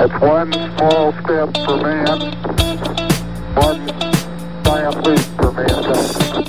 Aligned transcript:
It's 0.00 0.14
one 0.22 0.52
small 0.52 1.12
step 1.12 1.56
for 1.66 1.76
man, 1.76 2.20
one 3.56 3.82
giant 4.64 5.06
leap 5.06 5.18
for 5.36 5.52
mankind. 5.52 6.46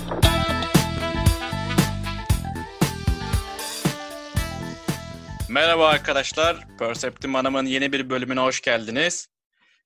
Merhaba 5.50 5.88
arkadaşlar. 5.88 6.68
Perceptim 6.80 7.34
Hanım'ın 7.34 7.66
yeni 7.66 7.92
bir 7.92 8.10
bölümüne 8.10 8.40
hoş 8.40 8.62
geldiniz. 8.62 9.28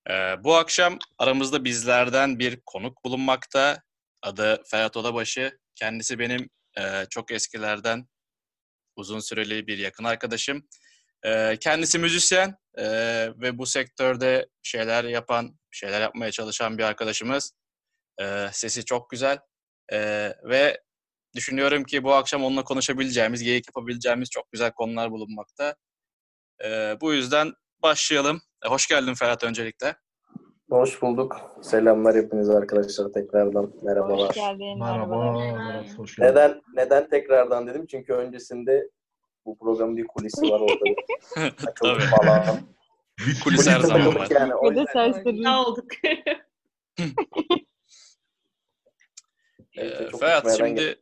Ee, 0.09 0.35
bu 0.43 0.55
akşam 0.55 0.99
aramızda 1.17 1.63
bizlerden 1.63 2.39
bir 2.39 2.59
konuk 2.65 3.03
bulunmakta. 3.05 3.81
Adı 4.21 4.63
Ferhat 4.65 4.97
Odabaşı. 4.97 5.59
Kendisi 5.75 6.19
benim 6.19 6.49
e, 6.77 7.05
çok 7.09 7.31
eskilerden 7.31 8.07
uzun 8.95 9.19
süreli 9.19 9.67
bir 9.67 9.77
yakın 9.77 10.03
arkadaşım. 10.03 10.67
Ee, 11.25 11.57
kendisi 11.59 11.99
müzisyen 11.99 12.55
e, 12.77 12.85
ve 13.41 13.57
bu 13.57 13.65
sektörde 13.65 14.47
şeyler 14.63 15.03
yapan, 15.03 15.59
şeyler 15.71 16.01
yapmaya 16.01 16.31
çalışan 16.31 16.77
bir 16.77 16.83
arkadaşımız. 16.83 17.53
Ee, 18.21 18.47
sesi 18.51 18.85
çok 18.85 19.09
güzel 19.09 19.39
Ee, 19.93 20.33
ve 20.43 20.81
düşünüyorum 21.35 21.83
ki 21.83 22.03
bu 22.03 22.13
akşam 22.13 22.43
onunla 22.43 22.63
konuşabileceğimiz, 22.63 23.43
geyik 23.43 23.67
yapabileceğimiz 23.67 24.29
çok 24.29 24.51
güzel 24.51 24.71
konular 24.71 25.11
bulunmakta. 25.11 25.75
Ee, 26.65 26.97
bu 27.01 27.13
yüzden 27.13 27.53
başlayalım. 27.83 28.41
E, 28.65 28.69
hoş 28.69 28.87
geldin 28.87 29.13
Ferhat 29.13 29.43
öncelikle. 29.43 29.95
Hoş 30.69 31.01
bulduk. 31.01 31.35
Selamlar 31.61 32.15
hepinize 32.15 32.53
arkadaşlar 32.53 33.13
tekrardan. 33.13 33.73
Merhabalar. 33.83 34.29
Hoş 34.29 34.35
geldin. 34.35 34.79
Merhaba. 34.79 35.31
Murat, 35.31 35.97
hoş 35.97 36.15
geldin. 36.15 36.29
Neden 36.31 36.61
neden 36.75 37.09
tekrardan 37.09 37.67
dedim? 37.67 37.85
Çünkü 37.87 38.13
öncesinde 38.13 38.89
bu 39.45 39.57
programın 39.57 39.97
bir 39.97 40.07
kulisi 40.07 40.41
var 40.41 40.59
orada. 40.59 40.85
bir 41.61 41.75
Tabii. 41.75 42.05
falan. 42.05 42.61
Biz 43.27 43.39
Kulis 43.39 43.67
her 43.67 43.79
zaman 43.79 44.15
var. 44.15 44.27
Yani. 44.29 44.55
O 44.55 44.69
yüzden 44.69 44.85
serseri. 44.85 45.43
Ne 45.43 45.49
olduk? 45.49 45.91
Ee, 49.77 50.07
çok 50.11 50.19
Ferhat 50.19 50.57
şimdi 50.57 51.01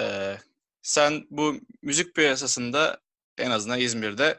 e, 0.00 0.36
sen 0.82 1.26
bu 1.30 1.54
müzik 1.82 2.14
piyasasında 2.14 3.00
en 3.38 3.50
azından 3.50 3.80
İzmir'de 3.80 4.38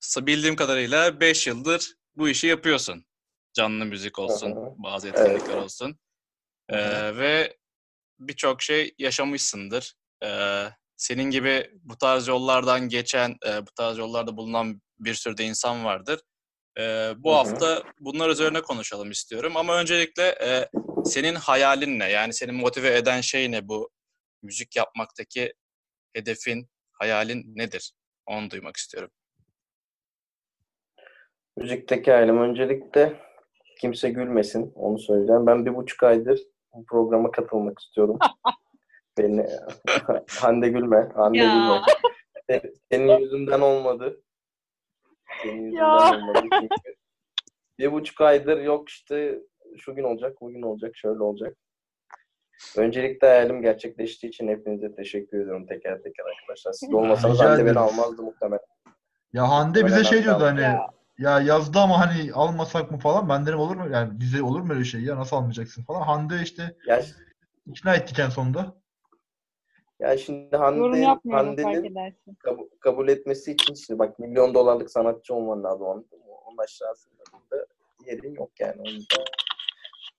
sa- 0.00 0.26
bildiğim 0.26 0.56
kadarıyla 0.56 1.20
5 1.20 1.46
yıldır 1.46 1.94
bu 2.16 2.28
işi 2.28 2.46
yapıyorsun. 2.46 3.04
Canlı 3.52 3.84
müzik 3.84 4.18
olsun, 4.18 4.50
Hı 4.50 4.60
hı. 4.60 4.74
bazı 4.78 5.08
Evet. 5.08 5.18
etkinlikler 5.18 5.56
olsun. 5.56 5.98
Hı 6.70 6.76
hı. 6.76 6.80
Ee, 6.80 7.16
ve 7.16 7.56
birçok 8.18 8.62
şey 8.62 8.94
yaşamışsındır. 8.98 9.94
Ee, 10.24 10.68
senin 10.98 11.30
gibi 11.30 11.70
bu 11.82 11.96
tarz 11.96 12.28
yollardan 12.28 12.88
geçen, 12.88 13.30
e, 13.30 13.66
bu 13.66 13.70
tarz 13.76 13.98
yollarda 13.98 14.36
bulunan 14.36 14.80
bir 14.98 15.14
sürü 15.14 15.36
de 15.36 15.44
insan 15.44 15.84
vardır. 15.84 16.20
Ee, 16.78 17.12
bu 17.16 17.30
Hı 17.30 17.32
hı. 17.32 17.36
hafta 17.36 17.82
bunlar 18.00 18.28
üzerine 18.28 18.60
konuşalım 18.60 19.10
istiyorum. 19.10 19.56
Ama 19.56 19.80
öncelikle 19.80 20.22
e, 20.22 20.68
senin 21.04 21.34
hayalin 21.34 21.98
ne? 21.98 22.10
Yani 22.10 22.32
seni 22.32 22.52
motive 22.52 22.96
eden 22.96 23.20
şey 23.20 23.50
ne 23.52 23.68
bu 23.68 23.90
müzik 24.42 24.76
yapmaktaki 24.76 25.52
hedefin, 26.12 26.68
hayalin 26.92 27.56
nedir? 27.56 27.92
Onu 28.26 28.50
duymak 28.50 28.76
istiyorum. 28.76 29.10
Müzikteki 31.56 32.12
halim 32.12 32.38
öncelikle 32.38 33.20
kimse 33.80 34.10
gülmesin. 34.10 34.72
Onu 34.74 34.98
söyleyeceğim. 34.98 35.46
Ben 35.46 35.66
bir 35.66 35.74
buçuk 35.74 36.02
aydır 36.02 36.40
bu 36.74 36.84
programa 36.84 37.30
katılmak 37.30 37.78
istiyorum. 37.78 38.18
Beni 39.18 39.46
Hande 40.40 40.68
gülme. 40.68 41.08
Hande 41.14 41.38
Ya. 41.38 41.44
gülme. 41.54 41.82
Se- 42.50 42.74
Senin 42.92 43.18
yüzünden 43.18 43.60
olmadı. 43.60 44.20
Senin 45.42 45.62
yüzünden 45.62 45.82
Ya. 45.82 46.16
olmadı. 46.18 46.38
Çünkü 46.60 46.68
bir 47.78 47.92
buçuk 47.92 48.20
aydır 48.20 48.60
yok 48.60 48.88
işte 48.88 49.38
şu 49.78 49.94
gün 49.94 50.04
olacak, 50.04 50.40
bugün 50.40 50.62
olacak, 50.62 50.96
şöyle 50.96 51.22
olacak. 51.22 51.56
Öncelikle 52.76 53.26
hayalim 53.28 53.62
gerçekleştiği 53.62 54.28
için 54.30 54.48
hepinize 54.48 54.94
teşekkür 54.94 55.40
ediyorum 55.40 55.66
teker 55.66 56.02
teker 56.02 56.24
arkadaşlar. 56.24 56.72
Siz 56.72 56.94
olmasanız 56.94 57.40
Hande 57.40 57.66
beni 57.66 57.78
almazdı 57.78 58.22
muhtemelen. 58.22 58.60
Ya 59.32 59.48
Hande 59.48 59.86
bize 59.86 60.04
şey 60.04 60.22
diyordu 60.24 60.44
hani 60.44 60.60
Ya. 60.60 60.86
ya 61.18 61.40
yazdı 61.40 61.78
ama 61.78 62.00
hani 62.00 62.32
almasak 62.32 62.90
mı 62.90 62.98
falan. 62.98 63.28
Ben 63.28 63.46
dedim 63.46 63.58
olur 63.58 63.76
mu? 63.76 63.88
Yani 63.92 64.20
bize 64.20 64.42
olur 64.42 64.60
mu 64.60 64.72
öyle 64.72 64.84
şey 64.84 65.00
ya 65.00 65.16
nasıl 65.16 65.36
almayacaksın 65.36 65.84
falan. 65.84 66.02
Hande 66.02 66.34
işte 66.42 66.76
Ya, 66.86 67.02
ikna 67.66 67.94
ettik 67.94 68.18
en 68.18 68.28
sonunda. 68.28 68.74
Ya 70.00 70.18
şimdi 70.18 70.54
Yorum 70.54 70.62
Hande, 70.64 70.98
yapmıyorum 70.98 71.56
fark 71.56 71.66
Hande'nin 71.66 71.92
edersin. 71.92 72.34
kabul, 72.38 72.68
kabul 72.80 73.08
etmesi 73.08 73.52
için 73.52 73.74
işte 73.74 73.98
bak 73.98 74.18
milyon 74.18 74.54
dolarlık 74.54 74.90
sanatçı 74.90 75.34
olman 75.34 75.64
lazım 75.64 75.86
anladın 75.86 76.18
mı? 76.18 76.34
Onun 76.46 76.58
aşağısında 76.58 77.22
burada 77.32 77.66
yerin 78.06 78.34
yok 78.34 78.50
yani. 78.60 78.80
O 78.80 78.88
yüzden 78.88 79.24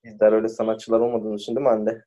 bizler 0.04 0.32
öyle 0.32 0.48
sanatçılar 0.48 1.00
olmadığımız 1.00 1.42
için 1.42 1.56
değil 1.56 1.66
mi 1.66 1.70
Hande? 1.70 2.04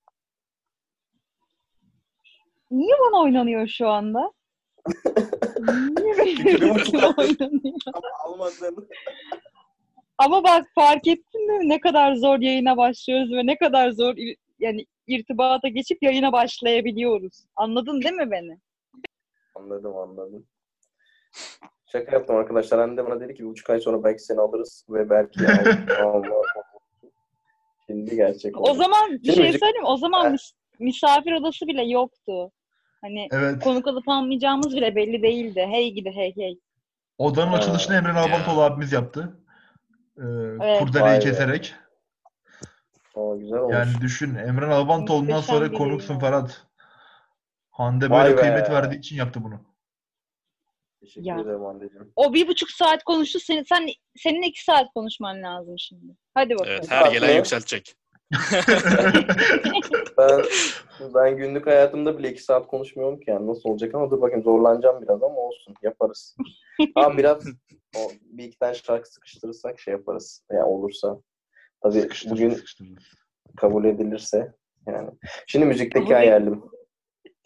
Niye 2.72 2.96
bana 3.00 3.22
oynanıyor 3.22 3.68
şu 3.68 3.88
anda? 3.88 4.32
Niye 6.00 6.18
benim 6.46 6.70
oynanıyor? 7.18 7.76
Ama 7.94 8.08
almadığını 8.26 8.88
Ama 10.18 10.44
bak 10.44 10.68
fark 10.76 11.08
ettin 11.08 11.48
mi 11.48 11.70
ne 11.70 11.80
kadar 11.80 12.16
zor 12.16 12.40
yayına 12.40 12.78
başlıyoruz 12.78 13.32
ve 13.32 13.46
ne 13.46 13.58
kadar 13.58 13.92
zor 13.92 14.16
yani 14.60 14.86
irtibata 15.08 15.68
geçip 15.68 16.04
yayına 16.04 16.32
başlayabiliyoruz. 16.32 17.46
Anladın 17.56 18.02
değil 18.02 18.16
mi 18.16 18.32
beni? 18.32 18.58
anladım 19.56 19.98
anladım. 19.98 20.46
Şaka 21.86 22.12
yaptım 22.12 22.36
arkadaşlar. 22.36 22.80
Hande 22.80 23.06
bana 23.06 23.20
dedi 23.20 23.34
ki 23.34 23.44
bir 23.44 23.48
buçuk 23.50 23.70
ay 23.70 23.80
sonra 23.80 24.04
belki 24.04 24.24
seni 24.24 24.40
alırız 24.40 24.86
ve 24.90 25.10
belki 25.10 25.48
alma. 26.04 26.36
Şimdi 27.88 28.16
gerçek 28.16 28.58
oldu. 28.58 28.70
O 28.72 28.74
zaman 28.74 29.12
bir 29.12 29.24
Şimdi 29.24 29.36
şey 29.36 29.60
söyleyeyim? 29.60 29.86
O 29.86 29.98
zaman 29.98 30.38
misafir 30.80 31.32
odası 31.32 31.68
bile 31.68 31.84
yoktu. 31.84 32.52
Hani 33.02 33.28
Evet. 33.32 33.64
konuk 33.64 33.88
alıp 33.88 34.10
almayacağımız 34.10 34.76
bile 34.76 34.96
belli 34.96 35.24
değildi. 35.24 35.66
Hey 35.72 35.92
gidi 35.92 36.12
hey 36.16 36.36
hey. 36.36 36.60
Odanın 37.18 37.52
açılışını 37.54 37.96
Emre 37.96 38.14
Nalbantoğlu 38.14 38.60
Ya. 38.60 38.66
abimiz 38.66 38.92
yaptı. 38.94 39.38
Ee, 40.18 40.22
Evet. 40.62 40.94
be. 40.96 41.20
keserek. 41.20 41.76
O 43.14 43.40
güzel 43.40 43.60
olmuş. 43.60 43.74
Yani 43.76 43.92
düşün 44.02 44.36
Emre 44.36 44.70
Nalbantoğlu'ndan 44.70 45.36
Muhteşem 45.36 45.56
sonra 45.56 45.72
bir 45.72 45.78
konuksun 45.78 46.14
yayın 46.14 46.20
Ferhat. 46.20 46.68
Hande 47.70 48.10
Vay 48.10 48.24
böyle 48.24 48.38
be. 48.38 48.42
kıymet 48.42 48.70
verdiği 48.70 48.98
için 48.98 49.16
yaptı 49.16 49.44
bunu. 49.44 49.60
Teşekkür 51.02 51.28
Ya. 51.28 51.40
ederim 51.40 51.64
Hande'ciğim. 51.64 52.14
O 52.16 52.34
bir 52.34 52.48
buçuk 52.48 52.72
saat 52.72 53.04
konuştu. 53.04 53.40
Senin, 53.40 53.64
sen, 53.64 53.88
senin 54.18 54.42
iki 54.42 54.64
saat 54.64 54.88
konuşman 54.96 55.42
lazım 55.44 55.80
şimdi. 55.80 56.18
Hadi 56.34 56.54
bakalım. 56.54 56.72
Evet, 56.72 56.92
her 56.92 57.12
gelen 57.12 57.36
yükseltecek. 57.36 57.96
Ben 60.18 60.44
ben 61.14 61.38
günlük 61.38 61.68
hayatımda 61.68 62.18
bile 62.18 62.32
iki 62.32 62.44
saat 62.44 62.68
konuşmuyorum 62.68 63.20
ki 63.20 63.30
yani 63.30 63.48
nasıl 63.48 63.70
olacak 63.70 63.96
ama 63.96 64.12
dur 64.12 64.22
bakayım 64.22 64.44
zorlanacağım 64.44 65.02
biraz 65.02 65.24
ama 65.24 65.36
olsun 65.36 65.76
yaparız. 65.82 66.36
Ama 66.96 67.18
biraz 67.18 67.46
o, 67.98 68.00
bir 68.22 68.44
iki 68.44 68.60
tane 68.60 68.74
şarkı 68.74 69.10
sıkıştırırsak 69.14 69.80
şey 69.80 69.92
yaparız. 69.92 70.44
Yani 70.52 70.64
olursa. 70.64 71.18
Tabii 71.84 72.02
Sıkıştır, 72.02 72.32
bugün 72.32 72.50
sıkıştır. 72.54 72.88
kabul 73.58 73.86
edilirse 73.86 74.54
yani. 74.88 75.10
Şimdi 75.48 75.66
müzikteki 75.66 76.04
Kabul 76.06 76.16
hayalim. 76.16 76.64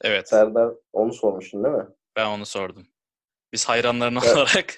Evet, 0.01 0.29
Serdar 0.29 0.73
onu 0.93 1.13
sormuştun 1.13 1.63
değil 1.63 1.75
mi? 1.75 1.85
ben 2.15 2.25
onu 2.25 2.45
sordum. 2.45 2.87
Biz 3.53 3.65
hayranların 3.69 4.15
Evet. 4.25 4.35
olarak 4.37 4.77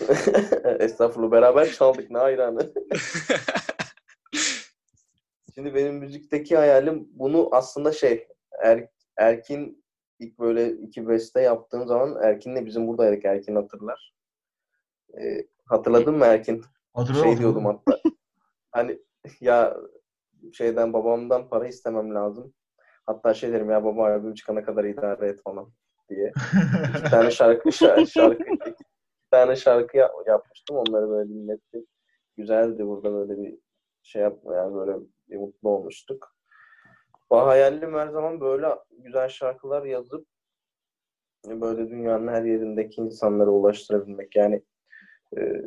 Estağfurullah 0.80 1.30
beraber 1.32 1.72
çaldık 1.72 2.10
ne 2.10 2.18
hayranı. 2.18 2.72
Şimdi 5.54 5.74
benim 5.74 5.94
müzikteki 5.94 6.56
hayalim 6.56 7.08
bunu 7.12 7.48
aslında 7.52 7.92
şey 7.92 8.28
er, 8.62 8.88
Erkin 9.16 9.84
ilk 10.18 10.38
böyle 10.38 10.72
iki 10.72 11.08
beste 11.08 11.40
yaptığım 11.40 11.86
zaman 11.86 12.22
Erkin'le 12.22 12.66
bizim 12.66 12.86
buradaydık 12.88 13.24
Erkin 13.24 13.54
hatırlar. 13.56 14.14
Ee, 15.20 15.46
hatırladın 15.66 16.14
mı 16.14 16.24
Erkin? 16.24 16.64
Hatırlıyor 16.94 17.24
Şey 17.26 17.38
diyordum 17.38 17.64
hatta. 17.64 18.00
Hani 18.74 18.98
ya 19.40 19.76
şeyden 20.52 20.92
babamdan 20.92 21.48
para 21.48 21.68
istemem 21.68 22.14
lazım. 22.14 22.54
Hatta 23.06 23.34
şey 23.34 23.52
derim 23.52 23.70
ya 23.70 23.84
baba 23.84 24.04
albüm 24.04 24.34
çıkana 24.34 24.64
kadar 24.64 24.84
idare 24.84 25.28
et 25.28 25.42
falan 25.42 25.72
diye. 26.08 26.32
İki 26.98 27.02
tane 27.10 27.30
şarkı 27.30 27.72
şarkı, 27.72 28.06
şarkı 28.06 28.44
iki 28.54 28.74
tane 29.30 29.56
şarkı 29.56 29.96
yap- 29.96 30.26
yapmıştım. 30.26 30.76
Onları 30.76 31.08
böyle 31.10 31.28
dinlettik. 31.28 31.88
Güzeldi 32.36 32.86
burada 32.86 33.12
böyle 33.12 33.42
bir 33.42 33.58
şey 34.02 34.22
yapma 34.22 34.54
yani 34.54 34.74
böyle 34.74 34.96
bir 35.28 35.36
mutlu 35.36 35.68
olmuştuk. 35.68 36.36
Bu 37.30 37.36
hayalim 37.36 37.94
her 37.94 38.08
zaman 38.08 38.40
böyle 38.40 38.66
güzel 38.90 39.28
şarkılar 39.28 39.84
yazıp 39.84 40.26
böyle 41.46 41.90
dünyanın 41.90 42.28
her 42.28 42.42
yerindeki 42.42 43.00
insanlara 43.00 43.50
ulaştırabilmek. 43.50 44.36
Yani 44.36 44.62
e, 45.36 45.62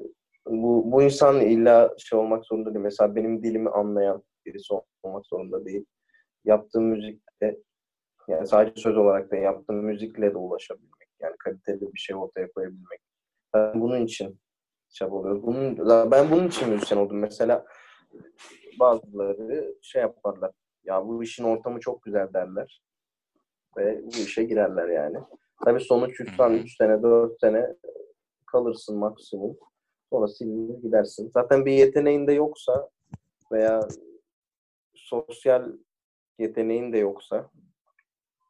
bu, 0.49 0.91
bu 0.91 1.03
insan 1.03 1.41
illa 1.41 1.94
şey 1.97 2.19
olmak 2.19 2.45
zorunda 2.45 2.73
değil. 2.73 2.83
Mesela 2.83 3.15
benim 3.15 3.44
dilimi 3.44 3.69
anlayan 3.69 4.23
birisi 4.45 4.73
olmak 5.03 5.25
zorunda 5.25 5.65
değil. 5.65 5.85
Yaptığım 6.45 6.83
müzikte 6.83 7.57
yani 8.27 8.47
sadece 8.47 8.81
söz 8.81 8.97
olarak 8.97 9.31
da 9.31 9.35
yaptığım 9.35 9.75
müzikle 9.75 10.33
de 10.33 10.38
ulaşabilmek. 10.38 11.07
Yani 11.19 11.35
kaliteli 11.39 11.81
bir 11.81 11.99
şey 11.99 12.15
ortaya 12.15 12.51
koyabilmek. 12.51 12.99
Ben 13.53 13.81
bunun 13.81 14.05
için 14.05 14.39
çabalıyoruz. 14.89 15.44
Bunun, 15.44 15.77
ben 16.11 16.31
bunun 16.31 16.47
için 16.47 16.69
müzisyen 16.69 16.97
oldum. 16.97 17.19
Mesela 17.19 17.65
bazıları 18.79 19.75
şey 19.81 20.01
yaparlar. 20.01 20.51
Ya 20.83 21.07
bu 21.07 21.23
işin 21.23 21.44
ortamı 21.44 21.79
çok 21.79 22.03
güzel 22.03 22.33
derler. 22.33 22.81
Ve 23.77 24.01
bu 24.03 24.17
işe 24.17 24.44
girerler 24.44 24.88
yani. 24.89 25.17
Tabii 25.65 25.79
sonuç 25.79 26.19
3 26.19 26.35
sene, 26.35 26.57
3 26.57 26.77
sene, 26.77 27.03
4 27.03 27.39
sene 27.39 27.75
kalırsın 28.45 28.97
maksimum. 28.97 29.57
Sonra 30.09 30.27
silinir 30.27 30.81
gidersin. 30.81 31.31
Zaten 31.33 31.65
bir 31.65 31.71
yeteneğin 31.71 32.27
de 32.27 32.33
yoksa 32.33 32.89
veya 33.51 33.88
sosyal 34.95 35.71
yeteneğin 36.39 36.94
de 36.94 36.98
yoksa 36.98 37.50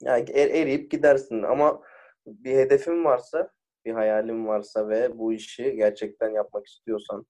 yani 0.01 0.25
er, 0.33 0.49
eriyip 0.49 0.91
gidersin 0.91 1.43
ama 1.43 1.81
bir 2.25 2.55
hedefin 2.55 3.05
varsa, 3.05 3.51
bir 3.85 3.93
hayalin 3.93 4.47
varsa 4.47 4.89
ve 4.89 5.17
bu 5.17 5.33
işi 5.33 5.75
gerçekten 5.75 6.29
yapmak 6.29 6.67
istiyorsan 6.67 7.25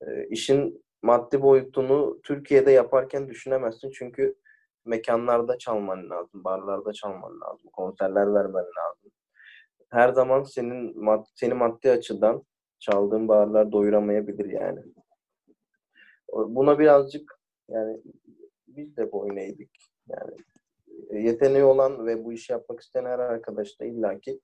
e, 0.00 0.28
işin 0.28 0.84
maddi 1.02 1.42
boyutunu 1.42 2.20
Türkiye'de 2.22 2.70
yaparken 2.70 3.28
düşünemezsin 3.28 3.90
çünkü 3.90 4.34
mekanlarda 4.84 5.58
çalman 5.58 6.10
lazım, 6.10 6.44
barlarda 6.44 6.92
çalman 6.92 7.40
lazım, 7.40 7.70
konserler 7.72 8.34
vermen 8.34 8.64
lazım. 8.64 9.10
Her 9.90 10.08
zaman 10.12 10.42
senin 10.42 11.04
mad 11.04 11.26
seni 11.34 11.54
maddi 11.54 11.90
açıdan 11.90 12.42
çaldığın 12.78 13.28
barlar 13.28 13.72
doyuramayabilir 13.72 14.50
yani. 14.50 14.80
Buna 16.32 16.78
birazcık 16.78 17.40
yani 17.68 18.00
biz 18.68 18.96
de 18.96 19.12
boyun 19.12 19.36
eğdik. 19.36 19.70
Yani 20.08 20.36
e, 21.10 21.18
yeteneği 21.18 21.64
olan 21.64 22.06
ve 22.06 22.24
bu 22.24 22.32
işi 22.32 22.52
yapmak 22.52 22.80
isteyen 22.80 23.04
her 23.04 23.18
arkadaş 23.18 23.80
da 23.80 23.84
illaki 23.84 24.40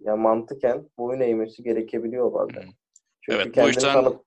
ya 0.00 0.16
mantıken 0.16 0.88
boyun 0.98 1.20
eğmesi 1.20 1.62
gerekebiliyor 1.62 2.32
bazen. 2.32 2.64
Çünkü 3.20 3.38
evet 3.38 3.56
bu 3.56 3.70
işten 3.70 3.92
tanıp, 3.92 4.24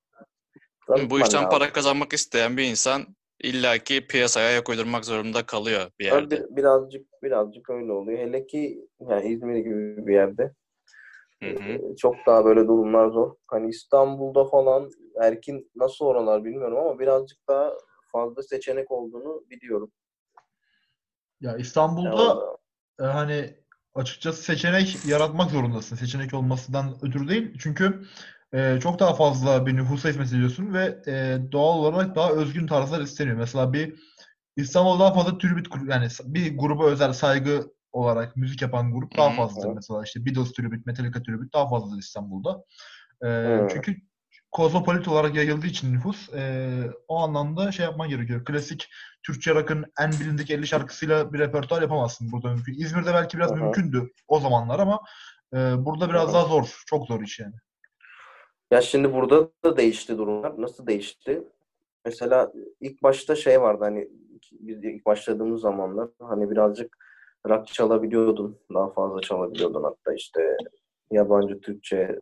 bu 1.09 1.19
işten 1.19 1.37
lazım. 1.37 1.49
para 1.49 1.73
kazanmak 1.73 2.13
isteyen 2.13 2.57
bir 2.57 2.63
insan 2.63 3.05
illaki 3.43 4.07
piyasaya 4.07 4.47
ayak 4.47 4.69
uydurmak 4.69 5.05
zorunda 5.05 5.45
kalıyor 5.45 5.91
bir 5.99 6.05
yerde. 6.05 6.35
Bir, 6.35 6.55
birazcık 6.55 7.07
birazcık 7.23 7.69
öyle 7.69 7.91
oluyor. 7.91 8.19
Hele 8.19 8.47
ki 8.47 8.87
yani 9.09 9.29
İzmir 9.29 9.55
gibi 9.55 10.07
bir 10.07 10.13
yerde. 10.13 10.53
Hı 11.43 11.49
hı. 11.49 11.95
Çok 11.95 12.15
daha 12.27 12.45
böyle 12.45 12.59
durumlar 12.59 13.09
zor. 13.09 13.35
Hani 13.47 13.69
İstanbul'da 13.69 14.45
falan 14.45 14.89
erkin 15.21 15.71
nasıl 15.75 16.05
oralar 16.05 16.43
bilmiyorum 16.43 16.77
ama 16.77 16.99
birazcık 16.99 17.39
daha 17.47 17.73
fazla 18.11 18.43
seçenek 18.43 18.91
olduğunu 18.91 19.43
biliyorum. 19.49 19.91
Ya 21.41 21.57
İstanbul'da 21.57 22.57
ya, 22.99 23.07
e, 23.07 23.11
hani 23.11 23.55
açıkçası 23.95 24.43
seçenek 24.43 25.05
yaratmak 25.07 25.51
zorundasın. 25.51 25.95
Seçenek 25.95 26.33
olmasından 26.33 26.97
ötürü 27.01 27.27
değil. 27.27 27.57
Çünkü 27.59 28.01
e, 28.53 28.79
çok 28.79 28.99
daha 28.99 29.13
fazla 29.13 29.65
bir 29.65 29.75
nüfusa 29.75 30.09
hizmet 30.09 30.33
ediyorsun 30.33 30.73
ve 30.73 31.01
e, 31.07 31.37
doğal 31.51 31.77
olarak 31.77 32.15
daha 32.15 32.31
özgün 32.31 32.67
tarzlar 32.67 33.01
isteniyor. 33.01 33.37
Mesela 33.37 33.73
bir 33.73 33.99
İstanbul'da 34.55 34.99
daha 34.99 35.13
fazla 35.13 35.37
tribüt 35.37 35.67
yani 35.87 36.07
bir 36.23 36.57
gruba 36.57 36.85
özel 36.85 37.13
saygı 37.13 37.73
olarak 37.91 38.37
müzik 38.37 38.61
yapan 38.61 38.93
grup 38.93 39.17
daha 39.17 39.29
fazladır. 39.29 39.69
Mesela 39.75 40.03
işte 40.03 40.25
Beatles 40.25 40.51
tribüt, 40.51 40.85
Metallica 40.85 41.23
tribüt 41.23 41.53
daha 41.53 41.69
fazladır 41.69 41.99
İstanbul'da. 41.99 42.63
E, 43.25 43.59
çünkü 43.73 43.95
kozmopolit 44.51 45.07
olarak 45.07 45.35
yayıldığı 45.35 45.67
için 45.67 45.93
nüfus 45.93 46.33
e, 46.33 46.69
o 47.07 47.17
anlamda 47.17 47.71
şey 47.71 47.85
yapman 47.85 48.09
gerekiyor. 48.09 48.45
Klasik 48.45 48.89
Türkçe 49.23 49.55
rock'ın 49.55 49.85
en 49.99 50.11
bilindik 50.11 50.51
50 50.51 50.67
şarkısıyla 50.67 51.33
bir 51.33 51.39
repertuar 51.39 51.81
yapamazsın 51.81 52.31
burada 52.31 52.47
mümkün. 52.47 52.73
İzmir'de 52.73 53.13
belki 53.13 53.37
biraz 53.37 53.51
Aha. 53.51 53.59
mümkündü 53.59 54.11
o 54.27 54.39
zamanlar 54.39 54.79
ama 54.79 54.99
e, 55.53 55.57
burada 55.57 56.09
biraz 56.09 56.25
Aha. 56.25 56.33
daha 56.33 56.45
zor. 56.45 56.83
Çok 56.85 57.07
zor 57.07 57.21
iş 57.21 57.39
yani. 57.39 57.55
Ya 58.71 58.81
şimdi 58.81 59.13
burada 59.13 59.49
da 59.65 59.77
değişti 59.77 60.17
durumlar. 60.17 60.61
Nasıl 60.61 60.87
değişti? 60.87 61.43
Mesela 62.05 62.51
ilk 62.79 63.03
başta 63.03 63.35
şey 63.35 63.61
vardı 63.61 63.83
hani 63.83 64.07
biz 64.51 64.83
ilk 64.83 65.05
başladığımız 65.05 65.61
zamanlar 65.61 66.09
hani 66.19 66.51
birazcık 66.51 66.97
rock 67.47 67.67
çalabiliyordun. 67.67 68.59
Daha 68.73 68.89
fazla 68.89 69.21
çalabiliyordun 69.21 69.83
hatta 69.83 70.13
işte 70.13 70.57
yabancı 71.11 71.61
Türkçe 71.61 72.19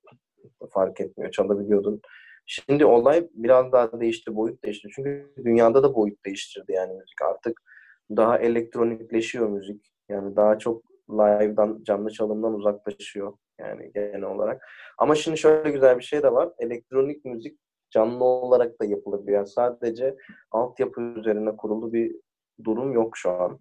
fark 0.74 1.02
etmiyor. 1.02 1.32
Çalabiliyordun. 1.32 2.02
Şimdi 2.46 2.86
olay 2.86 3.28
biraz 3.34 3.72
daha 3.72 4.00
değişti, 4.00 4.36
boyut 4.36 4.64
değişti. 4.64 4.88
Çünkü 4.96 5.34
dünyada 5.46 5.84
da 5.84 5.96
boyut 5.96 6.26
değiştirdi 6.26 6.72
yani 6.72 6.94
müzik. 6.94 7.22
Artık 7.22 7.62
daha 8.10 8.38
elektronikleşiyor 8.40 9.50
müzik. 9.50 9.92
Yani 10.10 10.36
daha 10.36 10.58
çok 10.58 10.84
live'dan, 11.10 11.84
canlı 11.84 12.10
çalımdan 12.12 12.54
uzaklaşıyor 12.54 13.34
yani 13.60 13.92
genel 13.94 14.24
olarak. 14.24 14.68
Ama 14.98 15.16
şimdi 15.16 15.38
şöyle 15.38 15.72
güzel 15.72 15.98
bir 15.98 16.04
şey 16.04 16.24
de 16.24 16.32
var. 16.32 16.50
Elektronik 16.60 17.26
müzik 17.26 17.60
canlı 17.92 18.24
olarak 18.24 18.82
da 18.82 18.86
yapılabiliyor. 18.86 19.38
Yani 19.38 19.48
sadece 19.48 20.16
altyapı 20.52 21.02
üzerine 21.02 21.58
kurulu 21.58 21.94
bir 21.94 22.16
durum 22.64 22.94
yok 22.94 23.18
şu 23.18 23.32
an. 23.32 23.60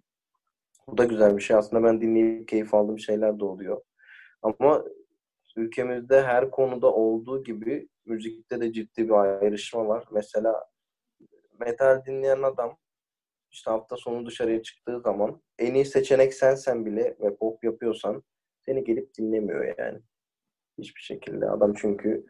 Bu 0.88 0.98
da 0.98 1.04
güzel 1.04 1.36
bir 1.36 1.42
şey. 1.42 1.56
Aslında 1.56 1.82
ben 1.82 2.00
dinleyip 2.00 2.48
keyif 2.48 2.74
aldığım 2.74 2.98
şeyler 2.98 3.40
de 3.40 3.44
oluyor. 3.44 3.80
Ama 4.42 4.84
ülkemizde 5.56 6.22
her 6.22 6.50
konuda 6.50 6.92
olduğu 6.92 7.44
gibi 7.44 7.88
müzikte 8.06 8.60
de 8.60 8.72
ciddi 8.72 9.08
bir 9.08 9.12
ayrışma 9.14 9.88
var. 9.88 10.04
Mesela 10.12 10.66
metal 11.60 12.04
dinleyen 12.06 12.42
adam 12.42 12.76
işte 13.50 13.70
hafta 13.70 13.96
sonu 13.96 14.26
dışarıya 14.26 14.62
çıktığı 14.62 15.00
zaman 15.00 15.42
en 15.58 15.74
iyi 15.74 15.84
seçenek 15.84 16.34
sensen 16.34 16.86
bile 16.86 17.16
ve 17.20 17.36
pop 17.36 17.64
yapıyorsan 17.64 18.22
seni 18.66 18.84
gelip 18.84 19.14
dinlemiyor 19.18 19.78
yani. 19.78 19.98
Hiçbir 20.78 21.00
şekilde. 21.00 21.50
Adam 21.50 21.74
çünkü 21.74 22.26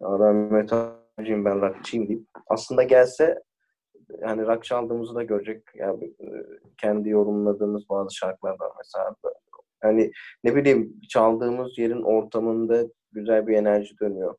adam 0.00 0.52
metalciyim 0.52 1.44
ben 1.44 1.60
rockçıyım 1.60 2.08
deyip 2.08 2.26
aslında 2.46 2.82
gelse 2.82 3.42
yani 4.20 4.46
rock 4.46 4.64
çaldığımızı 4.64 5.14
da 5.14 5.22
görecek. 5.22 5.62
Yani 5.74 6.04
e, 6.04 6.26
kendi 6.76 7.08
yorumladığımız 7.08 7.88
bazı 7.88 8.14
şarkılar 8.14 8.60
var 8.60 8.72
mesela. 8.78 9.14
Yani 9.84 10.12
ne 10.44 10.56
bileyim 10.56 11.00
çaldığımız 11.08 11.78
yerin 11.78 12.02
ortamında 12.02 12.84
güzel 13.12 13.46
bir 13.46 13.56
enerji 13.56 13.98
dönüyor. 13.98 14.36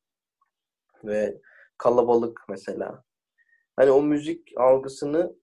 Ve 1.04 1.38
kalabalık 1.78 2.42
mesela. 2.50 3.04
Hani 3.76 3.92
o 3.92 4.02
müzik 4.02 4.54
algısını 4.58 5.36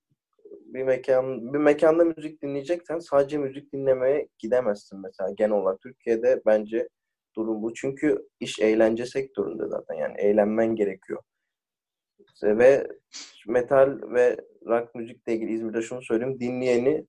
bir 0.45 0.83
mekan 0.83 1.53
bir 1.53 1.59
mekanda 1.59 2.05
müzik 2.05 2.43
dinleyeceksen 2.43 2.99
sadece 2.99 3.39
müzik 3.39 3.73
dinlemeye 3.73 4.29
gidemezsin 4.39 5.01
mesela 5.01 5.31
genel 5.37 5.53
olarak 5.53 5.81
Türkiye'de 5.81 6.43
bence 6.47 6.89
durum 7.37 7.63
bu. 7.63 7.75
Çünkü 7.75 8.29
iş 8.41 8.59
eğlence 8.59 9.07
sektöründe 9.07 9.67
zaten 9.69 9.95
yani 9.95 10.15
eğlenmen 10.19 10.77
gerekiyor. 10.77 11.23
Ve 12.43 12.87
metal 13.47 14.01
ve 14.03 14.37
rock 14.67 14.95
müzikle 14.95 15.35
ilgili 15.35 15.53
İzmir'de 15.53 15.83
şunu 15.83 16.03
söyleyeyim. 16.03 16.41
Dinleyeni 16.41 17.07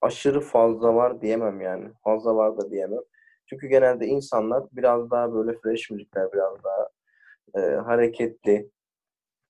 aşırı 0.00 0.40
fazla 0.40 0.94
var 0.94 1.20
diyemem 1.20 1.60
yani. 1.60 1.92
Fazla 2.04 2.36
var 2.36 2.58
da 2.58 2.70
diyemem. 2.70 3.02
Çünkü 3.46 3.66
genelde 3.66 4.06
insanlar 4.06 4.64
biraz 4.72 5.10
daha 5.10 5.34
böyle 5.34 5.58
fresh 5.58 5.90
müzikler, 5.90 6.32
biraz 6.32 6.54
daha 6.64 6.88
e, 7.54 7.76
hareketli, 7.76 8.70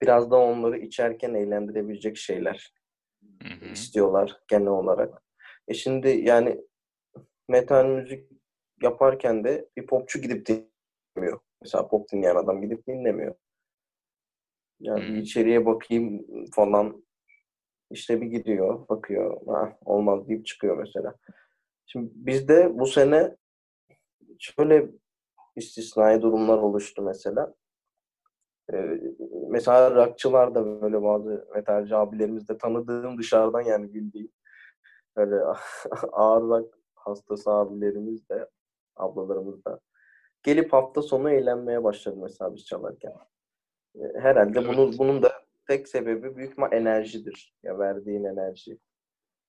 biraz 0.02 0.30
da 0.30 0.36
onları 0.36 0.78
içerken 0.78 1.34
eğlendirebilecek 1.34 2.16
şeyler 2.16 2.74
hı 3.42 3.48
hı. 3.48 3.72
istiyorlar 3.72 4.40
genel 4.48 4.66
olarak. 4.66 5.22
E 5.68 5.74
şimdi 5.74 6.08
yani 6.08 6.60
metal 7.48 7.86
müzik 7.86 8.30
yaparken 8.82 9.44
de 9.44 9.68
bir 9.76 9.86
popçu 9.86 10.20
gidip 10.20 10.46
dinlemiyor. 10.46 11.40
Mesela 11.62 11.88
pop 11.88 12.12
dinleyen 12.12 12.36
adam 12.36 12.62
gidip 12.62 12.86
dinlemiyor. 12.86 13.34
Yani 14.86 15.08
hmm. 15.08 15.14
bir 15.14 15.22
içeriye 15.22 15.66
bakayım 15.66 16.26
falan 16.54 17.04
işte 17.90 18.20
bir 18.20 18.26
gidiyor, 18.26 18.88
bakıyor. 18.88 19.40
Ha, 19.46 19.78
olmaz 19.84 20.28
deyip 20.28 20.46
çıkıyor 20.46 20.78
mesela. 20.78 21.14
Şimdi 21.86 22.10
bizde 22.14 22.78
bu 22.78 22.86
sene 22.86 23.36
şöyle 24.38 24.90
istisnai 25.56 26.22
durumlar 26.22 26.58
oluştu 26.58 27.02
mesela. 27.02 27.54
Ee, 28.72 29.00
mesela 29.48 29.94
rockçılar 29.94 30.54
da 30.54 30.82
böyle 30.82 31.02
bazı 31.02 31.48
metalci 31.54 31.96
abilerimiz 31.96 32.48
de 32.48 32.58
tanıdığım 32.58 33.18
dışarıdan 33.18 33.60
yani 33.60 33.94
bildiğim 33.94 34.32
böyle 35.16 35.36
ağır 36.12 36.42
rock 36.42 36.78
hastası 36.94 37.50
abilerimiz 37.50 38.28
de 38.28 38.48
ablalarımız 38.96 39.64
da 39.64 39.80
gelip 40.42 40.72
hafta 40.72 41.02
sonu 41.02 41.30
eğlenmeye 41.30 41.84
başladı 41.84 42.16
mesela 42.22 42.54
biz 42.54 42.64
çalarken. 42.64 43.12
Herhalde 44.14 44.58
evet. 44.58 44.68
bunun 44.68 44.98
bunun 44.98 45.22
da 45.22 45.32
tek 45.68 45.88
sebebi 45.88 46.36
büyük 46.36 46.58
bir 46.58 46.76
enerjidir. 46.76 47.54
Ya 47.62 47.78
verdiğin 47.78 48.24
enerji. 48.24 48.78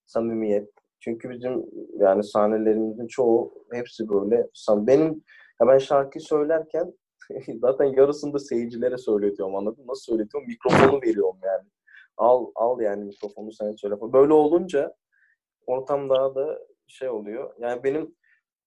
Samimiyet. 0.05 0.69
Çünkü 0.99 1.29
bizim 1.29 1.65
yani 1.99 2.23
sahnelerimizin 2.23 3.07
çoğu 3.07 3.65
hepsi 3.71 4.09
böyle. 4.09 4.47
Benim 4.69 5.23
ya 5.61 5.67
ben 5.67 5.77
şarkı 5.77 6.19
söylerken 6.19 6.93
zaten 7.61 7.85
yarısını 7.85 8.33
da 8.33 8.39
seyircilere 8.39 8.97
söyletiyorum 8.97 9.55
anladın 9.55 9.87
Nasıl 9.87 10.01
söyletiyorum? 10.01 10.47
Mikrofonu 10.47 11.01
veriyorum 11.01 11.37
yani. 11.43 11.69
Al 12.17 12.51
al 12.55 12.81
yani 12.81 13.03
mikrofonu 13.03 13.51
sen 13.51 13.71
söyle. 13.71 13.95
Böyle 14.13 14.33
olunca 14.33 14.93
ortam 15.67 16.09
daha 16.09 16.35
da 16.35 16.59
şey 16.87 17.09
oluyor. 17.09 17.53
Yani 17.59 17.83
benim 17.83 18.15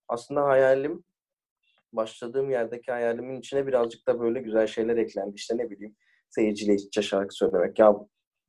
aslında 0.09 0.45
hayalim 0.45 1.05
başladığım 1.93 2.51
yerdeki 2.51 2.93
hayalimin 2.93 3.39
içine 3.39 3.67
birazcık 3.67 4.07
da 4.07 4.21
böyle 4.21 4.41
güzel 4.41 4.67
şeyler 4.67 4.97
eklendi. 4.97 5.35
İşte 5.35 5.59
ne 5.59 5.71
bileyim 5.71 5.97
seyirciyle 6.31 6.75
iç 6.75 6.85
içe 6.85 7.03
şarkı 7.03 7.35
söylemek. 7.35 7.79
Ya 7.79 7.97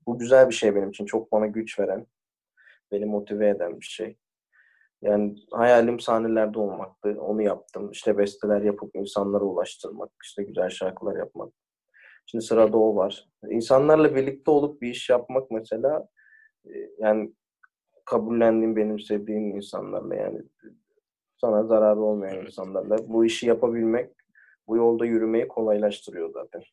bu 0.07 0.19
güzel 0.19 0.50
bir 0.50 0.53
şey 0.53 0.75
benim 0.75 0.89
için. 0.89 1.05
Çok 1.05 1.31
bana 1.31 1.48
güç 1.48 1.79
veren, 1.79 2.07
beni 2.91 3.05
motive 3.05 3.50
eden 3.50 3.79
bir 3.79 3.86
şey. 3.86 4.17
Yani 5.01 5.36
hayalim 5.51 6.00
sahnelerde 6.00 6.60
olmaktı. 6.60 7.17
Onu 7.19 7.41
yaptım. 7.41 7.91
İşte 7.91 8.17
besteler 8.17 8.62
yapıp 8.62 8.95
insanlara 8.95 9.43
ulaştırmak. 9.43 10.10
işte 10.24 10.43
güzel 10.43 10.69
şarkılar 10.69 11.15
yapmak. 11.17 11.53
Şimdi 12.25 12.45
sırada 12.45 12.77
o 12.77 12.95
var. 12.95 13.29
İnsanlarla 13.50 14.15
birlikte 14.15 14.51
olup 14.51 14.81
bir 14.81 14.89
iş 14.89 15.10
yapmak 15.10 15.51
mesela 15.51 16.07
e, 16.65 16.71
yani 17.00 17.33
kabullendiğim, 18.05 18.75
benim 18.75 19.00
sevdiğim 19.00 19.55
insanlarla 19.55 20.15
yani 20.15 20.41
sana 21.41 21.63
zararı 21.63 22.00
olmayan 22.00 22.36
Evet. 22.36 22.48
insanlarla 22.48 22.98
bu 23.07 23.25
işi 23.25 23.48
yapabilmek, 23.48 24.10
bu 24.67 24.77
yolda 24.77 25.05
yürümeyi 25.05 25.48
kolaylaştırıyor 25.48 26.33
zaten. 26.33 26.63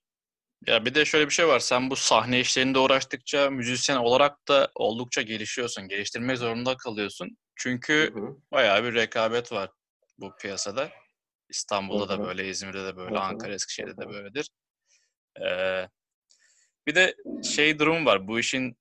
Ya 0.67 0.85
bir 0.85 0.95
de 0.95 1.05
şöyle 1.05 1.27
bir 1.27 1.33
şey 1.33 1.49
var. 1.49 1.59
Sen 1.59 1.91
bu 1.91 1.97
sahne 1.97 2.41
işlerinde 2.41 2.79
uğraştıkça 2.79 3.51
müzisyen 3.51 3.97
olarak 3.97 4.49
da 4.49 4.71
oldukça 4.75 5.23
gelişiyorsun. 5.23 5.89
Geliştirmek 5.89 6.39
zorunda 6.39 6.77
kalıyorsun. 6.77 7.37
Çünkü 7.57 8.13
Hı 8.15 8.21
hı. 8.21 8.37
bayağı 8.53 8.85
bir 8.85 8.95
rekabet 8.95 9.53
var 9.53 9.71
bu 10.19 10.33
piyasada. 10.41 10.89
İstanbul'da 11.49 12.13
Hı 12.13 12.17
hı. 12.17 12.19
da 12.19 12.27
böyle, 12.27 12.49
İzmir'de 12.49 12.85
de 12.85 12.97
böyle, 12.97 13.15
Hı 13.15 13.21
hı. 13.21 13.25
Ankara, 13.25 13.53
Eskişehir'de 13.53 13.97
de 13.99 14.09
böyledir. 14.09 14.49
Ee, 15.41 15.89
bir 16.87 16.95
de 16.95 17.15
şey 17.45 17.79
durum 17.79 18.07
var. 18.07 18.29
Bu 18.29 18.39
işin 18.39 18.77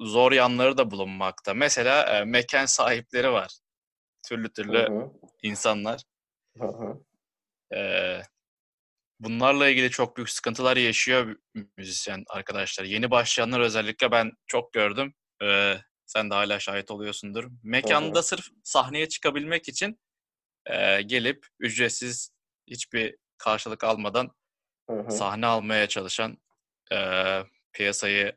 zor 0.00 0.32
yanları 0.32 0.78
da 0.78 0.90
bulunmakta. 0.90 1.54
Mesela 1.54 2.02
e, 2.18 2.24
mekan 2.24 2.66
sahipleri 2.66 3.32
var. 3.32 3.58
Türlü 4.28 4.52
türlü 4.52 4.78
hı. 4.78 5.10
insanlar. 5.42 6.02
Ee, 7.74 8.22
bunlarla 9.20 9.68
ilgili 9.68 9.90
çok 9.90 10.16
büyük 10.16 10.30
sıkıntılar 10.30 10.76
yaşıyor 10.76 11.36
müzisyen 11.76 12.24
arkadaşlar. 12.28 12.84
Yeni 12.84 13.10
başlayanlar 13.10 13.60
özellikle 13.60 14.10
ben 14.10 14.32
çok 14.46 14.72
gördüm. 14.72 15.14
Ee, 15.42 15.76
sen 16.06 16.30
de 16.30 16.34
hala 16.34 16.60
şahit 16.60 16.90
oluyorsundur. 16.90 17.50
Mekanda 17.62 18.22
sırf 18.22 18.46
sahneye 18.64 19.08
çıkabilmek 19.08 19.68
için 19.68 20.00
e, 20.66 21.02
gelip 21.02 21.46
ücretsiz 21.60 22.30
hiçbir 22.66 23.16
karşılık 23.38 23.84
almadan 23.84 24.30
Hı 24.90 25.00
hı. 25.00 25.10
sahne 25.10 25.46
almaya 25.46 25.88
çalışan 25.88 26.38
e, 26.92 26.98
piyasayı 27.72 28.36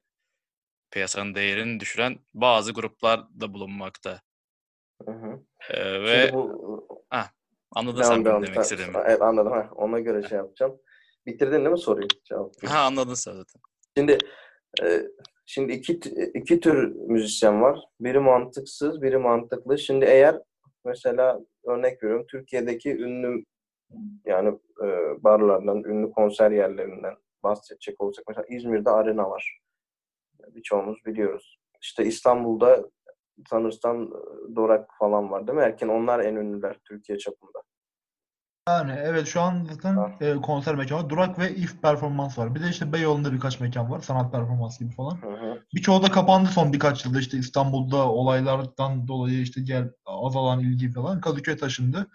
piyasanın 0.91 1.35
değerini 1.35 1.79
düşüren 1.79 2.19
bazı 2.33 2.71
gruplar 2.71 3.39
da 3.41 3.53
bulunmakta. 3.53 4.21
Hı 5.05 5.11
hı. 5.11 5.39
E, 5.69 6.03
ve 6.03 6.21
Şimdi 6.21 6.33
bu 6.33 6.87
anladın 7.71 7.97
devam 7.97 8.13
sen 8.15 8.25
devam. 8.25 8.43
demek 8.43 8.59
istediğimi. 8.59 8.97
Evet 9.05 9.21
anladım. 9.21 9.51
Ha, 9.51 9.69
ona 9.75 9.99
göre 9.99 10.27
şey 10.27 10.37
yapacağım. 10.37 10.77
Bitirdin 11.25 11.51
değil 11.51 11.69
mi 11.69 11.79
soruyu? 11.79 12.07
Cevap. 12.23 12.53
Ha 12.67 12.79
anladın 12.79 13.13
sen 13.13 13.31
zaten. 13.33 13.61
Şimdi 13.97 14.17
e, 14.83 15.01
şimdi 15.45 15.73
iki 15.73 15.93
iki 16.33 16.59
tür 16.59 16.95
müzisyen 16.95 17.61
var. 17.61 17.79
Biri 17.99 18.19
mantıksız, 18.19 19.01
biri 19.01 19.17
mantıklı. 19.17 19.77
Şimdi 19.77 20.05
eğer 20.05 20.39
mesela 20.85 21.39
örnek 21.65 22.03
veriyorum 22.03 22.25
Türkiye'deki 22.27 22.89
ünlü 22.97 23.43
yani 24.25 24.59
e, 24.83 24.87
barlardan, 25.23 25.83
ünlü 25.83 26.11
konser 26.11 26.51
yerlerinden 26.51 27.15
bahsedecek 27.43 28.01
olsak 28.01 28.25
mesela 28.27 28.45
İzmir'de 28.49 28.89
arena 28.89 29.29
var. 29.29 29.59
Birçoğumuz 30.55 31.05
biliyoruz. 31.05 31.59
İşte 31.81 32.05
İstanbul'da 32.05 32.89
sanırsam 33.49 34.03
e, 34.03 34.55
Dorak 34.55 34.89
falan 34.99 35.31
var 35.31 35.47
değil 35.47 35.57
mi? 35.57 35.63
Erken 35.63 35.87
onlar 35.87 36.19
en 36.19 36.35
ünlüler 36.35 36.77
Türkiye 36.83 37.17
çapında. 37.17 37.59
Yani 38.69 38.91
evet 39.03 39.27
şu 39.27 39.41
an 39.41 39.67
zaten 39.71 39.95
Ha. 39.95 40.11
e, 40.21 40.35
konser 40.35 40.75
mekanı 40.75 41.03
var. 41.03 41.09
Durak 41.09 41.39
ve 41.39 41.55
if 41.55 41.81
performans 41.81 42.37
var. 42.37 42.55
Bir 42.55 42.63
de 42.63 42.69
işte 42.69 42.93
Beyoğlu'nda 42.93 43.33
birkaç 43.33 43.59
mekan 43.59 43.91
var. 43.91 43.99
Sanat 43.99 44.31
performans 44.31 44.79
gibi 44.79 44.91
falan. 44.91 45.21
Hı 45.21 45.29
hı. 45.29 45.63
Birçoğu 45.73 46.03
da 46.03 46.11
kapandı 46.11 46.49
son 46.49 46.73
birkaç 46.73 47.05
yılda. 47.05 47.19
İşte 47.19 47.37
İstanbul'da 47.37 48.09
olaylardan 48.11 49.07
dolayı 49.07 49.41
işte 49.41 49.61
gel 49.61 49.91
azalan 50.05 50.59
ilgi 50.59 50.91
falan 50.91 51.21
Kadıköy 51.21 51.57
taşındı. 51.57 52.07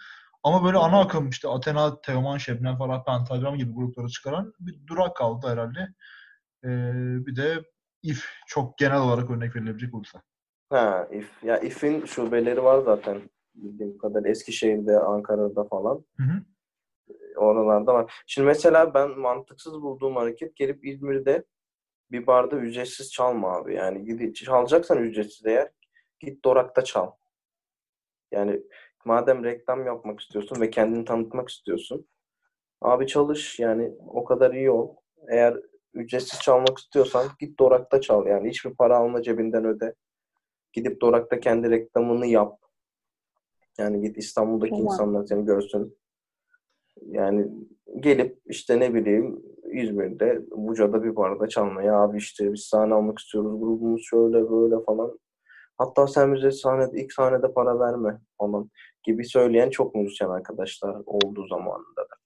Ama 0.43 0.65
böyle 0.65 0.77
Hı 0.77 0.81
hı. 0.81 0.85
ana 0.85 1.01
akım 1.01 1.29
işte 1.29 1.49
Athena, 1.49 2.01
Teoman, 2.01 2.39
Şebnem 2.39 2.79
Ferah, 2.79 3.05
Pentagram 3.05 3.57
gibi 3.57 3.73
grupları 3.73 4.09
çıkaran 4.09 4.53
bir 4.61 4.87
durak 4.87 5.17
kaldı 5.17 5.49
herhalde. 5.49 5.81
Ee, 6.65 7.27
bir 7.27 7.37
de 7.37 7.63
if 8.03 8.27
çok 8.47 8.79
genel 8.79 9.01
olarak 9.01 9.31
örnek 9.31 9.57
verilebilecek 9.57 9.95
olursa. 9.95 10.23
Ha, 10.71 11.09
if. 11.13 11.45
Ya 11.45 11.59
if'in 11.59 12.05
şubeleri 12.05 12.63
var 12.65 12.79
zaten. 12.79 13.21
Bildiğim 13.55 13.99
kadar 13.99 14.25
Eskişehir'de, 14.25 14.99
Ankara'da 14.99 15.65
falan. 15.65 16.05
Hı 16.17 16.23
hı. 16.23 16.43
Oralarda 17.37 17.95
var. 17.95 18.25
Şimdi 18.27 18.47
mesela 18.47 18.95
ben 18.95 19.19
mantıksız 19.19 19.83
bulduğum 19.83 20.17
hareket 20.17 20.57
gelip 20.57 20.87
İzmir'de 20.87 21.45
bir 22.11 22.27
barda 22.27 22.57
ücretsiz 22.57 23.13
çalma 23.13 23.57
abi. 23.57 23.75
Yani 23.75 24.05
gidip 24.05 24.35
çalacaksan 24.35 24.99
ücretsiz 24.99 25.47
eğer 25.47 25.71
git 26.21 26.45
Dorak'ta 26.45 26.85
çal. 26.85 27.11
Yani 28.33 28.63
madem 29.05 29.45
reklam 29.45 29.87
yapmak 29.87 30.21
istiyorsun 30.21 30.61
ve 30.61 30.71
kendini 30.71 31.05
tanıtmak 31.05 31.49
istiyorsun 31.49 32.07
abi 32.81 33.07
çalış 33.07 33.59
yani 33.59 33.93
o 34.07 34.25
kadar 34.25 34.55
iyi 34.55 34.71
ol. 34.71 34.97
Eğer 35.29 35.57
ücretsiz 35.95 36.41
çalmak 36.41 36.79
istiyorsan 36.79 37.27
git 37.41 37.59
Dorak'ta 37.59 38.01
çal 38.01 38.27
yani 38.27 38.49
hiçbir 38.49 38.75
para 38.75 38.97
alma 38.97 39.23
cebinden 39.23 39.65
öde. 39.65 39.95
Gidip 40.73 41.01
Dorak'ta 41.01 41.41
kendi 41.41 41.71
reklamını 41.71 42.27
yap. 42.27 42.59
Yani 43.79 44.01
git 44.01 44.19
İstanbul'daki 44.19 44.71
Tamam. 44.71 44.85
insanlar 44.85 45.25
seni 45.25 45.45
görsün. 45.45 45.99
Yani 47.07 47.49
gelip 48.01 48.39
işte 48.47 48.81
ne 48.81 48.95
bileyim 48.95 49.43
İzmir'de 49.73 50.43
Buca'da 50.51 51.05
bir 51.05 51.17
barda 51.17 51.49
çalmaya 51.49 51.97
abi 51.97 52.19
işte 52.19 52.53
biz 52.53 52.61
sahne 52.61 52.95
almak 52.95 53.19
istiyoruz 53.19 53.61
grubumuz 53.61 54.03
şöyle 54.11 54.51
böyle 54.51 54.85
falan. 54.85 55.19
Hatta 55.79 56.07
sen 56.07 56.35
bize 56.35 56.51
sahnede 56.51 57.01
ilk 57.03 57.13
sahnede 57.13 57.53
para 57.53 57.79
verme 57.81 58.21
falan 58.39 58.71
gibi 59.03 59.25
söyleyen 59.25 59.71
çok 59.71 59.95
müzisyen 59.95 60.29
arkadaşlar 60.29 61.03
olduğu 61.07 61.47
zamanında 61.47 62.01
da. 62.01 62.21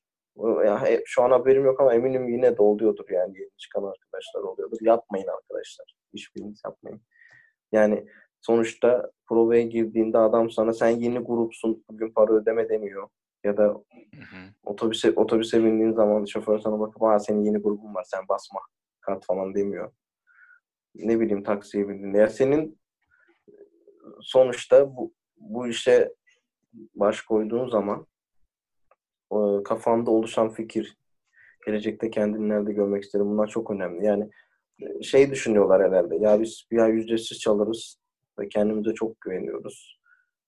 Ya, 0.64 0.82
he- 0.86 1.02
şu 1.06 1.22
an 1.22 1.30
haberim 1.30 1.64
yok 1.64 1.80
ama 1.80 1.94
eminim 1.94 2.28
yine 2.28 2.56
de 2.56 2.62
oluyordur 2.62 3.04
yani 3.10 3.38
yeni 3.38 3.50
çıkan 3.56 3.82
arkadaşlar 3.82 4.40
oluyordur. 4.40 4.76
Yapmayın 4.80 5.26
arkadaşlar. 5.26 5.94
Hiçbiriniz 6.14 6.62
yapmayın. 6.64 7.00
Yani 7.72 8.06
sonuçta 8.46 9.10
provaya 9.28 9.62
girdiğinde 9.62 10.18
adam 10.18 10.50
sana 10.50 10.72
sen 10.72 10.88
yeni 10.88 11.18
grupsun 11.18 11.84
bugün 11.90 12.10
para 12.12 12.32
ödeme 12.32 12.68
demiyor. 12.68 13.08
Ya 13.44 13.56
da 13.56 13.64
Hı 13.64 14.20
hı. 14.20 14.36
otobüse 14.64 15.10
otobüse 15.16 15.64
bindiğin 15.64 15.92
zaman 15.92 16.24
şoför 16.24 16.58
sana 16.58 16.80
bakıp 16.80 17.02
Aa, 17.02 17.18
senin 17.18 17.44
yeni 17.44 17.58
grubun 17.58 17.94
var 17.94 18.04
sen 18.06 18.28
basma 18.28 18.60
kart 19.00 19.24
falan 19.26 19.54
demiyor. 19.54 19.92
Ne 20.94 21.20
bileyim 21.20 21.42
taksiye 21.42 21.88
bindiğinde. 21.88 22.18
Ya 22.18 22.28
senin 22.28 22.78
sonuçta 24.20 24.96
bu, 24.96 25.12
bu 25.36 25.66
işe 25.68 26.12
baş 26.94 27.20
koyduğun 27.20 27.68
zaman 27.68 28.06
kafanda 29.64 30.10
oluşan 30.10 30.50
fikir 30.50 30.96
gelecekte 31.66 32.10
kendini 32.10 32.48
nerede 32.48 32.72
görmek 32.72 33.04
isterim 33.04 33.26
bunlar 33.26 33.46
çok 33.46 33.70
önemli. 33.70 34.04
Yani 34.06 34.30
e, 34.80 35.02
şey 35.02 35.30
düşünüyorlar 35.30 35.82
herhalde 35.82 36.16
ya 36.16 36.40
biz 36.40 36.64
bir 36.70 36.78
ay 36.78 36.98
ücretsiz 36.98 37.38
çalarız 37.40 38.03
ve 38.38 38.48
kendimize 38.48 38.94
çok 38.94 39.20
güveniyoruz. 39.20 40.00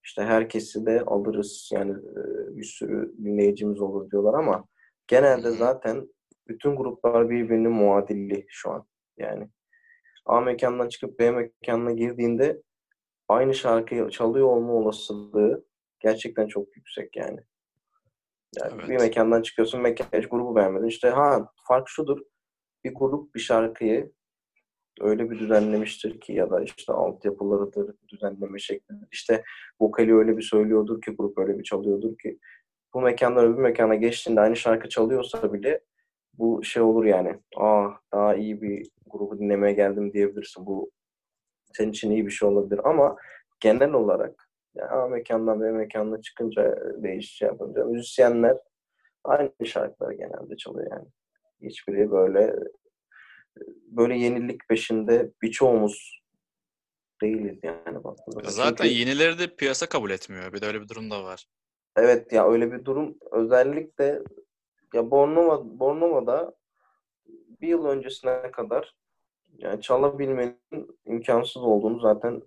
İşte 0.03 0.23
herkesi 0.23 0.85
de 0.85 1.01
alırız 1.01 1.69
yani 1.73 1.91
e, 1.91 2.21
bir 2.57 2.63
sürü 2.63 3.17
dinleyicimiz 3.17 3.81
olur 3.81 4.11
diyorlar 4.11 4.33
ama 4.39 4.65
genelde 5.07 5.51
zaten 5.51 6.07
bütün 6.47 6.75
gruplar 6.75 7.29
birbirinin 7.29 7.71
muadilli 7.71 8.45
şu 8.47 8.71
an. 8.71 8.85
Yani 9.17 9.49
A 10.25 10.41
mekandan 10.41 10.87
çıkıp 10.89 11.19
B 11.19 11.31
mekanına 11.31 11.91
girdiğinde 11.91 12.61
aynı 13.27 13.53
şarkıyı 13.53 14.09
çalıyor 14.09 14.47
olma 14.47 14.73
olasılığı 14.73 15.65
gerçekten 15.99 16.47
çok 16.47 16.75
yüksek 16.75 17.15
yani. 17.15 17.39
Yani 18.59 18.73
Evet. 18.75 18.89
bir 18.89 18.99
mekandan 18.99 19.41
çıkıyorsun, 19.41 19.81
mekan 19.81 20.21
grubu 20.29 20.55
beğenmedin. 20.55 20.87
İşte 20.87 21.09
ha 21.09 21.51
fark 21.67 21.89
şudur. 21.89 22.19
Bir 22.83 22.93
grup 22.95 23.35
bir 23.35 23.39
şarkıyı 23.39 24.11
öyle 25.01 25.29
bir 25.29 25.39
düzenlemiştir 25.39 26.19
ki 26.19 26.33
ya 26.33 26.51
da 26.51 26.63
işte 26.63 26.93
altyapılarıdır, 26.93 27.95
düzenleme 28.07 28.59
şekli. 28.59 28.95
İşte 29.11 29.43
vokali 29.81 30.15
öyle 30.15 30.37
bir 30.37 30.41
söylüyordur 30.41 31.01
ki 31.01 31.11
grup 31.11 31.37
öyle 31.37 31.59
bir 31.59 31.63
çalıyordur 31.63 32.17
ki 32.17 32.39
bu 32.93 33.01
mekandan 33.01 33.45
öbür 33.45 33.61
mekana 33.61 33.95
geçtiğinde 33.95 34.41
aynı 34.41 34.55
şarkı 34.55 34.89
çalıyorsa 34.89 35.53
bile 35.53 35.81
bu 36.33 36.63
şey 36.63 36.83
olur 36.83 37.05
yani. 37.05 37.39
Aa 37.57 37.89
daha 38.13 38.35
iyi 38.35 38.61
bir 38.61 38.89
grubu 39.05 39.39
dinlemeye 39.39 39.73
geldim 39.73 40.13
diyebilirsin. 40.13 40.65
Bu 40.65 40.91
senin 41.73 41.91
için 41.91 42.11
iyi 42.11 42.25
bir 42.25 42.31
şey 42.31 42.49
olabilir 42.49 42.81
ama 42.83 43.15
genel 43.59 43.93
olarak 43.93 44.49
yani 44.75 45.11
mekandan 45.11 45.61
B 45.61 45.71
mekanına 45.71 46.21
çıkınca 46.21 46.75
değiş 47.03 47.31
şey 47.37 47.47
yapınca 47.47 47.85
müzisyenler 47.85 48.57
aynı 49.23 49.51
şarkıları 49.65 50.13
genelde 50.13 50.57
çalıyor 50.57 50.91
yani. 50.91 51.07
Hiçbiri 51.61 52.11
böyle 52.11 52.55
böyle 53.87 54.17
yenilik 54.17 54.67
peşinde 54.69 55.31
birçoğumuz 55.41 56.21
değiliz 57.21 57.59
yani 57.63 58.03
baktığında. 58.03 58.49
Zaten 58.49 58.85
Çünkü- 58.85 58.99
yenileri 58.99 59.39
de 59.39 59.55
piyasa 59.55 59.85
kabul 59.89 60.11
etmiyor. 60.11 60.53
Bir 60.53 60.61
de 60.61 60.65
öyle 60.65 60.81
bir 60.81 60.87
durum 60.89 61.11
da 61.11 61.23
var. 61.23 61.45
Evet 61.97 62.31
ya 62.33 62.49
öyle 62.51 62.71
bir 62.71 62.85
durum 62.85 63.15
özellikle 63.31 64.21
ya 64.93 65.11
Bornova 65.11 65.79
Bornova'da 65.79 66.53
bir 67.61 67.67
yıl 67.67 67.85
öncesine 67.85 68.51
kadar 68.51 68.95
yani 69.57 69.81
çalabilmenin 69.81 70.57
imkansız 71.05 71.63
olduğunu 71.63 71.99
zaten 71.99 72.41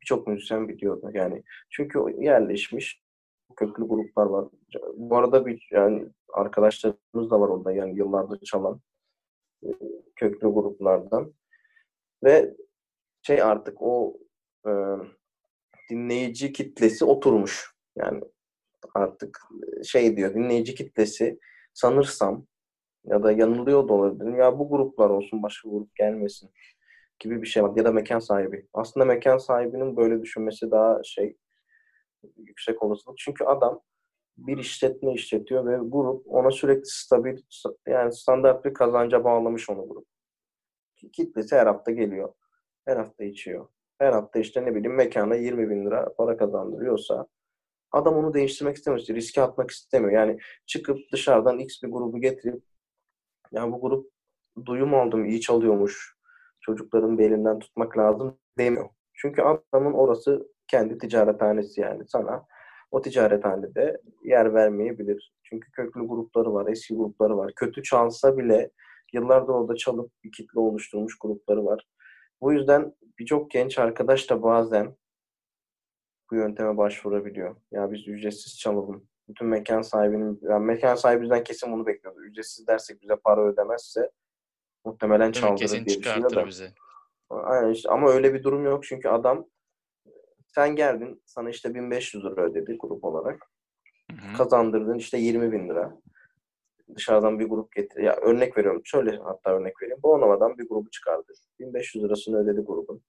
birçok 0.00 0.26
müzisyen 0.26 0.68
biliyordu 0.68 1.10
yani. 1.14 1.42
Çünkü 1.70 1.98
yerleşmiş 2.18 3.02
köklü 3.56 3.84
gruplar 3.88 4.26
var. 4.26 4.48
Bu 4.96 5.16
arada 5.16 5.46
bir 5.46 5.68
yani 5.72 6.06
arkadaşlarımız 6.32 7.30
da 7.30 7.40
var 7.40 7.48
orada 7.48 7.72
yani 7.72 7.96
yıllardır 7.98 8.40
çalan 8.40 8.80
köklü 10.16 10.48
gruplardan. 10.48 11.34
Ve 12.24 12.54
şey 13.22 13.42
artık 13.42 13.82
o 13.82 14.16
e, 14.66 14.70
dinleyici 15.90 16.52
kitlesi 16.52 17.04
oturmuş. 17.04 17.74
Yani 17.96 18.20
artık 18.94 19.40
şey 19.84 20.16
diyor 20.16 20.34
dinleyici 20.34 20.74
kitlesi 20.74 21.38
sanırsam 21.74 22.46
ya 23.04 23.22
da 23.22 23.32
yanılıyor 23.32 23.88
da 23.88 23.92
olabilirim. 23.92 24.36
Ya 24.36 24.58
bu 24.58 24.68
gruplar 24.68 25.10
olsun 25.10 25.42
başka 25.42 25.68
grup 25.68 25.94
gelmesin 25.94 26.50
gibi 27.18 27.42
bir 27.42 27.46
şey 27.46 27.62
var. 27.62 27.72
Ya 27.76 27.84
da 27.84 27.92
mekan 27.92 28.18
sahibi. 28.18 28.66
Aslında 28.74 29.06
mekan 29.06 29.38
sahibinin 29.38 29.96
böyle 29.96 30.22
düşünmesi 30.22 30.70
daha 30.70 31.02
şey 31.04 31.36
yüksek 32.36 32.82
olasılık. 32.82 33.18
Çünkü 33.18 33.44
adam 33.44 33.80
bir 34.38 34.58
işletme 34.58 35.14
işletiyor 35.14 35.66
ve 35.66 35.78
grup 35.88 36.26
ona 36.26 36.50
sürekli 36.50 36.86
stabil 36.86 37.36
yani 37.86 38.12
standart 38.12 38.64
bir 38.64 38.74
kazanca 38.74 39.24
bağlamış 39.24 39.70
onu 39.70 39.88
grup. 39.88 40.06
Kitlesi 41.12 41.56
her 41.56 41.66
hafta 41.66 41.90
geliyor. 41.90 42.32
Her 42.84 42.96
hafta 42.96 43.24
içiyor. 43.24 43.68
Her 43.98 44.12
hafta 44.12 44.38
işte 44.38 44.64
ne 44.64 44.74
bileyim 44.74 44.96
mekana 44.96 45.34
20 45.34 45.70
bin 45.70 45.86
lira 45.86 46.14
para 46.14 46.36
kazandırıyorsa 46.36 47.26
adam 47.92 48.14
onu 48.16 48.34
değiştirmek 48.34 48.76
istemiyor. 48.76 49.06
Riske 49.06 49.42
atmak 49.42 49.70
istemiyor. 49.70 50.12
Yani 50.12 50.38
çıkıp 50.66 50.98
dışarıdan 51.12 51.58
X 51.58 51.82
bir 51.82 51.88
grubu 51.88 52.20
getirip 52.20 52.62
yani 53.52 53.72
bu 53.72 53.80
grup 53.80 54.10
duyum 54.66 54.94
aldım 54.94 55.24
iyi 55.24 55.40
çalıyormuş. 55.40 56.18
Çocukların 56.60 57.18
belinden 57.18 57.58
tutmak 57.58 57.98
lazım 57.98 58.38
demiyor. 58.58 58.88
Çünkü 59.14 59.42
adamın 59.42 59.92
orası 59.92 60.48
kendi 60.68 60.98
ticarethanesi 60.98 61.80
yani 61.80 62.08
sana 62.08 62.46
o 62.90 63.02
ticarethanede 63.02 64.00
yer 64.24 64.54
vermeyebilir. 64.54 65.32
Çünkü 65.42 65.70
köklü 65.70 66.06
grupları 66.06 66.54
var, 66.54 66.66
eski 66.66 66.94
grupları 66.94 67.36
var. 67.36 67.52
Kötü 67.56 67.82
çalsa 67.82 68.38
bile 68.38 68.70
yıllardır 69.12 69.52
orada 69.52 69.76
çalıp 69.76 70.12
bir 70.24 70.32
kitle 70.32 70.60
oluşturmuş 70.60 71.18
grupları 71.18 71.64
var. 71.64 71.86
Bu 72.40 72.52
yüzden 72.52 72.94
birçok 73.18 73.50
genç 73.50 73.78
arkadaş 73.78 74.30
da 74.30 74.42
bazen 74.42 74.96
bu 76.30 76.34
yönteme 76.34 76.76
başvurabiliyor. 76.76 77.56
Ya 77.70 77.92
biz 77.92 78.08
ücretsiz 78.08 78.58
çalalım. 78.58 79.08
Bütün 79.28 79.46
mekan 79.46 79.82
sahibinin, 79.82 80.40
yani 80.42 80.64
mekan 80.64 80.94
sahibi 80.94 81.22
bizden 81.22 81.44
kesin 81.44 81.72
bunu 81.72 81.86
bekliyordu. 81.86 82.20
Ücretsiz 82.20 82.66
dersek 82.66 83.02
bize 83.02 83.16
para 83.16 83.46
ödemezse 83.46 84.10
muhtemelen 84.84 85.32
çaldırır 85.32 85.58
Kesin 85.58 85.84
diye 85.86 85.98
düşünüyor 85.98 86.34
da. 86.34 86.46
bizi. 86.46 86.68
Aynen 87.30 87.70
işte 87.70 87.90
ama 87.90 88.10
öyle 88.10 88.34
bir 88.34 88.42
durum 88.42 88.64
yok 88.64 88.84
çünkü 88.84 89.08
adam 89.08 89.46
sen 90.58 90.76
geldin 90.76 91.22
sana 91.24 91.50
işte 91.50 91.74
1500 91.74 92.24
lira 92.24 92.42
ödedi 92.42 92.76
grup 92.78 93.04
olarak. 93.04 93.50
Hı 94.10 94.16
hı. 94.16 94.36
Kazandırdın 94.36 94.98
işte 94.98 95.18
20 95.18 95.52
bin 95.52 95.68
lira. 95.68 96.00
Dışarıdan 96.94 97.38
bir 97.38 97.44
grup 97.44 97.72
getir. 97.72 98.02
Ya 98.02 98.16
örnek 98.16 98.58
veriyorum. 98.58 98.82
Şöyle 98.84 99.16
hatta 99.16 99.50
örnek 99.50 99.82
vereyim. 99.82 100.02
Bornova'dan 100.02 100.58
bir 100.58 100.68
grubu 100.68 100.90
çıkardı. 100.90 101.32
1500 101.58 102.04
lirasını 102.04 102.38
ödedi 102.38 102.60
grubun. 102.60 103.02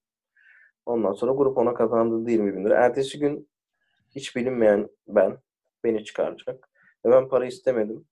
Ondan 0.86 1.12
sonra 1.12 1.32
grup 1.32 1.58
ona 1.58 1.74
kazandırdı 1.74 2.30
20 2.30 2.56
bin 2.56 2.64
lira. 2.64 2.74
Ertesi 2.74 3.18
gün 3.18 3.50
hiç 4.10 4.36
bilinmeyen 4.36 4.88
ben 5.08 5.38
beni 5.84 6.04
çıkaracak. 6.04 6.68
Ve 7.06 7.10
ben 7.10 7.28
para 7.28 7.46
istemedim. 7.46 8.04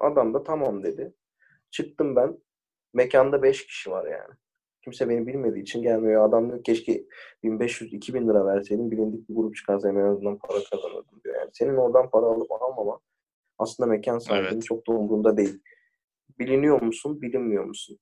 Adam 0.00 0.34
da 0.34 0.42
tamam 0.42 0.82
dedi. 0.82 1.14
Çıktım 1.70 2.16
ben. 2.16 2.38
Mekanda 2.94 3.42
5 3.42 3.66
kişi 3.66 3.90
var 3.90 4.06
yani. 4.06 4.34
Kimse 4.84 5.08
beni 5.08 5.26
bilmediği 5.26 5.62
için 5.62 5.82
gelmiyor. 5.82 6.28
Adam 6.28 6.48
diyor 6.48 6.64
keşke 6.64 7.04
1500-2000 7.44 8.28
lira 8.28 8.46
verseydim 8.46 8.90
bilindik 8.90 9.28
bir 9.28 9.34
grup 9.34 9.56
çıkarsaydım 9.56 9.98
en 9.98 10.04
azından 10.04 10.38
para 10.38 10.58
kazanırdım 10.70 11.20
diyor. 11.24 11.36
Yani 11.36 11.50
senin 11.52 11.76
oradan 11.76 12.10
para 12.10 12.26
alıp 12.26 12.52
almama 12.52 13.00
aslında 13.58 13.86
mekan 13.86 14.18
sahibinin 14.18 14.52
Evet. 14.52 14.62
çok 14.62 14.86
da 14.86 14.92
umurunda 14.92 15.36
değil. 15.36 15.62
Biliniyor 16.38 16.82
musun, 16.82 17.22
bilinmiyor 17.22 17.64
musun? 17.64 17.98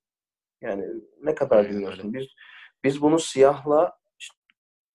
Yani 0.61 0.87
ne 1.23 1.35
kadar 1.35 1.57
Aynen 1.57 1.71
bilmiyorsun. 1.71 2.15
Biz 2.15 2.27
biz 2.85 3.03
bunu 3.03 3.19
siyahla 3.19 3.99
işte 4.19 4.37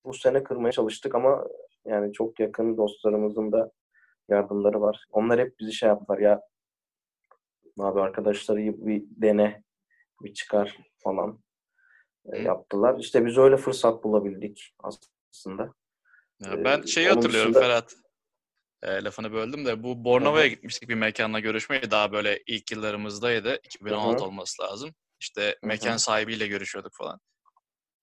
bu 0.05 0.13
sene 0.13 0.43
kırmaya 0.43 0.71
çalıştık 0.71 1.15
ama 1.15 1.47
yani 1.85 2.13
çok 2.13 2.39
yakın 2.39 2.77
dostlarımızın 2.77 3.51
da 3.51 3.71
yardımları 4.29 4.81
var. 4.81 5.05
Onlar 5.11 5.39
hep 5.39 5.59
bizi 5.59 5.73
şey 5.73 5.89
yaptılar 5.89 6.17
ya 6.17 6.41
abi 7.79 8.01
arkadaşları 8.01 8.59
bir 8.59 9.03
dene, 9.09 9.63
bir 10.23 10.33
çıkar 10.33 10.77
falan. 11.03 11.39
Yaptılar. 12.33 12.99
İşte 12.99 13.25
biz 13.25 13.37
öyle 13.37 13.57
fırsat 13.57 14.03
bulabildik 14.03 14.73
aslında. 14.79 15.73
Ya 16.39 16.63
ben 16.63 16.81
Ee, 16.81 16.87
şeyi 16.87 17.07
onun 17.07 17.15
hatırlıyorum 17.15 17.53
dışında- 17.53 17.67
Ferhat. 17.67 17.95
E, 18.83 19.03
lafını 19.03 19.31
böldüm 19.33 19.65
de 19.65 19.83
bu 19.83 20.03
Bornova'ya 20.05 20.47
gitmiştik 20.47 20.89
bir 20.89 20.95
mekanla 20.95 21.39
görüşmeye. 21.39 21.91
Daha 21.91 22.11
böyle 22.11 22.43
ilk 22.47 22.71
yıllarımızdaydı. 22.71 23.59
2016 23.63 24.17
Hı 24.17 24.19
hı. 24.23 24.27
olması 24.27 24.61
lazım. 24.61 24.95
İşte 25.19 25.55
Hı 25.61 25.67
mekan 25.67 25.97
sahibiyle 25.97 26.47
görüşüyorduk 26.47 26.93
falan. 26.95 27.19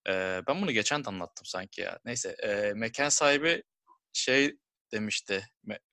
E, 0.08 0.42
ben 0.48 0.62
bunu 0.62 0.72
geçen 0.72 1.04
de 1.04 1.08
anlattım 1.08 1.44
sanki 1.46 1.80
ya. 1.80 1.98
Neyse 2.04 2.28
e, 2.28 2.72
mekan 2.74 3.08
sahibi 3.08 3.62
şey 4.12 4.56
demişti. 4.92 5.46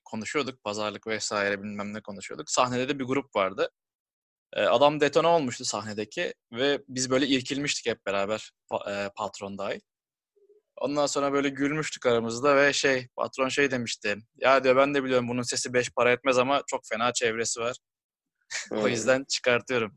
Konuşuyorduk 0.04 0.64
pazarlık 0.64 1.06
vesaire 1.06 1.62
bilmem 1.62 1.94
ne 1.94 2.00
konuşuyorduk. 2.02 2.50
Sahnede 2.50 2.88
de 2.88 2.98
bir 2.98 3.04
grup 3.04 3.36
vardı. 3.36 3.70
E, 4.52 4.62
adam 4.62 5.00
detone 5.00 5.26
olmuştu 5.26 5.64
sahnedeki 5.64 6.34
ve 6.52 6.82
biz 6.88 7.10
böyle 7.10 7.26
irkilmiştik 7.26 7.86
hep 7.86 8.06
beraber 8.06 8.50
pa- 8.70 9.06
e, 9.06 9.10
patron 9.16 9.58
dahil. 9.58 9.80
Ondan 10.76 11.06
sonra 11.06 11.32
böyle 11.32 11.48
gülmüştük 11.48 12.06
aramızda 12.06 12.56
ve 12.56 12.72
şey 12.72 13.08
patron 13.16 13.48
şey 13.48 13.70
demişti. 13.70 14.16
Ya 14.36 14.64
diyor 14.64 14.76
ben 14.76 14.94
de 14.94 15.04
biliyorum 15.04 15.28
bunun 15.28 15.42
sesi 15.42 15.72
beş 15.74 15.90
para 15.90 16.12
etmez 16.12 16.38
ama 16.38 16.62
çok 16.66 16.80
fena 16.88 17.12
çevresi 17.12 17.60
var. 17.60 17.76
o 18.72 18.84
Hı. 18.84 18.88
yüzden 18.88 19.24
çıkartıyorum. 19.24 19.94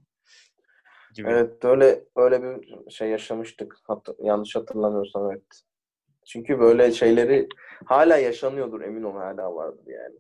Gibi. 1.14 1.30
Evet 1.30 1.66
öyle 1.66 2.04
öyle 2.16 2.44
bir 2.44 2.92
şey 2.92 3.10
yaşamıştık. 3.10 3.76
Hat- 3.84 4.10
yanlış 4.20 4.56
hatırlamıyorsam 4.56 5.32
evet. 5.32 5.44
Çünkü 6.26 6.60
böyle 6.60 6.92
şeyleri 6.92 7.48
hala 7.86 8.18
yaşanıyordur 8.18 8.82
emin 8.82 9.04
ol 9.04 9.14
hala 9.16 9.56
vardır 9.56 9.86
yani. 9.88 10.20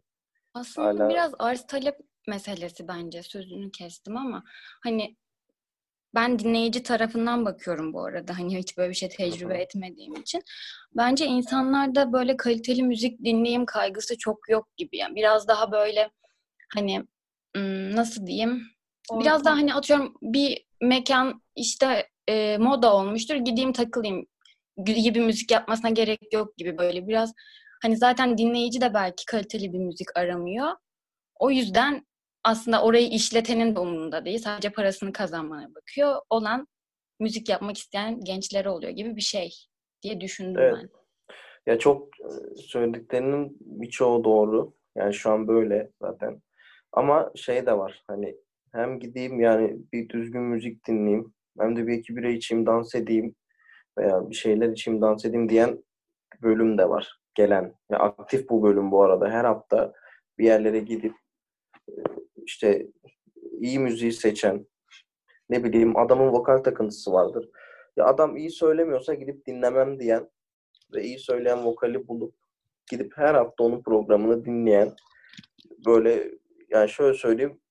Aslında 0.54 0.88
Hala- 0.88 1.10
biraz 1.10 1.34
arz 1.40 1.68
talep 1.68 2.00
meselesi 2.28 2.88
bence 2.88 3.24
sözünü 3.24 3.72
kestim 3.72 4.18
ama 4.18 4.44
hani 4.84 5.16
ben 6.16 6.40
dinleyici 6.40 6.84
tarafından 6.84 7.46
bakıyorum 7.46 7.94
bu 7.94 8.06
arada. 8.06 8.40
Hani 8.40 8.58
hiç 8.58 8.78
böyle 8.78 8.90
bir 8.90 8.96
şey 8.96 9.10
tecrübe 9.10 9.58
etmediğim 9.58 10.16
için. 10.16 10.42
Bence 10.96 11.26
insanlarda 11.26 12.14
böyle 12.14 12.38
kaliteli 12.38 12.84
müzik 12.84 13.24
dinleyeyim 13.26 13.66
kaygısı 13.66 14.18
çok 14.18 14.50
yok 14.50 14.78
gibi. 14.78 14.98
Yani 14.98 15.16
biraz 15.16 15.48
daha 15.48 15.72
böyle 15.72 16.10
hani 16.74 17.04
nasıl 17.96 18.28
diyeyim? 18.28 18.64
Biraz 19.12 19.46
daha 19.46 19.56
hani 19.56 19.74
atıyorum 19.74 20.14
bir 20.22 20.66
mekan 20.82 21.42
işte 21.56 22.10
e, 22.28 22.58
moda 22.58 22.96
olmuştur. 22.96 23.36
Gideyim 23.36 23.74
takılayım 23.74 24.26
gibi 24.86 25.20
müzik 25.20 25.52
yapmasına 25.52 25.90
gerek 25.90 26.34
yok 26.34 26.58
gibi 26.58 26.78
böyle 26.78 27.08
biraz 27.08 27.34
hani 27.82 27.98
zaten 27.98 28.38
dinleyici 28.38 28.82
de 28.82 28.94
belki 28.94 29.26
kaliteli 29.26 29.74
bir 29.74 29.80
müzik 29.80 30.18
aramıyor. 30.18 30.72
O 31.40 31.52
yüzden 31.52 32.06
aslında 32.44 32.84
orayı 32.84 33.10
işletenin 33.10 33.76
de 33.76 33.80
umurunda 33.80 34.26
değil. 34.26 34.40
Sadece 34.40 34.70
parasını 34.70 35.14
kazanmaya 35.14 35.76
bakıyor. 35.76 36.22
Olan 36.30 36.68
müzik 37.20 37.50
yapmak 37.50 37.78
isteyen 37.78 38.20
gençlere 38.20 38.70
oluyor 38.70 38.92
gibi 38.92 39.16
bir 39.16 39.22
şey 39.22 39.52
diye 40.04 40.22
düşündüm 40.22 40.62
Evet. 40.62 40.76
ben. 40.78 40.90
Ya 41.66 41.80
çok 41.80 42.08
e, 42.20 42.56
söylediklerinin 42.56 43.58
birçoğu 43.62 44.24
doğru. 44.24 44.74
Yani 44.96 45.14
şu 45.14 45.32
an 45.32 45.48
böyle 45.48 45.92
zaten. 46.02 46.42
Ama 46.92 47.32
şey 47.36 47.66
de 47.66 47.78
var. 47.78 48.04
Hani 48.08 48.36
hem 48.72 49.00
gideyim 49.00 49.40
yani 49.40 49.78
bir 49.94 50.10
düzgün 50.10 50.42
müzik 50.42 50.88
dinleyeyim. 50.88 51.34
Hem 51.60 51.76
de 51.76 51.88
bir 51.88 51.94
iki 51.94 52.16
bira 52.16 52.30
içeyim, 52.30 52.66
dans 52.66 52.96
edeyim 52.96 53.36
veya 53.98 54.30
bir 54.30 54.36
şeyler 54.36 54.70
içeyim, 54.70 55.02
dans 55.02 55.26
edeyim 55.26 55.50
diyen 55.50 55.84
bölüm 56.42 56.78
de 56.78 56.90
var. 56.90 57.20
Gelen. 57.36 57.76
Ya 57.92 58.00
aktif 58.00 58.50
bu 58.50 58.64
bölüm 58.64 58.92
bu 58.92 59.04
arada. 59.04 59.30
Her 59.30 59.46
hafta 59.46 59.94
bir 60.38 60.46
yerlere 60.46 60.80
gidip 60.80 61.16
e, 61.90 61.94
işte 62.46 62.88
iyi 63.60 63.80
müziği 63.80 64.12
seçen, 64.12 64.68
ne 65.50 65.64
bileyim 65.64 65.98
adamın 65.98 66.28
vokal 66.28 66.58
takıntısı 66.58 67.12
vardır. 67.12 67.50
Ya 67.98 68.06
adam 68.06 68.38
iyi 68.38 68.52
söylemiyorsa 68.52 69.14
gidip 69.14 69.46
dinlemem 69.46 70.00
diyen 70.00 70.30
ve 70.94 71.04
iyi 71.04 71.20
söyleyen 71.20 71.66
vokali 71.66 72.08
bulup 72.08 72.36
gidip 72.92 73.18
her 73.18 73.36
hafta 73.36 73.64
onun 73.64 73.84
programını 73.84 74.46
dinleyen 74.46 74.96
böyle 75.86 76.32
yani 76.70 76.90
şöyle 76.90 77.18
söyleyeyim 77.18 77.62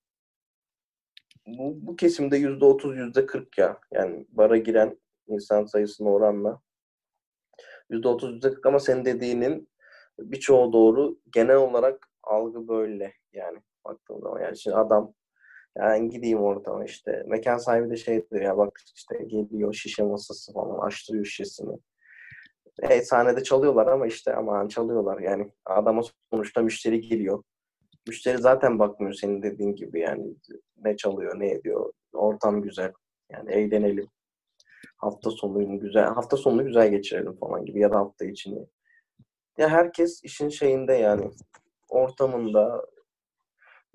bu, 1.47 1.87
bu 1.87 1.95
kesimde 1.95 2.37
yüzde 2.37 2.65
otuz 2.65 2.97
yüzde 2.97 3.25
kırk 3.25 3.57
ya. 3.57 3.79
Yani 3.91 4.27
bara 4.29 4.57
giren 4.57 4.97
insan 5.27 5.65
sayısına 5.65 6.09
oranla 6.09 6.61
yüzde 7.89 8.07
otuz 8.07 8.33
yüzde 8.33 8.53
kırk 8.53 8.65
ama 8.65 8.79
senin 8.79 9.05
dediğinin 9.05 9.69
birçoğu 10.19 10.73
doğru. 10.73 11.19
Genel 11.33 11.55
olarak 11.55 12.09
algı 12.23 12.67
böyle 12.67 13.13
yani 13.33 13.59
baktığım 13.85 14.21
zaman. 14.21 14.41
Yani 14.41 14.57
şimdi 14.57 14.77
adam 14.77 15.13
yani 15.77 16.09
gideyim 16.09 16.43
ortama 16.43 16.85
işte. 16.85 17.23
Mekan 17.27 17.57
sahibi 17.57 17.89
de 17.89 17.97
şeydir 17.97 18.41
ya 18.41 18.57
bak 18.57 18.79
işte 18.95 19.17
geliyor 19.23 19.73
şişe 19.73 20.03
masası 20.03 20.53
falan 20.53 20.87
açtırıyor 20.87 21.25
şişesini. 21.25 21.77
E, 22.81 23.01
sahnede 23.01 23.43
çalıyorlar 23.43 23.87
ama 23.87 24.07
işte 24.07 24.35
aman 24.35 24.67
çalıyorlar 24.67 25.19
yani. 25.19 25.51
Adama 25.65 26.01
sonuçta 26.33 26.61
müşteri 26.61 27.01
geliyor. 27.01 27.43
Müşteri 28.07 28.37
zaten 28.37 28.79
bakmıyor 28.79 29.13
senin 29.13 29.43
dediğin 29.43 29.75
gibi 29.75 29.99
yani 29.99 30.35
ne 30.77 30.97
çalıyor 30.97 31.39
ne 31.39 31.51
ediyor. 31.51 31.91
Ortam 32.13 32.61
güzel. 32.61 32.91
Yani 33.31 33.51
eğlenelim. 33.51 34.07
Hafta 34.97 35.31
sonunu 35.31 35.79
güzel 35.79 36.05
hafta 36.05 36.37
sonunu 36.37 36.65
güzel 36.65 36.91
geçirelim 36.91 37.37
falan 37.37 37.65
gibi 37.65 37.79
ya 37.79 37.91
da 37.91 37.97
hafta 37.99 38.25
içini. 38.25 38.67
Ya 39.57 39.69
herkes 39.69 40.23
işin 40.23 40.49
şeyinde 40.49 40.93
yani 40.93 41.31
ortamında 41.89 42.85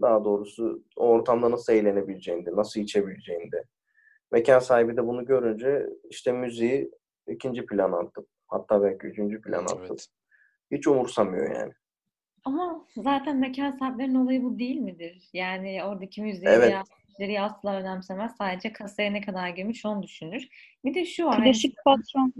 daha 0.00 0.24
doğrusu 0.24 0.84
o 0.96 1.08
ortamda 1.08 1.50
nasıl 1.50 1.72
eğlenebileceğinde, 1.72 2.50
nasıl 2.56 2.80
içebileceğinde. 2.80 3.64
Mekan 4.32 4.58
sahibi 4.58 4.96
de 4.96 5.06
bunu 5.06 5.24
görünce 5.24 5.86
işte 6.10 6.32
müziği 6.32 6.90
ikinci 7.26 7.66
plana 7.66 7.98
attı. 7.98 8.26
Hatta 8.46 8.82
belki 8.82 9.06
üçüncü 9.06 9.42
plana 9.42 9.64
attı. 9.64 9.86
Evet. 9.88 10.06
Hiç 10.70 10.86
umursamıyor 10.86 11.54
yani. 11.54 11.72
Ama 12.44 12.86
zaten 12.96 13.36
mekan 13.36 13.72
sahiplerinin 13.72 14.14
olayı 14.14 14.42
bu 14.42 14.58
değil 14.58 14.80
midir? 14.80 15.28
Yani 15.32 15.84
oradaki 15.84 16.22
müziği 16.22 16.48
Evet. 16.48 16.74
müşteriyi 17.08 17.40
asla 17.40 17.74
önemsemez. 17.76 18.36
Sadece 18.36 18.72
kasaya 18.72 19.10
ne 19.10 19.20
kadar 19.20 19.48
girmiş 19.48 19.86
onu 19.86 20.02
düşünür. 20.02 20.48
Bir 20.84 20.94
de 20.94 21.04
şu 21.04 21.24
var. 21.24 21.44
Klasik 21.44 21.76
patron. 21.84 22.32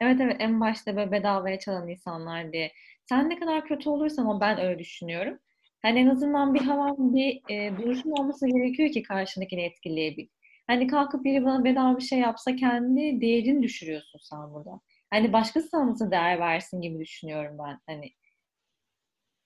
Evet 0.00 0.20
evet 0.20 0.36
en 0.38 0.60
başta 0.60 0.96
böyle 0.96 1.12
bedavaya 1.12 1.58
çalan 1.58 1.88
insanlar 1.88 2.52
diye. 2.52 2.72
Sen 3.04 3.30
ne 3.30 3.38
kadar 3.38 3.66
kötü 3.66 3.88
olursan 3.88 4.26
o 4.26 4.40
ben 4.40 4.60
öyle 4.60 4.78
düşünüyorum. 4.78 5.38
Hani 5.82 5.98
en 5.98 6.06
azından 6.06 6.54
bir 6.54 6.60
havan, 6.60 7.14
bir 7.14 7.40
e, 7.48 7.76
duruşun 7.76 8.10
olması 8.10 8.46
gerekiyor 8.46 8.90
ki 8.90 9.02
karşındakini 9.02 9.62
etkileyebil. 9.62 10.28
Hani 10.66 10.86
kalkıp 10.86 11.24
biri 11.24 11.44
bana 11.44 11.64
bedava 11.64 11.96
bir 11.96 12.02
şey 12.02 12.18
yapsa 12.18 12.56
kendi 12.56 13.20
değerini 13.20 13.62
düşürüyorsun 13.62 14.18
sen 14.22 14.54
burada. 14.54 14.80
Hani 15.10 15.32
başkası 15.32 15.68
sana 15.68 15.90
nasıl 15.90 16.10
değer 16.10 16.38
versin 16.40 16.80
gibi 16.80 16.98
düşünüyorum 16.98 17.56
ben. 17.58 17.78
Hani 17.86 18.12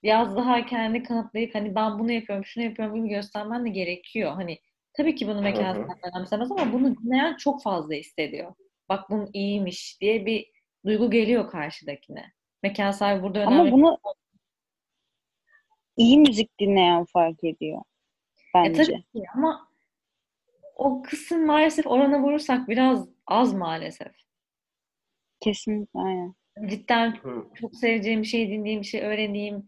biraz 0.03 0.37
daha 0.37 0.67
kendi 0.67 1.03
kanıtlayıp 1.03 1.55
hani 1.55 1.75
ben 1.75 1.99
bunu 1.99 2.13
yapıyorum, 2.13 2.45
şunu 2.45 2.65
yapıyorum 2.65 2.97
gibi 2.97 3.09
göstermen 3.09 3.65
de 3.65 3.69
gerekiyor. 3.69 4.33
Hani 4.33 4.59
tabii 4.97 5.15
ki 5.15 5.29
bunu 5.29 5.43
mekan 5.43 5.89
önemsemez 6.03 6.53
ama 6.53 6.73
bunu 6.73 6.97
dinleyen 6.97 7.37
çok 7.37 7.63
fazla 7.63 7.95
hissediyor. 7.95 8.55
Bak 8.89 9.11
bunun 9.11 9.31
iyiymiş 9.33 9.99
diye 10.01 10.27
bir 10.27 10.47
duygu 10.87 11.11
geliyor 11.11 11.51
karşıdakine. 11.51 12.33
Mekan 12.63 12.91
sahibi 12.91 13.23
burada 13.23 13.39
önemli. 13.39 13.61
Ama 13.61 13.73
bunu 13.73 13.99
iyi 15.97 16.19
müzik 16.19 16.61
dinleyen 16.61 17.05
fark 17.05 17.45
ediyor. 17.45 17.81
E 18.39 18.43
Bence. 18.55 18.83
tabii 18.83 19.03
ki 19.03 19.25
ama 19.35 19.69
o 20.77 21.03
kısım 21.03 21.47
maalesef 21.47 21.87
orana 21.87 22.23
vurursak 22.23 22.69
biraz 22.69 23.09
az 23.27 23.55
maalesef. 23.55 24.13
Kesinlikle 25.41 26.01
aynen. 26.01 26.35
Cidden 26.67 27.17
çok 27.61 27.75
seveceğim 27.75 28.23
bir 28.23 28.27
şey 28.27 28.51
dinleyeyim, 28.51 28.83
bir 28.83 28.87
şey 28.87 29.01
öğreneyim, 29.01 29.67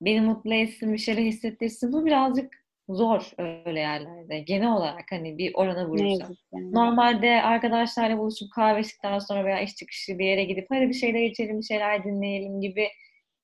beni 0.00 0.20
mutlu 0.20 0.54
etsin, 0.54 0.92
bir 0.92 0.98
şeyler 0.98 1.22
hissettirsin. 1.22 1.92
Bu 1.92 2.06
birazcık 2.06 2.62
zor 2.88 3.30
öyle 3.38 3.80
yerlerde. 3.80 4.38
Genel 4.40 4.72
olarak 4.72 5.04
hani 5.10 5.38
bir 5.38 5.54
orana 5.54 5.88
vurursak. 5.88 6.30
yani. 6.52 6.72
Normalde 6.72 7.42
arkadaşlarla 7.42 8.18
buluşup 8.18 8.52
kahve 8.52 8.80
içtikten 8.80 9.18
sonra 9.18 9.44
veya 9.44 9.60
iş 9.60 9.76
çıkışı 9.76 10.18
bir 10.18 10.24
yere 10.24 10.44
gidip 10.44 10.66
hadi 10.70 10.88
bir 10.88 10.94
şeyler 10.94 11.22
içelim, 11.22 11.58
bir 11.58 11.64
şeyler 11.64 12.04
dinleyelim 12.04 12.60
gibi 12.60 12.88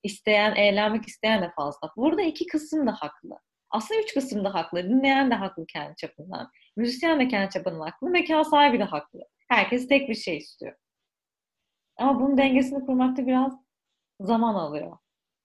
isteyen, 0.03 0.55
eğlenmek 0.55 1.09
isteyen 1.09 1.43
de 1.43 1.51
fazla. 1.57 1.91
Burada 1.97 2.23
iki 2.23 2.47
kısım 2.47 2.87
da 2.87 2.93
haklı. 2.93 3.39
Aslında 3.71 4.01
üç 4.01 4.15
kısım 4.15 4.45
da 4.45 4.55
haklı. 4.55 4.85
Dinleyen 4.85 5.31
de 5.31 5.35
haklı 5.35 5.67
kendi 5.67 5.97
çapından. 5.97 6.51
Müzisyen 6.77 7.21
de 7.21 7.29
kendi 7.29 7.51
çapının 7.51 7.81
haklı. 7.81 8.11
Mekan 8.11 8.43
sahibi 8.43 8.79
de 8.79 8.85
haklı. 8.85 9.21
Herkes 9.49 9.89
tek 9.89 10.09
bir 10.09 10.15
şey 10.15 10.37
istiyor. 10.37 10.75
Ama 11.97 12.21
bunun 12.21 12.39
dengesini 12.39 12.87
kurmakta 12.87 13.27
biraz 13.27 13.53
zaman 14.21 14.55
alıyor. 14.55 14.99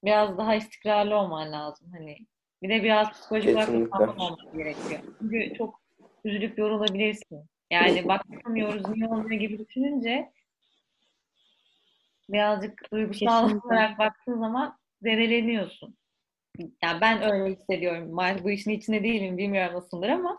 Biraz 0.04 0.38
daha 0.38 0.56
istikrarlı 0.56 1.16
olman 1.16 1.52
lazım. 1.52 1.92
Hani 1.92 2.18
bir 2.62 2.70
de 2.70 2.84
biraz 2.84 3.12
psikolojik 3.12 3.58
olarak 3.58 4.22
olmak 4.22 4.54
gerekiyor. 4.54 5.02
Çünkü 5.20 5.54
çok 5.58 5.82
üzülüp 6.24 6.58
yorulabilirsin. 6.58 7.50
Yani 7.72 8.04
bak 8.08 8.22
yapamıyoruz, 8.30 8.90
niye 8.90 9.08
olmuyor 9.08 9.40
gibi 9.40 9.60
düşününce 9.60 10.32
birazcık 12.30 12.92
duygusal 12.92 13.42
Kesinlikle. 13.44 13.68
olarak 13.68 14.00
baktığın 14.00 14.40
zaman 14.40 14.78
zedəleniyorsun. 15.04 15.94
Yani 16.84 17.02
ben 17.02 17.32
öyle 17.32 17.56
hissediyorum. 17.56 18.18
Bu 18.44 18.52
işin 18.52 18.72
içinde 18.72 19.04
değilim. 19.04 19.38
Bilmiyorum 19.38 19.74
nasıldır 19.76 20.10
ama 20.10 20.38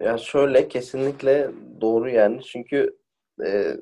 Ya 0.00 0.18
şöyle 0.18 0.68
kesinlikle 0.68 1.50
doğru 1.80 2.10
yani. 2.10 2.42
Çünkü 2.42 2.98
e, 3.46 3.76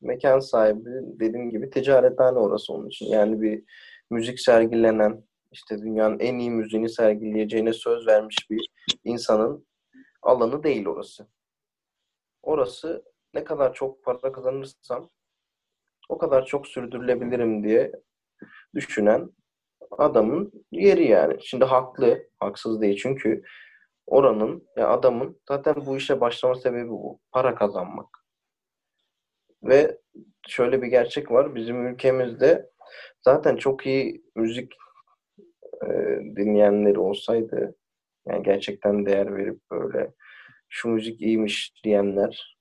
mekan 0.00 0.40
sahibi 0.40 0.90
dediğim 1.20 1.50
gibi 1.50 1.70
ticarethane 1.70 2.38
orası 2.38 2.72
onun 2.72 2.88
için. 2.88 3.06
Yani 3.06 3.40
bir 3.40 3.62
müzik 4.10 4.40
sergilenen 4.40 5.24
işte 5.52 5.78
dünyanın 5.78 6.18
en 6.18 6.38
iyi 6.38 6.50
müziğini 6.50 6.88
sergileyeceğine 6.88 7.72
söz 7.72 8.06
vermiş 8.06 8.36
bir 8.50 8.66
insanın 9.04 9.66
alanı 10.22 10.62
değil 10.62 10.86
orası. 10.86 11.26
Orası 12.42 13.04
ne 13.34 13.44
kadar 13.44 13.74
çok 13.74 14.04
para 14.04 14.32
kazanırsam 14.32 15.08
o 16.10 16.18
kadar 16.18 16.46
çok 16.46 16.66
sürdürülebilirim 16.66 17.64
diye 17.64 17.92
düşünen 18.74 19.30
adamın 19.90 20.52
yeri 20.72 21.08
yani. 21.08 21.36
Şimdi 21.42 21.64
haklı, 21.64 22.22
haksız 22.38 22.80
değil. 22.80 22.98
Çünkü 23.02 23.42
oranın 24.06 24.68
ya 24.76 24.88
adamın 24.88 25.40
zaten 25.48 25.74
bu 25.86 25.96
işe 25.96 26.20
başlama 26.20 26.54
sebebi 26.54 26.88
bu. 26.88 27.20
Para 27.32 27.54
kazanmak. 27.54 28.08
Ve 29.62 29.98
şöyle 30.48 30.82
bir 30.82 30.86
gerçek 30.86 31.30
var. 31.30 31.54
Bizim 31.54 31.86
ülkemizde 31.86 32.70
zaten 33.24 33.56
çok 33.56 33.86
iyi 33.86 34.24
müzik 34.34 34.72
e, 35.84 35.88
dinleyenleri 36.36 36.98
olsaydı 36.98 37.76
yani 38.26 38.42
gerçekten 38.42 39.06
değer 39.06 39.36
verip 39.36 39.60
böyle 39.70 40.12
şu 40.68 40.88
müzik 40.88 41.20
iyiymiş 41.20 41.72
diyenler 41.84 42.59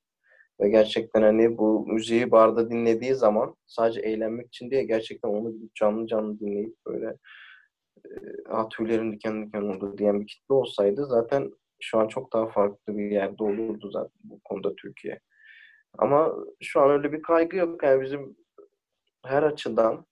ve 0.61 0.69
gerçekten 0.69 1.21
hani 1.21 1.57
bu 1.57 1.87
müziği 1.87 2.31
barda 2.31 2.69
dinlediği 2.71 3.15
zaman 3.15 3.55
sadece 3.67 4.01
eğlenmek 4.01 4.47
için 4.47 4.71
değil 4.71 4.87
gerçekten 4.87 5.29
onu 5.29 5.53
canlı 5.75 6.07
canlı 6.07 6.39
dinleyip 6.39 6.75
böyle 6.87 7.15
"Aa, 8.49 8.69
tüylerim 8.69 9.13
diken 9.13 9.45
diken 9.47 9.61
oldu 9.61 9.97
diyen 9.97 10.21
bir 10.21 10.27
kitle 10.27 10.53
olsaydı 10.55 11.05
zaten 11.05 11.51
şu 11.81 11.99
an 11.99 12.07
çok 12.07 12.33
daha 12.33 12.47
farklı 12.49 12.97
bir 12.97 13.11
yerde 13.11 13.43
olurdu 13.43 13.91
zaten 13.91 14.11
bu 14.23 14.39
konuda 14.43 14.75
Türkiye. 14.75 15.19
Ama 15.97 16.35
şu 16.61 16.81
an 16.81 16.91
öyle 16.91 17.11
bir 17.11 17.21
kaygı 17.21 17.57
yok. 17.57 17.83
Yani 17.83 18.01
bizim 18.01 18.37
her 19.25 19.43
açıdan 19.43 20.05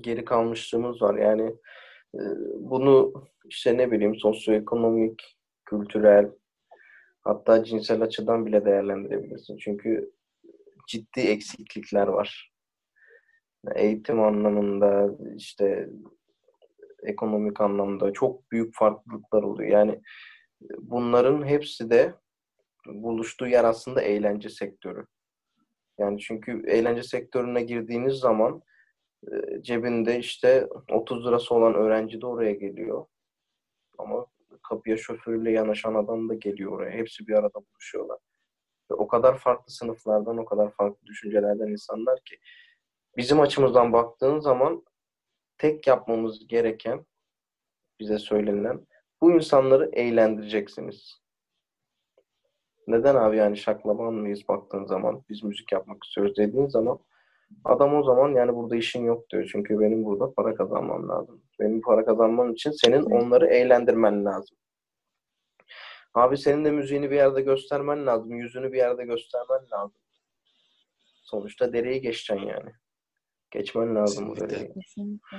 geri 0.00 0.24
kalmışlığımız 0.24 1.02
var. 1.02 1.14
Yani 1.18 1.54
bunu 2.54 3.12
işte 3.44 3.76
ne 3.78 3.90
bileyim 3.90 4.16
sosyoekonomik, 4.16 5.36
kültürel 5.64 6.30
hatta 7.26 7.64
cinsel 7.64 8.02
açıdan 8.02 8.46
bile 8.46 8.64
değerlendirebilirsin. 8.64 9.56
Çünkü 9.56 10.12
ciddi 10.88 11.20
eksiklikler 11.20 12.06
var. 12.06 12.52
Eğitim 13.74 14.20
anlamında 14.20 15.10
işte 15.36 15.88
ekonomik 17.02 17.60
anlamda 17.60 18.12
çok 18.12 18.50
büyük 18.52 18.74
farklılıklar 18.74 19.42
oluyor. 19.42 19.70
Yani 19.70 20.00
bunların 20.78 21.46
hepsi 21.46 21.90
de 21.90 22.14
buluştuğu 22.86 23.46
yer 23.46 23.64
aslında 23.64 24.02
eğlence 24.02 24.48
sektörü. 24.48 25.06
Yani 25.98 26.18
çünkü 26.20 26.62
eğlence 26.66 27.02
sektörüne 27.02 27.62
girdiğiniz 27.62 28.14
zaman 28.14 28.62
e, 29.32 29.62
cebinde 29.62 30.18
işte 30.18 30.68
30 30.92 31.26
lirası 31.26 31.54
olan 31.54 31.74
öğrenci 31.74 32.20
de 32.20 32.26
oraya 32.26 32.52
geliyor. 32.52 33.06
Ama 33.98 34.26
kapıya 34.68 34.96
şoförüyle 34.96 35.50
yanaşan 35.50 35.94
adam 35.94 36.28
da 36.28 36.34
geliyor 36.34 36.72
oraya. 36.72 36.90
Hepsi 36.90 37.26
bir 37.26 37.34
arada 37.34 37.54
buluşuyorlar. 37.54 38.18
Ve 38.90 38.94
o 38.94 39.08
kadar 39.08 39.38
farklı 39.38 39.72
sınıflardan, 39.72 40.38
o 40.38 40.44
kadar 40.44 40.70
farklı 40.70 41.06
düşüncelerden 41.06 41.68
insanlar 41.68 42.20
ki 42.20 42.38
bizim 43.16 43.40
açımızdan 43.40 43.92
baktığın 43.92 44.38
zaman 44.38 44.84
tek 45.58 45.86
yapmamız 45.86 46.46
gereken 46.46 47.06
bize 48.00 48.18
söylenilen 48.18 48.86
bu 49.20 49.32
insanları 49.32 49.90
eğlendireceksiniz. 49.92 51.20
Neden 52.86 53.14
abi 53.14 53.36
yani 53.36 53.56
şaklaban 53.56 54.14
mıyız 54.14 54.48
baktığın 54.48 54.84
zaman 54.84 55.24
biz 55.28 55.42
müzik 55.42 55.72
yapmak 55.72 56.04
istiyoruz 56.04 56.36
dediğin 56.36 56.66
zaman 56.66 56.98
adam 57.64 57.94
o 57.94 58.02
zaman 58.02 58.32
yani 58.34 58.54
burada 58.54 58.76
işin 58.76 59.04
yok 59.04 59.30
diyor. 59.30 59.48
Çünkü 59.52 59.80
benim 59.80 60.04
burada 60.04 60.34
para 60.34 60.54
kazanmam 60.54 61.08
lazım. 61.08 61.42
Benim 61.60 61.80
para 61.80 62.04
kazanmam 62.04 62.52
için 62.52 62.70
senin 62.70 63.02
onları 63.02 63.46
eğlendirmen 63.46 64.24
lazım. 64.24 64.56
Abi 66.14 66.38
senin 66.38 66.64
de 66.64 66.70
müziğini 66.70 67.10
bir 67.10 67.16
yerde 67.16 67.42
göstermen 67.42 68.06
lazım. 68.06 68.34
Yüzünü 68.34 68.72
bir 68.72 68.78
yerde 68.78 69.04
göstermen 69.04 69.70
lazım. 69.72 70.00
Sonuçta 71.22 71.72
dereyi 71.72 72.00
geçeceksin 72.00 72.46
yani. 72.46 72.70
Geçmen 73.50 73.94
lazım 73.94 74.28
bu 74.28 74.36
dereyi. 74.36 74.74
Kesinlikle. 74.74 75.36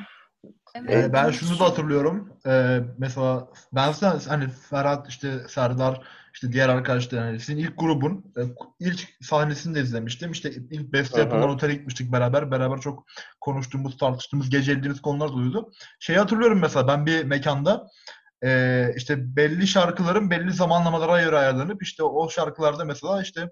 Evet. 0.76 0.92
Yani 0.92 1.14
ben 1.14 1.32
şunu 1.32 1.60
da 1.60 1.66
hatırlıyorum. 1.66 2.34
Ee, 2.48 2.80
mesela 2.98 3.48
ben 3.74 3.92
sen 3.92 4.20
hani 4.28 4.48
Ferhat 4.50 5.10
işte 5.10 5.40
Serdar 5.48 6.02
işte 6.34 6.52
diğer 6.52 6.70
arkadaşlar 6.70 7.26
yani 7.26 7.40
sizin 7.40 7.58
ilk 7.58 7.80
grubun 7.80 8.34
e, 8.38 8.42
ilk 8.80 9.08
sahnesini 9.22 9.76
de 9.76 9.82
izlemiştim. 9.82 10.32
İşte 10.32 10.52
ilk 10.52 10.94
beste 10.94 11.20
yapılan 11.20 11.50
otele 11.50 11.74
gitmiştik 11.74 12.12
beraber. 12.12 12.52
Beraber 12.52 12.78
çok 12.78 13.06
konuştuğumuz, 13.42 13.98
tartıştığımız, 13.98 14.50
gecelediğimiz 14.50 15.02
konular 15.02 15.30
da 15.30 15.34
oluyordu. 15.34 15.72
Şeyi 16.00 16.20
hatırlıyorum 16.20 16.60
mesela 16.60 16.88
ben 16.88 17.06
bir 17.06 17.24
mekanda 17.24 17.88
e, 18.44 18.92
işte 18.98 19.36
belli 19.36 19.68
şarkıların 19.68 20.30
belli 20.30 20.54
zamanlamalara 20.54 21.24
göre 21.24 21.38
ayarlanıp 21.38 21.84
işte 21.84 22.04
o 22.04 22.30
şarkılarda 22.30 22.86
mesela 22.86 23.22
işte 23.22 23.50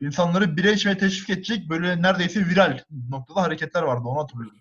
insanları 0.00 0.56
bire 0.56 0.72
içmeye 0.72 0.98
teşvik 0.98 1.30
edecek 1.30 1.68
böyle 1.68 2.02
neredeyse 2.02 2.40
viral 2.40 2.80
noktada 3.10 3.42
hareketler 3.42 3.82
vardı. 3.82 4.02
Onu 4.04 4.22
hatırlıyorum. 4.22 4.58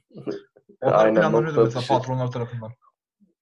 Onlar 0.85 1.05
Aynen, 1.05 1.21
planlanıyordu 1.21 1.63
mesela 1.63 1.79
atışı. 1.79 1.93
patronlar 1.93 2.31
tarafından. 2.31 2.71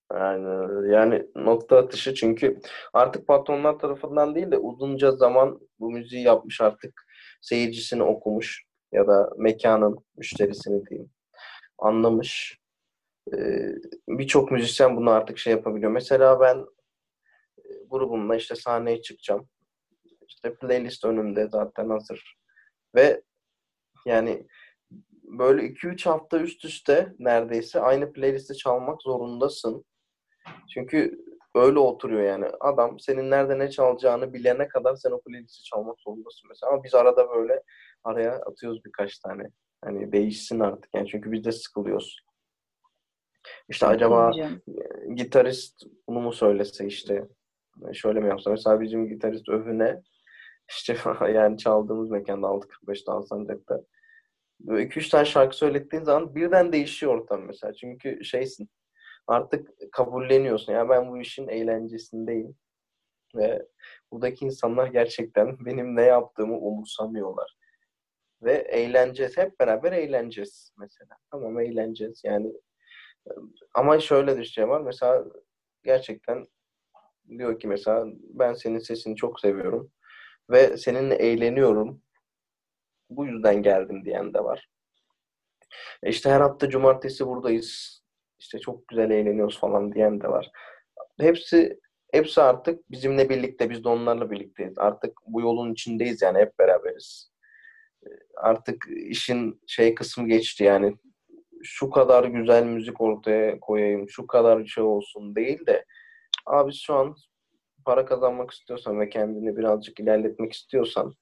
Aynen 0.09 0.69
öyle. 0.69 0.95
Yani 0.95 1.25
nokta 1.35 1.77
atışı 1.77 2.13
çünkü 2.13 2.59
artık 2.93 3.27
patronlar 3.27 3.79
tarafından 3.79 4.35
değil 4.35 4.51
de 4.51 4.57
uzunca 4.57 5.11
zaman 5.11 5.59
bu 5.79 5.91
müziği 5.91 6.23
yapmış 6.23 6.61
artık 6.61 7.05
seyircisini 7.41 8.03
okumuş 8.03 8.63
ya 8.91 9.07
da 9.07 9.29
mekanın 9.37 9.97
müşterisini 10.17 10.85
diyeyim 10.85 11.09
anlamış. 11.77 12.59
Ee, 13.33 13.69
Birçok 14.07 14.51
müzisyen 14.51 14.95
bunu 14.97 15.09
artık 15.11 15.37
şey 15.37 15.53
yapabiliyor. 15.53 15.91
Mesela 15.91 16.39
ben 16.39 16.57
e, 17.57 17.69
grubumla 17.89 18.35
işte 18.35 18.55
sahneye 18.55 19.01
çıkacağım. 19.01 19.49
İşte 20.27 20.55
playlist 20.55 21.05
önümde 21.05 21.47
zaten 21.47 21.89
hazır. 21.89 22.35
Ve 22.95 23.21
yani 24.05 24.47
böyle 25.39 25.61
2-3 25.61 26.09
hafta 26.09 26.39
üst 26.39 26.65
üste 26.65 27.13
neredeyse 27.19 27.81
aynı 27.81 28.13
playlisti 28.13 28.57
çalmak 28.57 29.01
zorundasın. 29.01 29.85
Çünkü 30.73 31.25
öyle 31.55 31.79
oturuyor 31.79 32.23
yani. 32.23 32.45
Adam 32.59 32.99
senin 32.99 33.31
nerede 33.31 33.59
ne 33.59 33.69
çalacağını 33.69 34.33
bilene 34.33 34.67
kadar 34.67 34.95
sen 34.95 35.11
o 35.11 35.21
playlisti 35.21 35.63
çalmak 35.63 35.99
zorundasın 35.99 36.49
mesela. 36.49 36.71
Ama 36.71 36.83
biz 36.83 36.95
arada 36.95 37.29
böyle 37.29 37.63
araya 38.03 38.35
atıyoruz 38.35 38.85
birkaç 38.85 39.19
tane. 39.19 39.43
Hani 39.83 40.11
değişsin 40.11 40.59
artık 40.59 40.89
yani. 40.95 41.07
Çünkü 41.07 41.31
biz 41.31 41.43
de 41.43 41.51
sıkılıyoruz. 41.51 42.19
İşte 43.69 43.85
acaba 43.87 44.31
canım. 44.31 44.61
gitarist 45.15 45.83
bunu 46.07 46.21
mu 46.21 46.33
söylese 46.33 46.85
işte 46.85 47.27
şöyle 47.93 48.19
mi 48.19 48.29
yapsa 48.29 48.51
mesela 48.51 48.81
bizim 48.81 49.07
gitarist 49.07 49.49
övüne 49.49 50.01
işte 50.69 50.97
yani 51.33 51.57
çaldığımız 51.57 52.09
mekanda 52.09 52.47
6.45'te 52.47 53.11
Alsancak'ta 53.11 53.81
böyle 54.59 54.87
2-3 54.87 55.09
tane 55.09 55.25
şarkı 55.25 55.57
söylettiğin 55.57 56.03
zaman 56.03 56.35
birden 56.35 56.73
değişiyor 56.73 57.15
ortam 57.21 57.45
mesela. 57.45 57.73
Çünkü 57.73 58.25
şeysin 58.25 58.69
artık 59.27 59.69
kabulleniyorsun. 59.91 60.73
Ya 60.73 60.89
ben 60.89 61.11
bu 61.11 61.21
işin 61.21 61.47
eğlencesindeyim. 61.47 62.55
Ve 63.35 63.65
buradaki 64.11 64.45
insanlar 64.45 64.87
gerçekten 64.87 65.57
benim 65.65 65.95
ne 65.95 66.01
yaptığımı 66.01 66.57
umursamıyorlar. 66.57 67.57
Ve 68.41 68.53
eğleneceğiz. 68.53 69.37
Hep 69.37 69.59
beraber 69.59 69.91
eğleneceğiz 69.91 70.71
mesela. 70.77 71.17
Tamam 71.31 71.59
eğleneceğiz. 71.59 72.21
Yani 72.23 72.53
ama 73.73 73.99
şöyle 73.99 74.37
bir 74.37 74.43
şey 74.45 74.69
var. 74.69 74.81
Mesela 74.81 75.25
gerçekten 75.83 76.47
diyor 77.29 77.59
ki 77.59 77.67
mesela 77.67 78.05
ben 78.19 78.53
senin 78.53 78.79
sesini 78.79 79.15
çok 79.15 79.39
seviyorum 79.39 79.91
ve 80.49 80.77
seninle 80.77 81.15
eğleniyorum. 81.15 82.01
Bu 83.17 83.25
yüzden 83.25 83.63
geldim 83.63 84.05
diyen 84.05 84.33
de 84.33 84.43
var. 84.43 84.69
E 86.03 86.09
İşte 86.09 86.29
her 86.29 86.41
hafta 86.41 86.69
cumartesi 86.69 87.27
buradayız. 87.27 88.01
İşte 88.39 88.59
çok 88.59 88.87
güzel 88.87 89.09
eğleniyoruz 89.11 89.59
falan 89.59 89.93
diyen 89.93 90.21
de 90.21 90.27
var. 90.27 90.51
Hepsi 91.19 91.79
hepsi 92.11 92.41
artık 92.41 92.91
bizimle 92.91 93.29
birlikte, 93.29 93.69
biz 93.69 93.83
de 93.83 93.89
onlarla 93.89 94.31
birlikteyiz. 94.31 94.77
Artık 94.77 95.13
bu 95.27 95.41
yolun 95.41 95.73
içindeyiz 95.73 96.21
yani 96.21 96.39
hep 96.39 96.59
beraberiz. 96.59 97.31
E, 98.05 98.09
Artık 98.37 98.87
işin 99.09 99.61
şey 99.67 99.95
kısmı 99.95 100.27
geçti 100.27 100.63
yani 100.63 100.95
şu 101.63 101.89
kadar 101.89 102.23
güzel 102.23 102.63
müzik 102.65 103.01
ortaya 103.01 103.59
koyayım, 103.59 104.09
şu 104.09 104.27
kadar 104.27 104.65
şey 104.65 104.83
olsun 104.83 105.35
değil 105.35 105.65
de 105.65 105.85
abi 106.45 106.73
şu 106.73 106.93
an 106.93 107.15
para 107.85 108.05
kazanmak 108.05 108.51
istiyorsan 108.51 108.99
ve 108.99 109.09
kendini 109.09 109.57
birazcık 109.57 109.99
ilerletmek 109.99 110.53
istiyorsan 110.53 111.13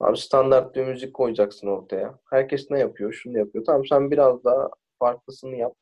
abi 0.00 0.16
standart 0.16 0.74
bir 0.74 0.84
müzik 0.84 1.14
koyacaksın 1.14 1.66
ortaya. 1.66 2.18
Herkes 2.30 2.70
ne 2.70 2.78
yapıyor? 2.78 3.12
Şunu 3.12 3.38
yapıyor. 3.38 3.64
Tamam 3.64 3.86
sen 3.86 4.10
biraz 4.10 4.44
daha 4.44 4.68
farklısını 4.98 5.56
yap. 5.56 5.74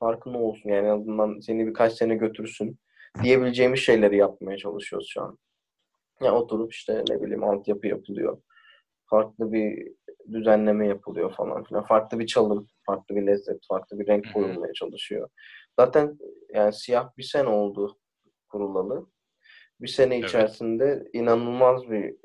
Farkında 0.00 0.38
olsun 0.38 0.68
yani 0.70 0.86
en 0.86 0.90
azından 0.90 1.40
seni 1.40 1.66
birkaç 1.66 1.92
sene 1.92 2.14
götürsün 2.14 2.78
diyebileceğimiz 3.22 3.80
şeyleri 3.80 4.16
yapmaya 4.16 4.58
çalışıyoruz 4.58 5.08
şu 5.10 5.22
an. 5.22 5.38
Ya 6.20 6.34
oturup 6.34 6.72
işte 6.72 7.04
ne 7.10 7.22
bileyim 7.22 7.44
altyapı 7.44 7.86
yapılıyor. 7.86 8.42
Farklı 9.10 9.52
bir 9.52 9.92
düzenleme 10.32 10.88
yapılıyor 10.88 11.34
falan 11.34 11.64
filan. 11.64 11.84
Farklı 11.84 12.18
bir 12.18 12.26
çalım, 12.26 12.68
farklı 12.86 13.16
bir 13.16 13.26
lezzet, 13.26 13.66
farklı 13.68 13.98
bir 13.98 14.06
renk 14.06 14.34
koyulmaya 14.34 14.72
çalışıyor. 14.72 15.28
Zaten 15.80 16.18
yani 16.54 16.72
siyah 16.72 17.10
bir 17.18 17.22
sene 17.22 17.48
oldu 17.48 17.98
kurulalı. 18.48 19.06
Bir 19.80 19.88
sene 19.88 20.16
Evet. 20.16 20.28
içerisinde 20.28 21.08
inanılmaz 21.12 21.90
bir 21.90 22.16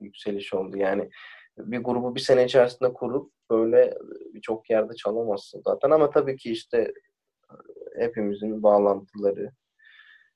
yükseliş 0.00 0.54
oldu. 0.54 0.76
Yani 0.76 1.10
bir 1.58 1.78
grubu 1.78 2.14
bir 2.14 2.20
sene 2.20 2.44
içerisinde 2.44 2.92
kurup 2.92 3.32
böyle 3.50 3.94
birçok 4.34 4.70
yerde 4.70 4.94
çalamazsın 4.94 5.62
zaten 5.64 5.90
ama 5.90 6.10
tabii 6.10 6.36
ki 6.36 6.52
işte 6.52 6.92
hepimizin 7.98 8.62
bağlantıları, 8.62 9.50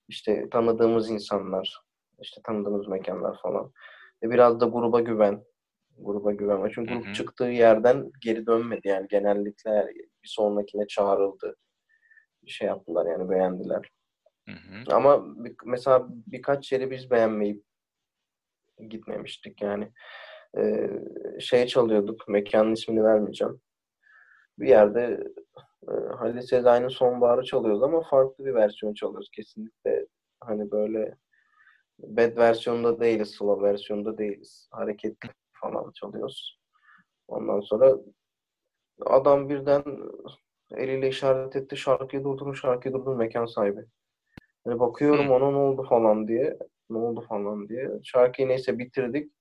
işte 0.08 0.50
tanıdığımız 0.50 1.10
insanlar, 1.10 1.80
işte 2.22 2.40
tanıdığımız 2.44 2.88
mekanlar 2.88 3.38
falan. 3.42 3.72
E 4.22 4.30
biraz 4.30 4.60
da 4.60 4.66
gruba 4.66 5.00
güven. 5.00 5.44
Gruba 6.00 6.32
güven 6.32 6.60
var. 6.60 6.72
Çünkü 6.74 6.94
grup 6.94 7.06
hı. 7.06 7.12
çıktığı 7.12 7.44
yerden 7.44 8.10
geri 8.20 8.46
dönmedi. 8.46 8.88
Yani 8.88 9.08
genellikle 9.08 9.86
bir 9.96 10.28
sonrakine 10.28 10.86
çağrıldı. 10.86 11.56
Bir 12.44 12.50
şey 12.50 12.68
yaptılar 12.68 13.06
yani 13.06 13.30
beğendiler. 13.30 13.90
Hı 14.48 14.52
hı. 14.52 14.94
Ama 14.96 15.24
mesela 15.64 16.06
birkaç 16.08 16.72
yeri 16.72 16.90
biz 16.90 17.10
beğenmeyip 17.10 17.64
gitmemiştik 18.88 19.62
yani. 19.62 19.92
Ee, 20.58 20.90
şey 21.40 21.66
çalıyorduk, 21.66 22.28
mekanın 22.28 22.72
ismini 22.72 23.04
vermeyeceğim. 23.04 23.60
Bir 24.58 24.68
yerde 24.68 25.20
e, 25.88 25.92
Halis 26.18 26.48
Sezai'nin 26.48 26.88
sonbaharı 26.88 27.44
çalıyoruz 27.44 27.82
ama 27.82 28.02
farklı 28.02 28.44
bir 28.44 28.54
versiyon 28.54 28.94
çalıyoruz. 28.94 29.30
Kesinlikle 29.32 30.06
hani 30.40 30.70
böyle 30.70 31.14
bad 31.98 32.36
versiyonda 32.36 33.00
değiliz, 33.00 33.30
slow 33.30 33.66
versiyonda 33.66 34.18
değiliz. 34.18 34.68
Hareketli 34.72 35.28
falan 35.52 35.92
çalıyoruz. 35.92 36.58
Ondan 37.28 37.60
sonra 37.60 37.96
adam 39.06 39.48
birden 39.48 39.84
eliyle 40.76 41.08
işaret 41.08 41.56
etti, 41.56 41.76
şarkıyı 41.76 42.24
durdurun, 42.24 42.52
şarkıyı 42.52 42.94
durdurun 42.94 43.18
mekan 43.18 43.46
sahibi. 43.46 43.84
Hani 44.64 44.80
bakıyorum 44.80 45.30
ona 45.30 45.50
ne 45.50 45.56
oldu 45.56 45.86
falan 45.88 46.28
diye. 46.28 46.58
Ne 46.90 46.98
oldu 46.98 47.20
falan 47.20 47.68
diye. 47.68 47.90
Şarkıyı 48.04 48.48
neyse 48.48 48.78
bitirdik. 48.78 49.32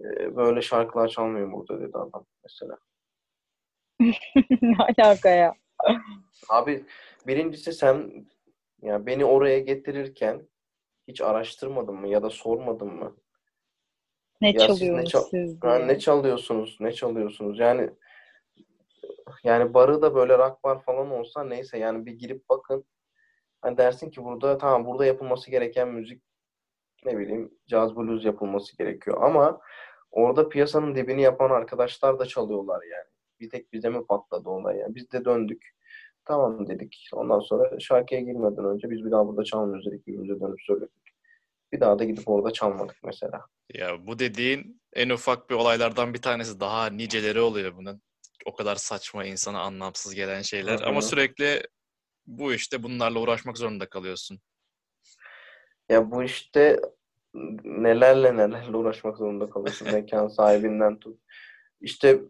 Ee, 0.00 0.36
böyle 0.36 0.62
şarkılar 0.62 1.08
çalmıyor 1.08 1.52
burada 1.52 1.80
dedi 1.80 1.96
adam 1.98 2.26
mesela. 2.42 2.78
ne 4.62 4.76
alaka 4.98 5.28
ya? 5.28 5.54
Abi 6.48 6.84
birincisi 7.26 7.72
sen 7.72 8.26
ya 8.82 9.06
beni 9.06 9.24
oraya 9.24 9.58
getirirken 9.58 10.48
hiç 11.08 11.20
araştırmadın 11.20 11.94
mı 11.94 12.08
ya 12.08 12.22
da 12.22 12.30
sormadın 12.30 12.94
mı? 12.94 13.16
Ne 14.40 14.48
Ya 14.48 14.52
siz 14.60 14.60
ne 14.60 14.76
çalıyorsunuz 14.76 15.10
çal- 15.10 15.22
siz 15.30 15.62
Ha, 15.62 15.76
diye. 15.76 15.88
ne 15.88 15.98
çalıyorsunuz? 15.98 16.76
Ne 16.80 16.92
çalıyorsunuz? 16.92 17.58
Yani 17.58 17.90
yani 19.44 19.74
barı 19.74 20.02
da 20.02 20.14
böyle 20.14 20.38
rock 20.38 20.64
bar 20.64 20.82
falan 20.82 21.10
olsa 21.10 21.44
neyse 21.44 21.78
yani 21.78 22.06
bir 22.06 22.12
girip 22.12 22.48
bakın. 22.48 22.84
Hani 23.62 23.78
dersin 23.78 24.10
ki 24.10 24.24
burada 24.24 24.58
tamam 24.58 24.86
burada 24.86 25.06
yapılması 25.06 25.50
gereken 25.50 25.88
müzik 25.88 26.22
ne 27.04 27.18
bileyim 27.18 27.50
caz 27.66 27.96
blues 27.96 28.24
yapılması 28.24 28.76
gerekiyor 28.76 29.22
ama 29.22 29.60
orada 30.10 30.48
piyasanın 30.48 30.94
dibini 30.94 31.22
yapan 31.22 31.50
arkadaşlar 31.50 32.18
da 32.18 32.26
çalıyorlar 32.26 32.82
yani. 32.82 33.08
Bir 33.40 33.50
tek 33.50 33.72
bize 33.72 33.88
mi 33.88 34.06
patladı 34.06 34.48
olay 34.48 34.76
yani. 34.76 34.94
Biz 34.94 35.12
de 35.12 35.24
döndük. 35.24 35.78
Tamam 36.24 36.68
dedik. 36.68 37.08
Ondan 37.12 37.40
sonra 37.40 37.80
şarkıya 37.80 38.20
girmeden 38.20 38.64
önce 38.64 38.90
biz 38.90 39.04
bir 39.04 39.10
daha 39.10 39.26
burada 39.26 39.44
çalmıyoruz 39.44 39.86
dedik. 39.86 40.06
Birbirimize 40.06 40.40
dönüp 40.40 40.62
söyledik. 40.66 40.92
Bir 41.72 41.80
daha 41.80 41.98
da 41.98 42.04
gidip 42.04 42.28
orada 42.28 42.52
çalmadık 42.52 42.96
mesela. 43.04 43.40
Ya 43.74 44.06
bu 44.06 44.18
dediğin 44.18 44.80
en 44.92 45.10
ufak 45.10 45.50
bir 45.50 45.54
olaylardan 45.54 46.14
bir 46.14 46.22
tanesi. 46.22 46.60
Daha 46.60 46.86
niceleri 46.86 47.40
oluyor 47.40 47.76
bunun. 47.76 48.02
O 48.46 48.54
kadar 48.54 48.76
saçma, 48.76 49.24
insana 49.24 49.60
anlamsız 49.60 50.14
gelen 50.14 50.42
şeyler. 50.42 50.80
Hı 50.80 50.86
Ama 50.86 51.02
sürekli 51.02 51.62
bu 52.26 52.52
işte 52.52 52.82
bunlarla 52.82 53.20
uğraşmak 53.20 53.58
zorunda 53.58 53.88
kalıyorsun. 53.88 54.40
Ya 55.88 56.10
bu 56.10 56.22
işte 56.22 56.80
nelerle 57.64 58.36
nelerle 58.36 58.76
uğraşmak 58.76 59.16
zorunda 59.16 59.50
kalıyorsun. 59.50 59.88
Mekan 59.92 60.28
sahibinden 60.28 60.98
tut. 60.98 61.20
İşte 61.80 62.20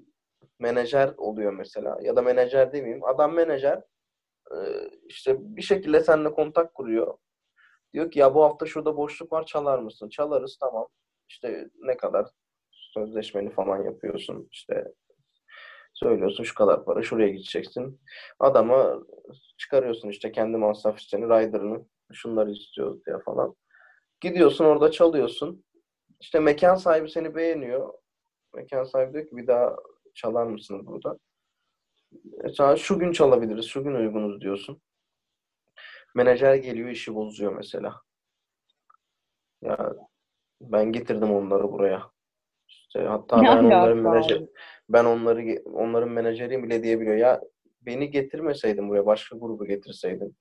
menajer 0.59 1.15
oluyor 1.17 1.53
mesela. 1.53 1.99
Ya 2.03 2.17
da 2.17 2.23
menajer 2.23 2.73
demeyeyim. 2.73 3.05
Adam 3.05 3.35
menajer 3.35 3.83
e, 4.51 4.57
işte 5.09 5.37
bir 5.41 5.63
şekilde 5.63 6.01
seninle 6.01 6.33
kontak 6.33 6.75
kuruyor. 6.75 7.19
Diyor 7.95 8.11
ki 8.11 8.19
ya 8.19 8.35
bu 8.35 8.45
hafta 8.45 8.67
şurada 8.67 8.97
boşluk 8.97 9.33
var 9.33 9.47
çalar 9.47 9.79
mısın? 9.79 10.09
Çalarız 10.09 10.57
tamam. 10.61 10.87
İşte 11.29 11.69
ne 11.83 11.97
kadar 11.97 12.27
sözleşmeni 12.71 13.51
falan 13.51 13.85
yapıyorsun. 13.85 14.49
İşte 14.53 14.85
söylüyorsun 15.95 16.45
şu 16.45 16.55
kadar 16.55 16.85
para 16.85 17.03
şuraya 17.03 17.29
gideceksin. 17.29 18.01
Adama 18.39 18.99
çıkarıyorsun 19.59 20.09
işte 20.09 20.33
kendi 20.33 20.57
masraf 20.57 20.99
işlerini, 20.99 21.27
rider'ını 21.27 21.87
şunları 22.13 22.51
istiyoruz 22.51 23.07
diye 23.07 23.19
falan. 23.19 23.57
Gidiyorsun 24.21 24.65
orada 24.65 24.91
çalıyorsun. 24.91 25.65
İşte 26.21 26.41
mekan 26.41 26.75
sahibi 26.75 27.11
seni 27.11 27.35
beğeniyor. 27.35 27.95
Mekan 28.55 28.85
sahibi 28.85 29.13
diyor 29.13 29.27
ki 29.27 29.37
bir 29.37 29.47
daha 29.47 29.77
çalar 30.15 30.47
mısınız 30.47 30.87
burada? 30.87 31.19
Sana 32.55 32.77
şu 32.77 32.99
gün 32.99 33.13
çalabiliriz, 33.13 33.65
şu 33.67 33.85
gün 33.85 33.95
uygunuz 33.95 34.41
diyorsun. 34.41 34.81
Menajer 36.15 36.55
geliyor 36.55 36.89
işi 36.89 37.15
bozuyor 37.15 37.53
mesela. 37.57 37.95
Ya 39.63 39.95
ben 40.61 40.93
getirdim 40.93 41.33
onları 41.33 41.73
buraya. 41.73 42.11
İşte 42.69 43.01
hatta 43.01 43.43
Ne 43.43 43.49
ben 43.49 43.65
onların 43.65 43.99
menajer 43.99 44.43
ben 44.89 45.05
onları 45.05 45.63
onların 45.65 46.09
menajeriyim 46.09 46.63
bile 46.63 46.83
diyebiliyor. 46.83 47.17
Ya 47.17 47.41
beni 47.81 48.11
getirmeseydin 48.11 48.89
buraya 48.89 49.07
başka 49.07 49.37
grubu 49.37 49.67
getirseydin. 49.67 50.37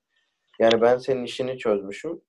Yani 0.59 0.81
ben 0.81 0.97
senin 0.97 1.23
işini 1.23 1.57
çözmüşüm. 1.57 2.21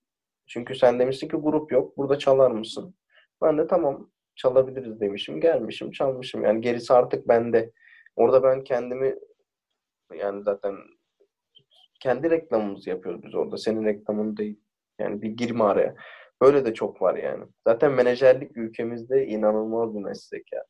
Çünkü 0.47 0.75
sen 0.75 0.99
demişsin 1.01 1.29
ki 1.29 1.37
grup 1.37 1.73
yok. 1.73 1.97
Burada 1.97 2.19
çalar 2.19 2.51
mısın? 2.51 2.95
Ben 3.43 3.59
de 3.59 3.67
tamam 3.67 4.11
çalabiliriz 4.37 5.01
demişim. 5.01 5.41
Gelmişim 5.41 5.91
çalmışım. 5.91 6.45
Yani 6.45 6.61
gerisi 6.61 6.93
artık 6.93 7.29
bende. 7.29 7.73
Orada 8.17 8.43
ben 8.43 8.65
kendimi 8.65 9.15
yani 10.15 10.43
zaten 10.43 10.77
kendi 12.01 12.31
reklamımızı 12.31 12.91
yapıyoruz 12.91 13.23
biz 13.23 13.35
orada. 13.35 13.57
Senin 13.57 13.85
reklamın 13.85 14.37
değil. 14.37 14.61
Yani 14.99 15.23
bir 15.23 15.31
girme 15.31 15.65
araya. 15.65 15.95
Böyle 16.43 16.65
de 16.65 16.75
çok 16.75 17.03
var 17.03 17.15
yani. 17.15 17.45
Zaten 17.67 17.93
menajerlik 17.93 18.57
ülkemizde 18.57 19.27
inanılmaz 19.27 19.95
bir 19.95 20.01
meslek 20.01 20.53
ya. 20.53 20.65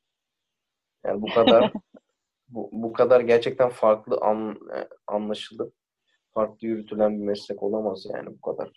Yani 1.07 1.23
bu 1.23 1.27
kadar 1.35 1.73
bu, 2.49 2.71
bu 2.73 2.93
kadar 2.93 3.21
gerçekten 3.21 3.69
farklı 3.71 4.19
an, 4.21 4.59
e, 4.77 4.89
anlaşılıp 5.07 5.75
farklı 6.39 6.67
yürütülen 6.67 7.21
bir 7.21 7.25
meslek 7.25 7.63
olamaz 7.63 8.07
yani 8.15 8.27
bu 8.27 8.41
kadar. 8.41 8.71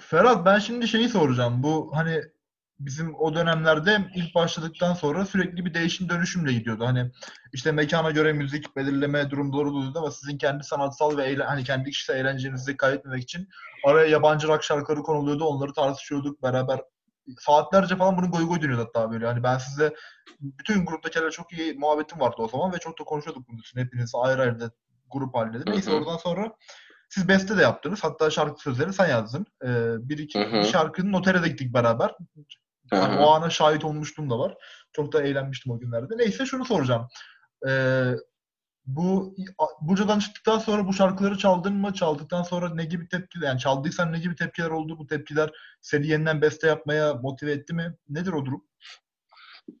Ferhat 0.00 0.46
ben 0.46 0.58
şimdi 0.58 0.88
şeyi 0.88 1.08
soracağım. 1.08 1.62
Bu 1.62 1.90
hani 1.94 2.22
bizim 2.80 3.14
o 3.14 3.34
dönemlerde 3.34 3.98
ilk 4.14 4.34
başladıktan 4.34 4.94
sonra 4.94 5.24
sürekli 5.24 5.64
bir 5.64 5.74
değişim 5.74 6.08
dönüşümle 6.08 6.52
gidiyordu. 6.52 6.86
Hani 6.86 7.10
işte 7.52 7.72
mekana 7.72 8.10
göre 8.10 8.32
müzik 8.32 8.76
belirleme 8.76 9.30
durumları 9.30 9.68
oluyordu 9.68 9.98
ama 9.98 10.10
sizin 10.10 10.38
kendi 10.38 10.64
sanatsal 10.64 11.16
ve 11.16 11.24
eğlen, 11.24 11.46
hani 11.46 11.64
kendi 11.64 11.90
kişisel 11.90 12.16
eğlencenizi 12.16 12.76
kaybetmemek 12.76 13.22
için 13.22 13.48
araya 13.86 14.06
yabancı 14.06 14.48
rock 14.48 14.62
şarkıları 14.62 15.02
konuluyordu. 15.02 15.44
Onları 15.44 15.72
tartışıyorduk 15.72 16.42
beraber. 16.42 16.80
Saatlerce 17.40 17.96
falan 17.96 18.16
bunun 18.16 18.30
goy 18.30 18.46
goy 18.46 18.62
dönüyordu 18.62 18.84
hatta 18.88 19.10
böyle. 19.12 19.26
Hani 19.26 19.42
ben 19.42 19.58
sizle 19.58 19.94
bütün 20.40 20.86
gruptakilerle 20.86 21.30
çok 21.30 21.52
iyi 21.52 21.74
muhabbetim 21.74 22.20
vardı 22.20 22.36
o 22.38 22.48
zaman 22.48 22.72
ve 22.72 22.78
çok 22.78 23.00
da 23.00 23.04
konuşuyorduk 23.04 23.48
bunun 23.48 23.58
için. 23.58 23.80
Hepiniz 23.80 24.12
ayrı 24.14 24.42
ayrı 24.42 24.60
da 24.60 24.70
grup 25.10 25.34
halinde. 25.34 25.70
Neyse 25.70 25.92
oradan 25.92 26.16
sonra 26.16 26.52
siz 27.08 27.28
beste 27.28 27.58
de 27.58 27.62
yaptınız. 27.62 28.04
Hatta 28.04 28.30
şarkı 28.30 28.62
sözleri 28.62 28.92
sen 28.92 29.08
yazdın. 29.08 29.46
Ee, 29.64 29.94
bir 30.08 30.18
iki 30.18 30.40
Hı 30.40 30.44
hı. 30.44 30.52
bir 30.52 30.64
şarkının 30.64 31.12
notere 31.12 31.42
de 31.42 31.48
gittik 31.48 31.74
beraber. 31.74 32.14
Yani 32.92 33.18
o 33.18 33.30
ana 33.30 33.50
şahit 33.50 33.84
olmuştum 33.84 34.30
da 34.30 34.38
var. 34.38 34.54
Çok 34.92 35.12
da 35.12 35.22
eğlenmiştim 35.22 35.72
o 35.72 35.78
günlerde. 35.78 36.14
Neyse 36.16 36.46
şunu 36.46 36.64
soracağım. 36.64 37.08
Ee, 37.68 38.12
bu 38.86 39.34
Buca'dan 39.80 40.18
çıktıktan 40.18 40.58
sonra 40.58 40.86
bu 40.86 40.92
şarkıları 40.92 41.38
çaldın 41.38 41.74
mı? 41.74 41.94
Çaldıktan 41.94 42.42
sonra 42.42 42.74
ne 42.74 42.84
gibi 42.84 43.08
tepkiler, 43.08 43.46
yani 43.46 43.60
çaldıysan 43.60 44.12
ne 44.12 44.18
gibi 44.18 44.34
tepkiler 44.34 44.70
oldu? 44.70 44.98
Bu 44.98 45.06
tepkiler 45.06 45.50
seni 45.80 46.06
yeniden 46.06 46.42
beste 46.42 46.66
yapmaya 46.66 47.14
motive 47.14 47.52
etti 47.52 47.74
mi? 47.74 47.96
Nedir 48.08 48.32
o 48.32 48.44
durum? 48.46 48.64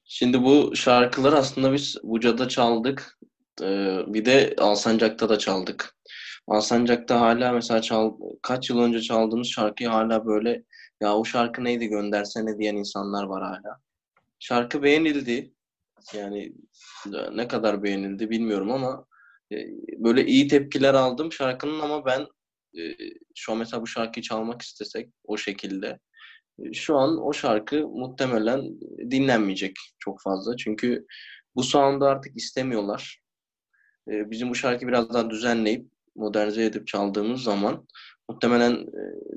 Şimdi 0.04 0.42
bu 0.42 0.76
şarkıları 0.76 1.36
aslında 1.36 1.72
biz 1.72 1.96
Buca'da 2.02 2.48
çaldık. 2.48 3.18
Ee, 3.62 3.98
bir 4.06 4.24
de 4.24 4.54
Alsancak'ta 4.58 5.28
da 5.28 5.38
çaldık. 5.38 5.96
Alsancak'ta 6.48 7.20
hala 7.20 7.52
mesela 7.52 7.82
çal, 7.82 8.12
kaç 8.42 8.70
yıl 8.70 8.78
önce 8.78 9.02
çaldığımız 9.02 9.48
şarkıyı 9.48 9.88
hala 9.88 10.26
böyle 10.26 10.64
ya 11.00 11.16
o 11.16 11.24
şarkı 11.24 11.64
neydi 11.64 11.86
göndersene 11.86 12.58
diyen 12.58 12.76
insanlar 12.76 13.24
var 13.24 13.42
hala. 13.42 13.80
Şarkı 14.38 14.82
beğenildi. 14.82 15.54
Yani 16.14 16.52
ne 17.32 17.48
kadar 17.48 17.82
beğenildi 17.82 18.30
bilmiyorum 18.30 18.70
ama 18.70 19.06
e, 19.52 19.56
böyle 19.98 20.26
iyi 20.26 20.48
tepkiler 20.48 20.94
aldım 20.94 21.32
şarkının 21.32 21.80
ama 21.80 22.06
ben 22.06 22.26
şu 23.34 23.52
an 23.52 23.58
mesela 23.58 23.82
bu 23.82 23.86
şarkıyı 23.86 24.22
çalmak 24.22 24.62
istesek 24.62 25.10
o 25.24 25.36
şekilde 25.36 25.98
e, 26.58 26.72
şu 26.72 26.96
an 26.96 27.22
o 27.22 27.32
şarkı 27.32 27.88
muhtemelen 27.88 28.80
dinlenmeyecek 29.10 29.76
çok 29.98 30.20
fazla. 30.22 30.56
Çünkü 30.56 31.06
bu 31.54 31.62
sound'u 31.62 32.04
artık 32.04 32.36
istemiyorlar. 32.36 33.20
E, 34.08 34.30
Bizim 34.30 34.50
bu 34.50 34.54
şarkıyı 34.54 34.88
biraz 34.88 35.14
daha 35.14 35.30
düzenleyip 35.30 35.86
modernize 36.16 36.64
edip 36.64 36.86
çaldığımız 36.86 37.42
zaman 37.42 37.86
muhtemelen 38.28 38.86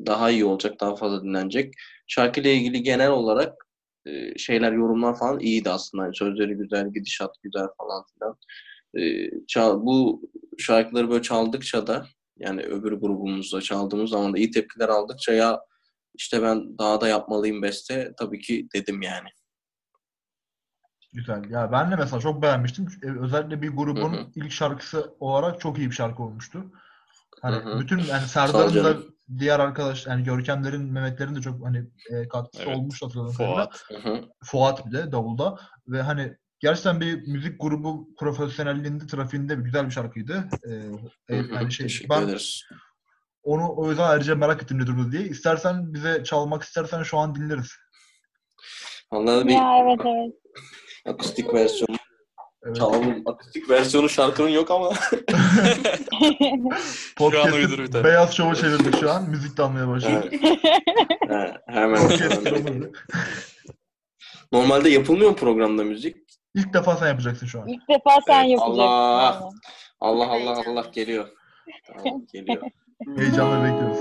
daha 0.05 0.31
iyi 0.31 0.45
olacak, 0.45 0.79
daha 0.79 0.95
fazla 0.95 1.23
dinlenecek. 1.23 1.73
Şarkıyla 2.07 2.49
ilgili 2.49 2.83
genel 2.83 3.09
olarak 3.09 3.64
e, 4.05 4.37
şeyler, 4.37 4.71
yorumlar 4.71 5.19
falan 5.19 5.39
iyiydi 5.39 5.69
aslında. 5.69 6.03
Yani 6.03 6.15
sözleri 6.15 6.53
güzel, 6.53 6.93
gidişat 6.93 7.35
güzel 7.43 7.67
falan 7.77 8.03
filan. 8.13 8.37
E, 8.97 9.29
çal- 9.47 9.85
bu 9.85 10.21
şarkıları 10.57 11.09
böyle 11.09 11.21
çaldıkça 11.21 11.87
da 11.87 12.05
yani 12.37 12.61
öbür 12.61 12.91
grubumuzda 12.91 13.61
çaldığımız 13.61 14.09
zaman 14.09 14.33
da 14.33 14.37
iyi 14.37 14.51
tepkiler 14.51 14.89
aldıkça 14.89 15.33
ya 15.33 15.59
işte 16.13 16.41
ben 16.41 16.77
daha 16.77 17.01
da 17.01 17.07
yapmalıyım 17.07 17.61
beste 17.61 18.13
tabii 18.19 18.39
ki 18.39 18.67
dedim 18.75 19.01
yani. 19.01 19.27
Güzel. 21.13 21.49
Ya 21.49 21.71
ben 21.71 21.91
de 21.91 21.95
mesela 21.95 22.19
çok 22.19 22.41
beğenmiştim. 22.41 22.87
Ee, 23.03 23.19
Özellikle 23.19 23.61
bir 23.61 23.69
grubun 23.69 24.13
Hı 24.13 24.17
hı. 24.17 24.27
ilk 24.35 24.51
şarkısı 24.51 25.15
olarak 25.19 25.61
çok 25.61 25.77
iyi 25.77 25.89
bir 25.89 25.95
şarkı 25.95 26.23
olmuştu. 26.23 26.71
Hani 27.41 27.55
Hı 27.55 27.59
hı. 27.59 27.79
bütün 27.79 27.97
yani 27.97 28.27
Serdar'ın 28.27 28.83
da. 28.83 28.97
Diğer 29.39 29.59
arkadaş 29.59 30.07
yani 30.07 30.23
Görkemlerin, 30.23 30.91
Mehmetlerin 30.93 31.35
de 31.35 31.41
çok 31.41 31.65
hani 31.65 31.83
e, 32.11 32.27
katkısı 32.27 32.63
Evet. 32.63 32.77
olmuş 32.77 33.01
hatırladığım 33.01 33.33
kadarıyla. 33.33 33.69
Fuat. 33.69 34.27
Fuat 34.43 34.85
bir 34.85 34.91
de 34.91 35.11
davulda 35.11 35.59
ve 35.87 36.01
hani 36.01 36.35
gerçekten 36.59 37.01
bir 37.01 37.27
müzik 37.27 37.61
grubu 37.61 38.09
profesyonelliğinde, 38.19 39.07
trafiğinde 39.07 39.59
bir 39.59 39.63
güzel 39.63 39.85
bir 39.85 39.91
şarkıydı. 39.91 40.49
Ee, 41.29 41.35
yani 41.35 41.71
şey, 41.71 41.85
Teşekkür 41.85 42.09
ben 42.09 42.21
ederiz. 42.21 42.61
onu 43.43 43.73
o 43.77 43.89
yüzden 43.89 44.03
ayrıca 44.09 44.35
merak 44.35 44.63
ettim 44.63 44.79
ne 44.79 44.87
durumda 44.87 45.11
diye. 45.11 45.23
İstersen 45.23 45.93
bize 45.93 46.23
çalmak 46.23 46.63
istersen 46.63 47.03
şu 47.03 47.17
an 47.17 47.35
dinleriz. 47.35 47.71
Vallahi 49.11 49.47
bir 49.47 49.53
Ya 49.53 49.77
evet 49.83 49.99
evet. 50.05 50.33
akustik 51.05 51.53
versiyonu 51.53 51.97
Evet. 52.65 52.75
çalalım. 52.75 53.23
Akustik 53.25 53.69
versiyonu 53.69 54.09
şarkının 54.09 54.49
yok 54.49 54.71
ama 54.71 54.89
Podcast'ı 57.17 57.55
uydur 57.55 57.79
bir 57.79 57.91
tane. 57.91 58.03
Beyaz 58.03 58.33
Şov'a 58.33 58.55
çevirdik 58.55 58.99
şu 58.99 59.11
an. 59.11 59.29
Müzik 59.29 59.57
de 59.57 59.63
almaya 59.63 59.87
başladık. 59.87 60.33
Evet. 60.33 60.59
He, 61.29 61.53
hemen. 61.67 62.07
Podcast. 62.07 62.47
Normalde 64.51 64.89
yapılmıyor 64.89 65.29
mu 65.29 65.35
programda 65.35 65.83
müzik? 65.83 66.17
İlk 66.55 66.73
defa 66.73 66.95
sen 66.95 67.07
yapacaksın 67.07 67.47
şu 67.47 67.61
an. 67.61 67.67
İlk 67.67 67.89
defa 67.89 68.17
sen 68.27 68.39
Evet, 68.39 68.51
yapacaksın. 68.51 68.81
Allah! 68.81 69.49
Allah 69.99 70.27
Allah 70.29 70.61
Allah 70.67 70.85
geliyor. 70.93 71.27
Tamam, 71.87 72.21
geliyor. 72.33 72.61
Heyecanla 73.17 73.63
bekliyoruz. 73.63 73.99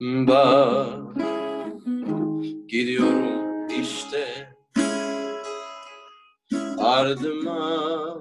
Bak 0.00 0.88
gidiyorum 2.68 3.70
işte 3.80 4.53
ardıma 6.84 8.18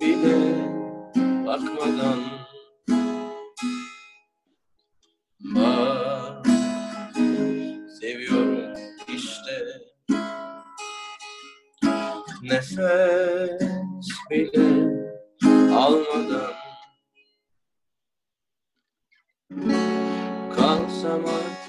bile 0.00 0.38
bakmadan 1.46 2.20
Bak 5.40 6.46
seviyorum 8.00 8.74
işte. 9.08 9.82
Nefes 12.42 14.10
bile 14.30 14.66
almadan 15.76 16.52
Kalsam 20.56 21.24
artık 21.24 21.65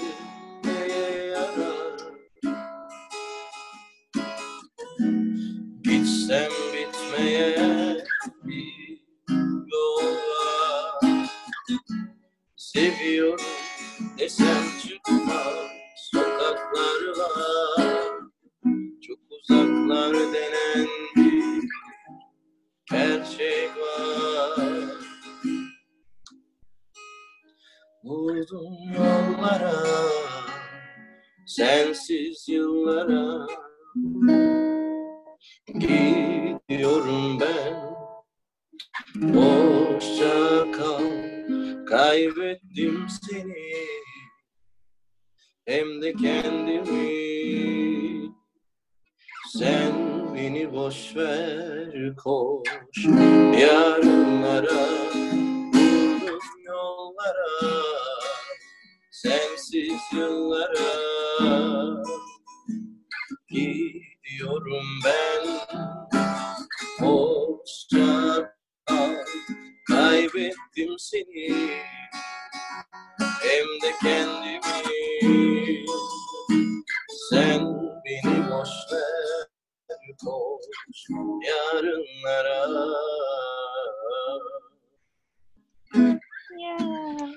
bitmeye 7.18 8.04
bir 8.44 9.00
yol 9.72 10.04
var. 15.10 15.72
Sokaklar 15.96 17.18
var 17.18 18.04
Çok 19.08 19.20
uzaklar 19.30 20.14
denen 20.14 20.88
bir 21.16 21.70
gerçek 22.92 23.70
var 23.78 24.66
Vurdum 28.04 28.94
yollara 28.94 29.84
sensiz 31.46 32.50
yıllara. 32.50 33.48
Gidiyorum 35.80 36.27
Kaybettim 42.18 43.08
seni. 43.10 43.86
Hem 45.66 46.02
de 46.02 46.14
kendimi. 46.14 47.12
Sen 49.58 49.94
beni 50.36 50.74
boş 50.74 51.16
ver 51.16 52.16
koş. 52.16 52.70
Yarınlara 53.62 54.88
Vurdum 55.74 56.40
yollara. 56.66 57.84
Sensiz 59.12 60.02
yıllara. 60.14 60.94
Gidiyorum 63.50 64.86
ben. 65.06 65.48
Hoşça 67.00 68.58
Kaybettim 69.88 70.96
seni 70.98 71.68
Hem 73.48 73.82
de 73.82 73.92
kendimi 74.04 74.60
Sen 77.30 77.60
beni 78.06 78.52
boş 78.52 78.70
ver 78.92 79.48
Koş 80.26 81.08
yarınlara 81.48 82.68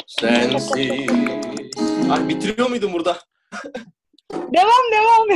Sensiz 0.07 0.71
Ay 2.11 2.29
bitiriyor 2.29 2.69
muydum 2.69 2.93
burada? 2.93 3.17
Devam 4.33 4.93
devam. 4.93 5.29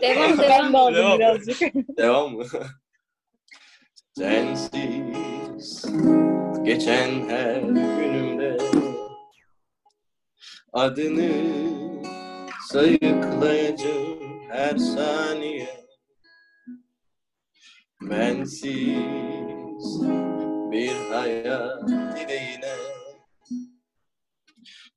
Devam 0.00 0.38
ben 0.38 0.48
devam. 0.48 0.72
de 0.72 0.78
aldım 0.78 0.94
Devam. 0.94 1.18
birazcık. 1.18 1.60
Devam 1.96 2.32
mı? 2.36 2.44
Sensiz 4.18 5.86
geçen 6.62 7.28
her 7.28 7.60
günümde 7.60 8.39
adını 10.72 11.30
sayıklayacağım 12.68 14.18
her 14.48 14.76
saniye. 14.76 15.80
Bensiz 18.02 18.72
bir 20.70 20.92
hayat 21.12 21.88
dileğine. 21.88 22.74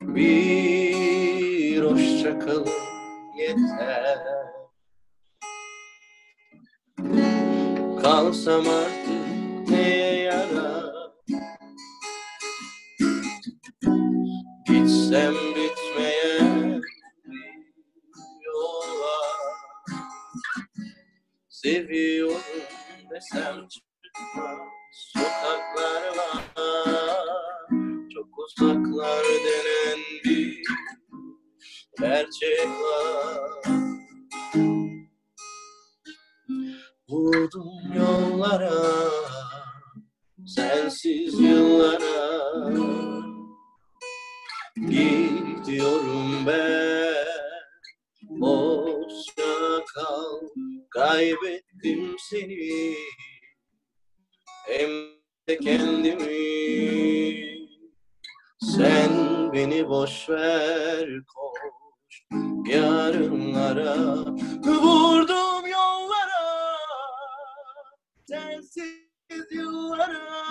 Bir 0.02 1.82
hoşça 1.82 2.40
kalın 2.40 2.70
yeter. 3.38 4.18
Kalsam 8.02 8.68
artık 8.68 9.70
neye 9.70 10.24
yarar? 10.24 10.94
Gitsem 14.68 15.53
Seviyorum 21.64 22.42
desem 23.12 23.68
çıkmaz. 23.68 24.58
Sokaklar 25.14 26.18
var 26.18 26.44
Çok 28.14 28.28
uzaklar 28.38 29.24
denen 29.24 30.00
bir 30.26 30.62
gerçek 32.00 32.68
var. 32.68 33.40
Vurdum 37.10 37.94
yollara, 37.96 38.72
sensiz 40.46 41.40
yıllara. 41.40 42.74
Gidiyorum 44.76 46.48
ben, 46.48 47.26
boşça 48.30 49.86
kal, 49.96 50.40
kaybettim 50.94 52.16
seni. 52.20 52.96
Hem 54.68 54.90
de 55.48 55.58
kendimi, 55.58 56.28
sen 58.78 59.14
beni 59.54 59.90
boş 59.90 60.30
ver 60.30 61.10
koş 61.36 62.24
yarınlara. 62.74 63.96
Vurdum 64.66 65.68
yollara, 65.68 66.78
sensiz 68.28 69.52
yıllara. 69.52 70.44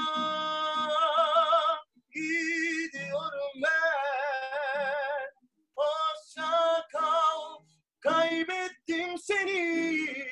Gidiyorum 2.15 3.63
ben, 3.63 5.33
hoşça 5.77 6.87
kal, 6.93 7.65
kaybettim 8.01 9.19
seni. 9.19 10.32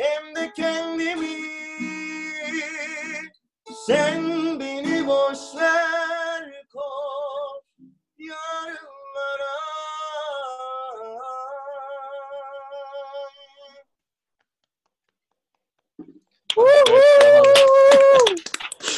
Hem 0.00 0.34
de 0.36 0.52
kendimi, 0.56 1.36
sen 3.86 4.24
beni 4.60 5.06
boş 5.06 5.38
ver 5.56 5.89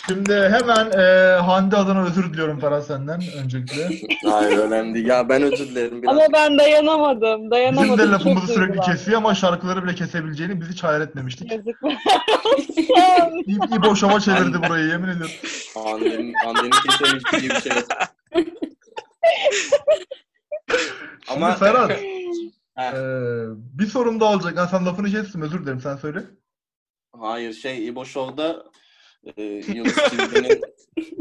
Şimdi 0.09 0.33
hemen 0.35 0.91
e, 0.91 1.33
Hande 1.41 1.77
adına 1.77 2.05
özür 2.05 2.33
diliyorum 2.33 2.61
Ferhat 2.61 2.87
senden 2.87 3.21
öncelikle. 3.33 3.89
Hayır 4.31 4.59
önemli 4.59 4.95
değil. 4.95 5.07
Ya 5.07 5.29
ben 5.29 5.43
özür 5.43 5.69
dilerim. 5.69 6.03
Biraz 6.03 6.15
Ama 6.17 6.27
ben 6.33 6.59
dayanamadım. 6.59 7.51
Dayanamadım. 7.51 7.83
Bizim 7.85 7.99
de 7.99 8.03
Çok 8.03 8.13
lafımızı 8.13 8.47
sürekli 8.47 8.69
duygulandım. 8.69 8.93
kesiyor 8.95 9.19
ama 9.19 9.35
şarkıları 9.35 9.85
bile 9.85 9.95
kesebileceğini 9.95 10.61
bizi 10.61 10.73
hiç 10.73 10.85
hayal 10.85 11.01
etmemiştik. 11.01 11.53
Yazıklar. 11.53 11.93
İ- 13.47 13.77
İbo 13.77 13.97
şova 13.97 14.21
çevirdi 14.21 14.59
burayı 14.69 14.89
yemin 14.89 15.09
ediyorum. 15.09 15.35
Hande'nin, 15.75 16.35
Hande'nin 16.45 16.71
kesemeyeceği 16.71 17.51
bir 17.51 17.61
şey 17.61 17.73
yok. 17.73 17.85
Şimdi 21.27 21.45
Ama 21.45 21.55
Ferhat, 21.55 21.91
Ha, 22.75 22.85
e, 22.85 23.01
bir 23.79 23.87
sorum 23.87 24.21
daha 24.21 24.33
olacak. 24.33 24.59
Ha, 24.59 24.67
sen 24.67 24.87
lafını 24.87 25.11
kestim 25.11 25.43
özür 25.43 25.63
dilerim 25.63 25.81
sen 25.81 25.97
söyle. 25.97 26.21
hayır 27.21 27.53
şey 27.53 27.89
İbo 27.89 28.05
Show'da 28.05 28.65
e, 29.37 29.43
Yıldız 29.43 29.95
Tilbe'nin 30.11 30.61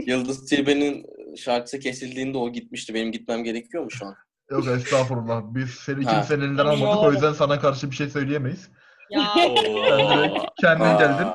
Yıldız 0.06 0.46
Tilbe'nin 0.46 1.06
şarkısı 1.38 1.80
kesildiğinde 1.80 2.38
o 2.38 2.52
gitmişti. 2.52 2.94
Benim 2.94 3.12
gitmem 3.12 3.44
gerekiyor 3.44 3.84
mu 3.84 3.92
şu 3.92 4.06
an? 4.06 4.16
Yok 4.52 4.68
estağfurullah. 4.68 5.42
Biz 5.44 5.70
seni 5.70 6.06
Ha. 6.06 6.12
kimsenin 6.12 6.42
elinden 6.42 6.66
almadık 6.66 7.04
o 7.04 7.12
yüzden 7.12 7.34
sana 7.34 7.60
karşı 7.60 7.92
bir 7.92 7.96
şey 7.96 8.10
söyleyemeyiz. 8.10 8.70
Ya 9.10 9.22
Sen 9.36 9.56
direkt 9.56 10.46
kendin 10.62 10.98
geldin. 10.98 11.28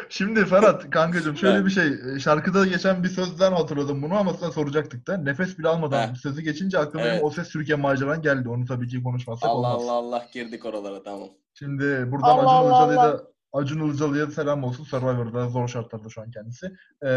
Şimdi 0.09 0.45
Ferhat 0.47 0.91
kankacığım 0.91 1.37
şöyle 1.37 1.65
bir 1.65 1.71
şey. 1.71 1.87
e, 1.87 2.21
Şarkıda 2.21 2.67
geçen 2.67 3.05
bir 3.05 3.09
sözden 3.09 3.53
hatırladım 3.53 4.03
bunu 4.03 4.15
ama 4.17 4.35
sana 4.35 4.53
soracaktık 4.53 5.07
da. 5.07 5.17
Nefes 5.17 5.59
bile 5.59 5.69
almadan 5.69 6.09
Evet. 6.09 6.17
sözü 6.17 6.43
geçince 6.43 6.79
aklıma 6.79 7.07
Evet. 7.07 7.25
o 7.25 7.31
ses 7.31 7.49
Türkiye 7.49 7.77
maceran 7.77 8.23
geldi. 8.23 8.49
Onu 8.49 8.65
tabii 8.65 8.89
ki 8.89 9.03
konuşmazsak 9.03 9.51
Allah 9.51 9.57
olmaz. 9.77 9.83
Allah 9.89 9.93
Allah 9.93 10.27
girdik 10.33 10.65
oralara 10.65 11.03
tamam. 11.03 11.29
Şimdi 11.55 11.85
buradan 12.13 12.29
Allah 12.39 12.59
Acun 12.59 12.71
Allah 12.71 12.93
Ilıcalı'ya 12.93 13.13
da 13.19 13.23
Acun 13.53 13.89
Ilıcalı'ya 13.89 14.27
selam 14.27 14.65
olsun. 14.65 14.85
Survivor'da 14.85 15.49
zor 15.49 15.69
şartlarda 15.69 16.09
şu 16.09 16.21
an 16.21 16.31
kendisi. 16.31 16.67
Ee, 17.05 17.09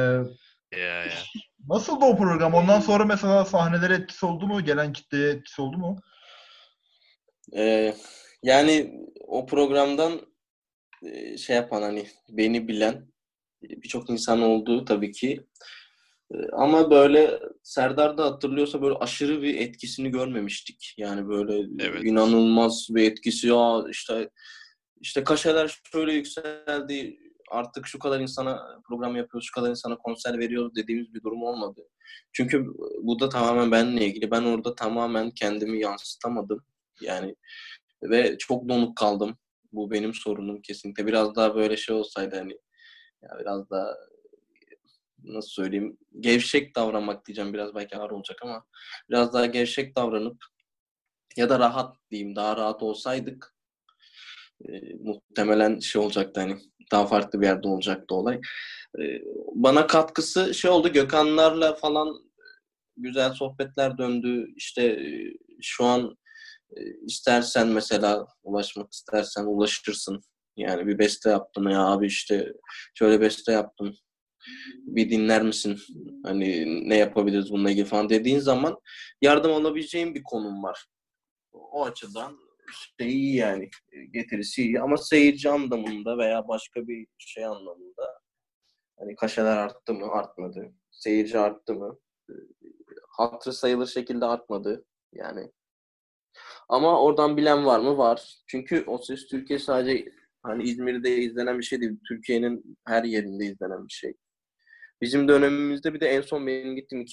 Ya 0.77 0.79
ya. 1.05 1.11
nasıldı 1.69 2.05
o 2.05 2.17
program? 2.17 2.53
Ondan 2.53 2.79
sonra 2.79 3.05
mesela 3.05 3.45
sahnelere 3.45 3.93
etkisi 3.93 4.25
oldu 4.25 4.47
mu? 4.47 4.61
Gelen 4.61 4.93
kitleye 4.93 5.29
etkisi 5.29 5.61
oldu 5.61 5.77
mu? 5.77 5.95
Ee, 7.55 7.93
yani 8.43 8.93
o 9.27 9.45
programdan 9.45 10.21
şey 11.37 11.55
yapan 11.55 11.81
hani 11.81 12.07
beni 12.29 12.67
bilen 12.67 13.07
birçok 13.61 14.09
insan 14.09 14.41
oldu 14.41 14.85
tabii 14.85 15.11
ki. 15.11 15.45
Ama 16.53 16.91
böyle 16.91 17.39
Serdar 17.63 18.17
da 18.17 18.25
hatırlıyorsa 18.25 18.81
böyle 18.81 18.95
aşırı 18.95 19.41
bir 19.41 19.57
etkisini 19.57 20.11
görmemiştik. 20.11 20.93
Yani 20.97 21.27
böyle 21.29 21.85
Evet. 21.85 22.03
inanılmaz 22.03 22.87
bir 22.89 23.11
etkisi 23.11 23.47
ya 23.47 23.83
işte 23.89 24.29
işte 25.01 25.23
kaşeler 25.23 25.79
şöyle 25.91 26.13
yükseldi 26.13 27.19
artık 27.51 27.87
şu 27.87 27.99
kadar 27.99 28.19
insana 28.19 28.81
program 28.87 29.15
yapıyoruz, 29.15 29.47
şu 29.47 29.53
kadar 29.61 29.69
insana 29.69 29.97
konser 29.97 30.39
veriyoruz 30.39 30.75
dediğimiz 30.75 31.13
bir 31.13 31.21
durum 31.23 31.43
olmadı. 31.43 31.81
Çünkü 32.33 32.65
bu 33.01 33.19
da 33.19 33.29
tamamen 33.29 33.71
benimle 33.71 34.05
ilgili. 34.05 34.31
Ben 34.31 34.41
orada 34.41 34.75
tamamen 34.75 35.31
kendimi 35.31 35.79
yansıtamadım. 35.79 36.63
Yani 37.01 37.35
ve 38.03 38.37
çok 38.37 38.69
donuk 38.69 38.97
kaldım. 38.97 39.37
Bu 39.71 39.91
benim 39.91 40.13
sorunum 40.13 40.61
kesinlikle. 40.61 41.07
Biraz 41.07 41.35
daha 41.35 41.55
böyle 41.55 41.77
şey 41.77 41.95
olsaydı 41.95 42.35
hani 42.35 42.57
ya 43.23 43.29
biraz 43.39 43.69
daha 43.69 43.95
nasıl 45.23 45.49
söyleyeyim 45.49 45.97
gevşek 46.19 46.75
davranmak 46.75 47.27
diyeceğim 47.27 47.53
biraz 47.53 47.75
belki 47.75 47.97
ağır 47.97 48.11
olacak 48.11 48.39
ama 48.41 48.65
biraz 49.09 49.33
daha 49.33 49.45
gevşek 49.45 49.95
davranıp 49.95 50.37
ya 51.37 51.49
da 51.49 51.59
rahat 51.59 51.95
diyeyim 52.11 52.35
daha 52.35 52.57
rahat 52.57 52.83
olsaydık 52.83 53.55
e, 54.69 54.93
muhtemelen 55.03 55.79
şey 55.79 56.01
olacaktı 56.01 56.39
hani 56.39 56.57
daha 56.91 57.07
farklı 57.07 57.41
bir 57.41 57.45
yerde 57.45 57.67
olacaktı 57.67 58.15
olay. 58.15 58.41
E, 58.99 59.03
bana 59.55 59.87
katkısı 59.87 60.53
şey 60.53 60.71
oldu 60.71 60.93
Gökhanlarla 60.93 61.73
falan 61.75 62.29
güzel 62.97 63.33
sohbetler 63.33 63.97
döndü. 63.97 64.53
İşte 64.55 64.83
e, 64.83 65.33
şu 65.61 65.85
an 65.85 66.17
istersen 67.05 67.67
mesela 67.67 68.27
ulaşmak 68.43 68.93
istersen 68.93 69.45
ulaşırsın. 69.45 70.21
Yani 70.57 70.87
bir 70.87 70.99
beste 70.99 71.29
yaptım 71.29 71.69
ya 71.69 71.81
abi 71.81 72.07
işte 72.07 72.53
şöyle 72.93 73.21
beste 73.21 73.51
yaptım. 73.51 73.95
Bir 74.77 75.09
dinler 75.09 75.41
misin? 75.41 75.79
Hani 76.23 76.65
ne 76.89 76.97
yapabiliriz 76.97 77.51
bununla 77.51 77.71
ilgili 77.71 77.85
falan 77.85 78.09
dediğin 78.09 78.39
zaman 78.39 78.77
yardım 79.21 79.53
alabileceğin 79.53 80.15
bir 80.15 80.23
konum 80.23 80.63
var. 80.63 80.85
O 81.51 81.85
açıdan 81.85 82.37
şey 82.99 83.11
iyi 83.11 83.35
yani 83.35 83.69
getirisi 84.11 84.63
iyi 84.63 84.81
ama 84.81 84.97
seyirci 84.97 85.49
anlamında 85.49 86.17
veya 86.17 86.47
başka 86.47 86.87
bir 86.87 87.07
şey 87.17 87.45
anlamında 87.45 88.19
hani 88.99 89.15
kaşeler 89.15 89.57
arttı 89.57 89.93
mı 89.93 90.11
artmadı 90.11 90.73
seyirci 90.91 91.39
arttı 91.39 91.73
mı 91.73 91.99
hatırı 93.09 93.53
sayılır 93.53 93.87
şekilde 93.87 94.25
artmadı 94.25 94.85
yani 95.13 95.51
ama 96.69 97.01
oradan 97.01 97.37
bilen 97.37 97.65
var 97.65 97.79
mı 97.79 97.97
var 97.97 98.35
çünkü 98.47 98.83
O 98.87 98.97
Ses 98.97 99.27
Türkiye 99.27 99.59
sadece 99.59 100.11
hani 100.43 100.63
İzmir'de 100.63 101.17
izlenen 101.17 101.59
bir 101.59 101.63
şey 101.63 101.81
değil 101.81 101.99
Türkiye'nin 102.07 102.77
her 102.85 103.03
yerinde 103.03 103.45
izlenen 103.45 103.87
bir 103.87 103.93
şey 103.93 104.13
bizim 105.01 105.27
dönemimizde 105.27 105.93
bir 105.93 105.99
de 105.99 106.07
en 106.07 106.21
son 106.21 106.47
benim 106.47 106.75
gittiğim 106.75 107.05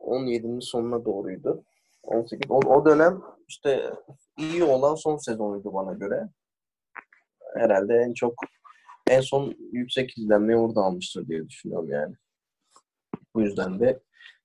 2017'nin 0.00 0.60
sonuna 0.60 1.04
doğruydu 1.04 1.64
18 2.06 2.50
o, 2.50 2.58
o 2.58 2.86
dönem 2.86 3.22
işte 3.48 3.90
iyi 4.38 4.64
olan 4.64 4.94
son 4.94 5.16
sezonuydu 5.16 5.74
bana 5.74 5.92
göre. 5.92 6.28
Herhalde 7.54 7.94
en 7.94 8.12
çok 8.12 8.34
en 9.06 9.20
son 9.20 9.54
yüksek 9.72 10.18
izlenmeyi 10.18 10.58
orada 10.58 10.80
almıştır 10.80 11.28
diye 11.28 11.48
düşünüyorum 11.48 11.90
yani. 11.90 12.14
Bu 13.34 13.42
yüzden 13.42 13.80
de 13.80 14.00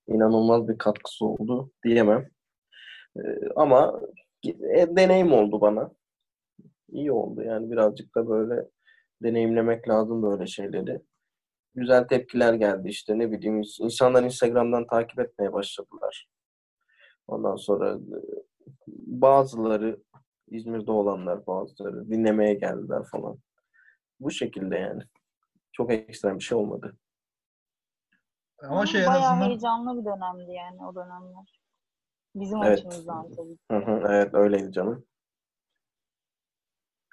inanılmaz 0.08 0.68
bir 0.68 0.78
katkısı 0.78 1.24
oldu 1.24 1.70
diyemem. 1.84 2.28
Ee, 3.16 3.20
ama 3.56 4.00
e, 4.44 4.96
deneyim 4.96 5.32
oldu 5.32 5.60
bana. 5.60 5.90
İyi 6.88 7.12
oldu 7.12 7.42
yani 7.42 7.70
birazcık 7.70 8.16
da 8.16 8.28
böyle 8.28 8.68
deneyimlemek 9.22 9.88
lazım 9.88 10.22
böyle 10.22 10.46
şeyleri. 10.46 11.00
Güzel 11.74 12.04
tepkiler 12.04 12.54
geldi 12.54 12.88
işte 12.88 13.18
ne 13.18 13.32
bileyim 13.32 13.62
insanlar 13.80 14.22
Instagram'dan 14.22 14.86
takip 14.86 15.18
etmeye 15.18 15.52
başladılar. 15.52 16.28
Ondan 17.26 17.56
sonra 17.56 17.90
e, 17.92 18.18
bazıları 18.86 20.02
İzmir'de 20.48 20.92
olanlar 20.92 21.46
bazıları 21.46 22.10
dinlemeye 22.10 22.54
geldiler 22.54 23.02
falan. 23.10 23.38
Bu 24.20 24.30
şekilde 24.30 24.76
yani. 24.76 25.02
Çok 25.72 25.92
ekstrem 25.92 26.38
bir 26.38 26.44
şey 26.44 26.58
olmadı. 26.58 26.96
Ama 28.58 28.86
şey 28.86 29.02
en 29.02 29.06
Bayağı 29.06 29.30
azından 29.30 29.46
heyecanlı 29.46 30.00
bir 30.00 30.04
dönemdi 30.04 30.52
yani 30.52 30.86
o 30.86 30.94
dönemler. 30.94 31.61
Bizim 32.34 32.62
Evet. 32.62 32.78
açımızdan 32.78 33.26
tabii. 33.36 33.58
Hı 33.70 33.76
hı, 33.76 34.06
evet 34.08 34.34
öyleydi 34.34 34.72
canım. 34.72 35.04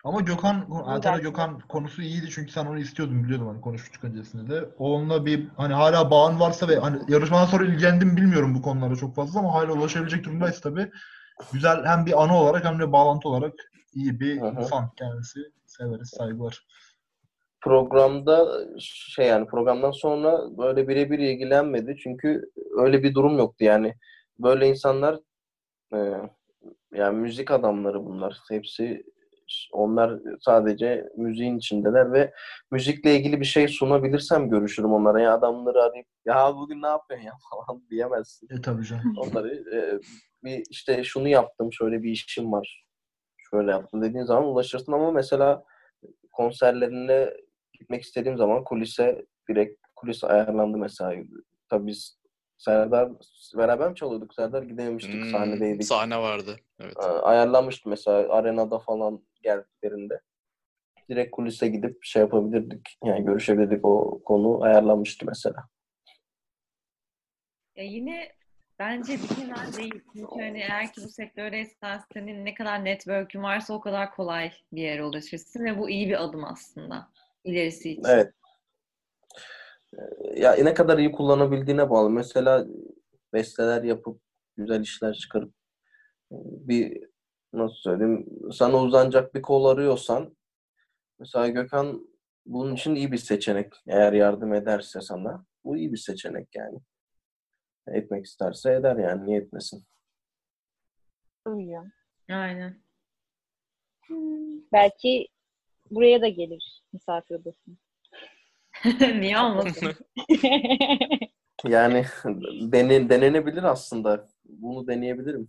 Ama 0.04 0.22
Gökhan, 0.22 0.68
gerçekten. 0.86 1.22
Gökhan 1.22 1.60
konusu 1.60 2.02
iyiydi 2.02 2.30
çünkü 2.30 2.52
sen 2.52 2.66
onu 2.66 2.80
istiyordun 2.80 3.24
biliyordum 3.24 3.48
hani 3.48 3.62
konuşmuştuk 3.62 4.04
öncesinde 4.04 4.56
de. 4.56 4.70
Onunla 4.78 5.26
bir 5.26 5.48
hani 5.58 5.74
hala 5.74 6.12
bağın 6.12 6.40
varsa 6.40 6.68
ve 6.68 6.76
hani 6.76 7.00
yarışmadan 7.08 7.46
sonra 7.46 7.66
ilgilendim 7.66 8.18
bilmiyorum 8.18 8.56
bu 8.56 8.62
konulara 8.62 8.96
çok 8.96 9.16
fazla 9.16 9.40
ama 9.40 9.54
hala 9.54 9.74
ulaşabilecek 9.74 10.24
durumdayız 10.24 10.62
tabii. 10.62 10.92
Güzel 11.54 11.86
hem 11.86 12.06
bir 12.06 12.24
anı 12.24 12.38
olarak 12.38 12.66
hem 12.66 12.80
de 12.80 12.92
bağlantı 12.92 13.30
olarak 13.30 13.54
iyi 13.94 14.20
bir 14.20 14.42
Hı 14.42 14.46
hı. 14.46 14.62
insan 14.62 14.92
kendisi. 14.96 15.40
Severiz, 15.66 16.10
saygılar. 16.10 16.66
Programda 17.62 18.48
şey 18.80 19.28
yani 19.28 19.48
programdan 19.48 19.92
sonra 19.92 20.58
böyle 20.58 20.88
birebir 20.88 21.20
ilgilenmedi. 21.20 21.98
Çünkü 22.04 22.52
öyle 22.78 23.04
bir 23.04 23.14
durum 23.14 23.38
yoktu 23.38 23.64
yani. 23.64 23.96
Böyle 24.40 24.68
insanlar 24.68 25.20
e, 25.94 26.14
yani 26.94 27.18
müzik 27.18 27.52
adamları 27.52 28.06
bunlar. 28.06 28.40
Hepsi 28.50 29.04
onlar 29.72 30.20
sadece 30.40 31.10
müziğin 31.18 31.58
içindeler 31.58 32.14
ve 32.14 32.34
müzikle 32.72 33.16
ilgili 33.16 33.40
bir 33.40 33.46
şey 33.46 33.68
sunabilirsem 33.68 34.50
görüşürüm 34.50 34.94
onlara. 34.94 35.22
Ya 35.22 35.34
adamları 35.34 35.84
arayıp 35.84 36.08
ya 36.26 36.56
bugün 36.56 36.82
ne 36.82 36.88
yapıyorsun 36.88 37.26
ya 37.28 37.34
falan 37.68 37.90
diyemezsin. 37.90 38.48
E 38.52 38.62
tabii 38.62 38.86
canım. 38.86 39.14
Onları 39.18 39.56
e, 39.76 40.00
bir 40.44 40.64
işte 40.70 41.04
şunu 41.04 41.28
yaptım, 41.28 41.74
şöyle 41.74 42.04
bir 42.04 42.12
işim 42.12 42.52
var. 42.52 42.86
Şöyle 43.38 43.72
yaptım 43.72 44.02
dediğin 44.02 44.26
zaman 44.26 44.48
ulaşırsın 44.48 44.92
ama 44.92 45.12
mesela 45.12 45.64
konserlerine 46.32 47.34
gitmek 47.74 48.02
istediğim 48.02 48.38
zaman 48.38 48.64
kulise 48.64 49.26
direkt 49.50 49.82
kulis 49.96 50.24
ayarlandı 50.24 50.78
mesela. 50.78 51.24
Tabii 51.70 51.88
biz 51.88 52.19
Serdar 52.60 53.10
beraber 53.58 53.90
mi 53.90 53.96
çalıyorduk? 53.96 54.34
Serdar 54.34 54.64
gidememiştik 54.64 55.24
Hmm, 55.24 55.32
sahnedeydik. 55.32 55.86
Sahne 55.86 56.18
vardı. 56.18 56.56
Evet. 56.80 56.98
Aa, 56.98 57.20
ayarlanmıştı 57.22 57.90
mesela 57.90 58.34
arenada 58.34 58.80
falan 58.80 59.24
geldiklerinde. 59.44 60.22
Direkt 61.10 61.32
kulise 61.32 61.68
gidip 61.68 62.04
şey 62.04 62.22
yapabilirdik. 62.22 62.98
Yani 63.06 63.26
görüşebilirdik 63.26 63.86
o 63.86 64.24
konu 64.24 64.64
ayarlanmıştı 64.64 65.26
mesela. 65.26 65.68
Ya 67.76 67.84
yine 67.84 68.32
bence 68.80 69.14
bir 69.14 69.36
kenar 69.36 69.74
değil. 69.78 70.02
Çünkü 70.14 70.42
hani 70.42 70.60
eğer 70.60 70.94
ki 70.94 71.02
bu 71.06 71.10
sektördeysen 71.10 72.02
senin 72.14 72.46
ne 72.46 72.54
kadar 72.54 72.86
network'ün 72.86 73.44
varsa 73.44 73.74
o 73.74 73.82
kadar 73.82 74.16
kolay 74.16 74.52
bir 74.72 74.82
yere 74.82 75.04
ulaşırsın 75.04 75.66
ve 75.66 75.78
bu 75.80 75.90
iyi 75.90 76.10
bir 76.10 76.24
adım 76.24 76.46
aslında 76.46 77.10
ilerisi 77.44 77.92
için. 77.92 78.04
Evet. 78.04 78.34
Ee, 79.98 80.40
Ya 80.40 80.54
ne 80.54 80.74
kadar 80.74 80.98
iyi 80.98 81.12
kullanabildiğine 81.12 81.90
bağlı. 81.90 82.10
Mesela 82.10 82.68
besteler 83.34 83.84
yapıp 83.84 84.22
güzel 84.58 84.82
işler 84.82 85.14
çıkarıp 85.14 85.54
e, 86.32 86.36
bir 86.68 87.10
nasıl 87.54 87.76
söyleyeyim 87.76 88.26
sana 88.52 88.78
uzanacak 88.82 89.36
bir 89.36 89.42
kol 89.42 89.66
arıyorsan 89.66 90.38
mesela 91.20 91.48
Gökhan 91.48 92.08
bunun 92.46 92.76
için 92.76 92.96
iyi 92.96 93.12
bir 93.12 93.18
seçenek. 93.18 93.74
Eğer 93.88 94.14
yardım 94.14 94.54
ederse 94.54 95.02
sana 95.02 95.46
bu 95.64 95.78
iyi 95.78 95.92
bir 95.94 95.98
seçenek 95.98 96.56
yani. 96.56 96.80
Etmek 97.88 98.26
isterse 98.26 98.74
eder 98.74 98.96
yani 98.96 99.26
niye 99.26 99.40
etmesin. 99.42 99.84
Ya. 101.58 101.92
Aynen. 102.30 102.82
Belki 104.74 105.28
buraya 105.92 106.22
da 106.22 106.28
gelir 106.28 106.84
misafir 106.94 107.36
odasına. 107.36 107.76
Niye 109.20 109.40
olmasın? 109.40 109.92
Yani 111.68 112.06
dene, 112.62 113.10
denenebilir 113.10 113.64
aslında. 113.64 114.28
Bunu 114.46 114.88
deneyebilirim. 114.88 115.48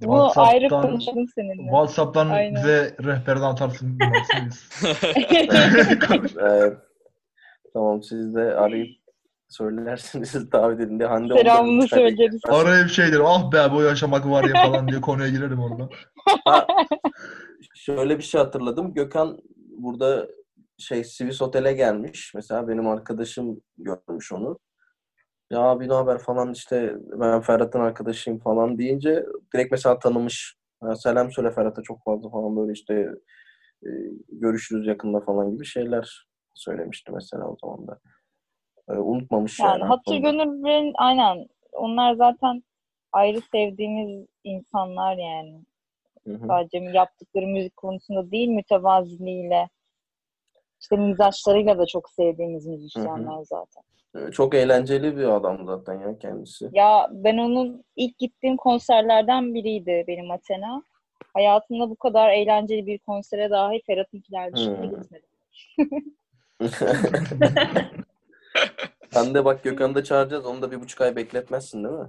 Bu 0.00 0.22
ayrı 0.36 0.60
WhatsApp'tan, 0.60 0.90
konuşalım 0.90 1.26
seninle. 1.34 1.62
WhatsApp'tan 1.62 2.30
Aynen. 2.30 2.54
bize 2.54 2.96
rehberden 3.04 3.42
atarsın. 3.42 3.98
Ee, 6.42 6.72
tamam 7.72 8.02
siz 8.02 8.34
de 8.34 8.40
arayıp 8.40 8.96
söylersiniz 9.48 10.52
davet 10.52 10.80
edin 10.80 10.98
diye. 10.98 11.08
Hande 11.08 11.34
Selamını 11.34 11.88
söyleriz. 11.88 12.40
Arayıp 12.48 12.88
şey 12.90 13.12
derim, 13.12 13.26
ah 13.26 13.52
be 13.52 13.72
bu 13.72 13.82
yaşamak 13.82 14.30
var 14.30 14.44
ya 14.44 14.62
falan 14.62 14.88
diye 14.88 15.00
konuya 15.00 15.28
girerim 15.28 15.60
orada. 15.62 15.88
Ha, 16.44 16.66
şöyle 17.74 18.18
bir 18.18 18.22
şey 18.22 18.40
hatırladım. 18.40 18.94
Gökhan 18.94 19.38
burada 19.78 20.28
şey 20.82 21.04
Swiss 21.04 21.42
Otel'e 21.42 21.72
gelmiş. 21.72 22.32
Mesela 22.34 22.68
benim 22.68 22.88
arkadaşım 22.88 23.60
görmüş 23.78 24.32
onu. 24.32 24.58
Ya 25.50 25.60
abi 25.60 25.88
ne 25.88 25.92
haber 25.94 26.18
falan 26.18 26.52
işte 26.52 26.94
ben 27.12 27.40
Ferhat'ın 27.40 27.80
arkadaşıyım 27.80 28.38
falan 28.38 28.78
deyince 28.78 29.26
direkt 29.54 29.72
mesela 29.72 29.98
tanımış. 29.98 30.56
Ya 30.82 30.96
selam 30.96 31.32
söyle 31.32 31.50
Ferhat'a 31.50 31.82
çok 31.82 32.04
fazla 32.04 32.30
falan 32.30 32.56
böyle 32.56 32.72
işte 32.72 32.94
e, 33.82 33.88
görüşürüz 34.28 34.86
yakında 34.86 35.20
falan 35.20 35.50
gibi 35.50 35.64
şeyler 35.64 36.26
söylemişti 36.54 37.12
mesela 37.12 37.48
o 37.48 37.56
zaman 37.64 37.86
da. 37.86 38.00
E, 38.88 38.92
unutmamış 38.92 39.60
yani. 39.60 39.70
Yani 39.70 39.84
hatır 39.84 40.16
gönüllerin 40.16 40.92
aynen. 40.98 41.46
Onlar 41.72 42.14
zaten 42.14 42.62
ayrı 43.12 43.40
sevdiğimiz 43.40 44.26
insanlar 44.44 45.16
yani. 45.16 45.64
Hı 46.26 46.34
hı. 46.34 46.46
Sadece 46.46 46.78
yaptıkları 46.78 47.46
müzik 47.46 47.76
konusunda 47.76 48.30
değil 48.30 48.48
mütevaziliğiyle 48.48 49.68
işte 50.82 50.96
mizaçlarıyla 50.96 51.78
da 51.78 51.86
çok 51.86 52.10
sevdiğimiz 52.10 52.66
müzisyenler 52.66 53.42
zaten. 53.44 53.82
E, 54.28 54.30
Çok 54.32 54.54
eğlenceli 54.54 55.16
bir 55.16 55.24
adam 55.24 55.66
zaten 55.66 55.94
ya 56.00 56.18
kendisi. 56.18 56.68
Ya 56.72 57.08
ben 57.12 57.38
onun 57.38 57.84
ilk 57.96 58.18
gittiğim 58.18 58.56
konserlerden 58.56 59.54
biriydi 59.54 60.04
benim 60.08 60.30
Athena. 60.30 60.82
Hayatımda 61.34 61.90
bu 61.90 61.96
kadar 61.96 62.30
eğlenceli 62.30 62.86
bir 62.86 62.98
konsere 62.98 63.50
dahi 63.50 63.82
Ferhat'ınkiler 63.86 64.52
dışında 64.56 64.82
Hmm. 64.82 64.90
gitmedim. 64.90 65.28
Sen 69.10 69.34
de 69.34 69.44
bak 69.44 69.64
Gökhan'ı 69.64 69.94
da 69.94 70.04
çağıracağız. 70.04 70.46
Onu 70.46 70.62
da 70.62 70.70
bir 70.70 70.80
buçuk 70.80 71.00
ay 71.00 71.16
bekletmezsin 71.16 71.84
değil 71.84 71.94
mi? 71.94 72.08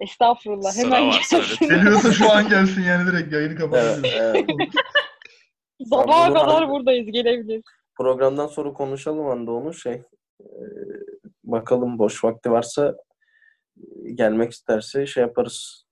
Estağfurullah. 0.00 0.70
Sıra 0.70 0.84
Hemen 0.96 1.08
var, 1.08 1.20
sıra 1.22 1.38
gelsin. 1.40 1.68
Geliyorsa 1.68 2.12
şu 2.12 2.32
an 2.32 2.48
gelsin 2.48 2.82
yani 2.82 3.06
direkt 3.12 3.32
yayını 3.32 3.48
Evet, 3.52 3.58
kapatabiliriz. 3.60 4.14
evet. 4.20 4.44
Sabaha 5.90 6.30
Bunu 6.30 6.38
kadar 6.38 6.68
buradayız. 6.68 7.10
Gelebilir. 7.12 7.62
Programdan 7.96 8.46
sonra 8.46 8.72
konuşalım 8.72 9.26
anda 9.26 9.52
onu 9.52 9.74
şey. 9.74 10.02
e, 10.40 10.46
bakalım 11.44 11.98
boş 11.98 12.24
vakti 12.24 12.50
varsa 12.50 12.94
e, 13.76 14.10
gelmek 14.12 14.52
isterse 14.52 15.06
şey 15.06 15.20
yaparız. 15.20 15.84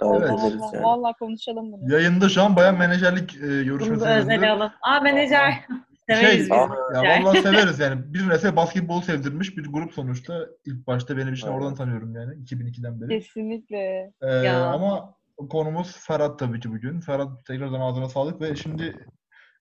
Davet 0.00 0.20
Evet. 0.20 0.30
Vallahi, 0.30 0.74
yani. 0.74 0.84
vallahi 0.84 1.14
konuşalım 1.18 1.72
bunu. 1.72 1.92
Yayında 1.92 2.28
şu 2.28 2.42
an 2.42 2.56
bayağı 2.56 2.72
menajerlik 2.78 3.36
e, 3.36 3.40
Bunu 3.40 3.50
da 3.58 3.62
görüşmesi 3.62 4.04
özeli 4.04 4.36
döndü. 4.36 4.46
alalım. 4.46 4.72
Aa 4.82 5.00
menajer. 5.00 5.54
Severiz 6.08 6.38
biz. 6.40 6.48
Şey, 6.48 6.56
ya 6.56 6.66
menajer. 6.92 7.22
vallahi 7.24 7.42
severiz 7.42 7.78
yani. 7.80 8.00
Bir 8.14 8.28
nese 8.28 8.56
basketbol 8.56 9.00
sevdirmiş 9.00 9.56
bir 9.56 9.64
grup 9.72 9.92
sonuçta. 9.94 10.46
İlk 10.66 10.86
başta 10.86 11.16
benim 11.16 11.34
için 11.34 11.48
oradan 11.48 11.74
tanıyorum 11.74 12.14
yani 12.14 12.34
2002'den 12.34 13.00
beri. 13.00 13.08
Kesinlikle. 13.20 14.12
Ee, 14.22 14.26
Ya. 14.28 14.66
ama 14.66 15.14
konumuz 15.50 15.96
Ferhat 16.06 16.38
tabii 16.38 16.60
ki 16.60 16.70
bugün. 16.70 17.00
Ferhat 17.00 17.44
tekrardan 17.46 17.80
ağzına 17.80 18.08
sağlık 18.08 18.40
ve 18.40 18.56
şimdi 18.56 19.06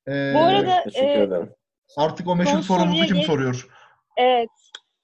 e, 0.09 0.33
Bu 0.35 0.39
arada 0.39 0.83
e, 0.95 1.29
artık 1.97 2.27
o 2.27 2.35
meşhur 2.35 2.61
soruya 2.61 3.05
kim 3.05 3.21
soruyor? 3.21 3.67
Evet. 4.17 4.49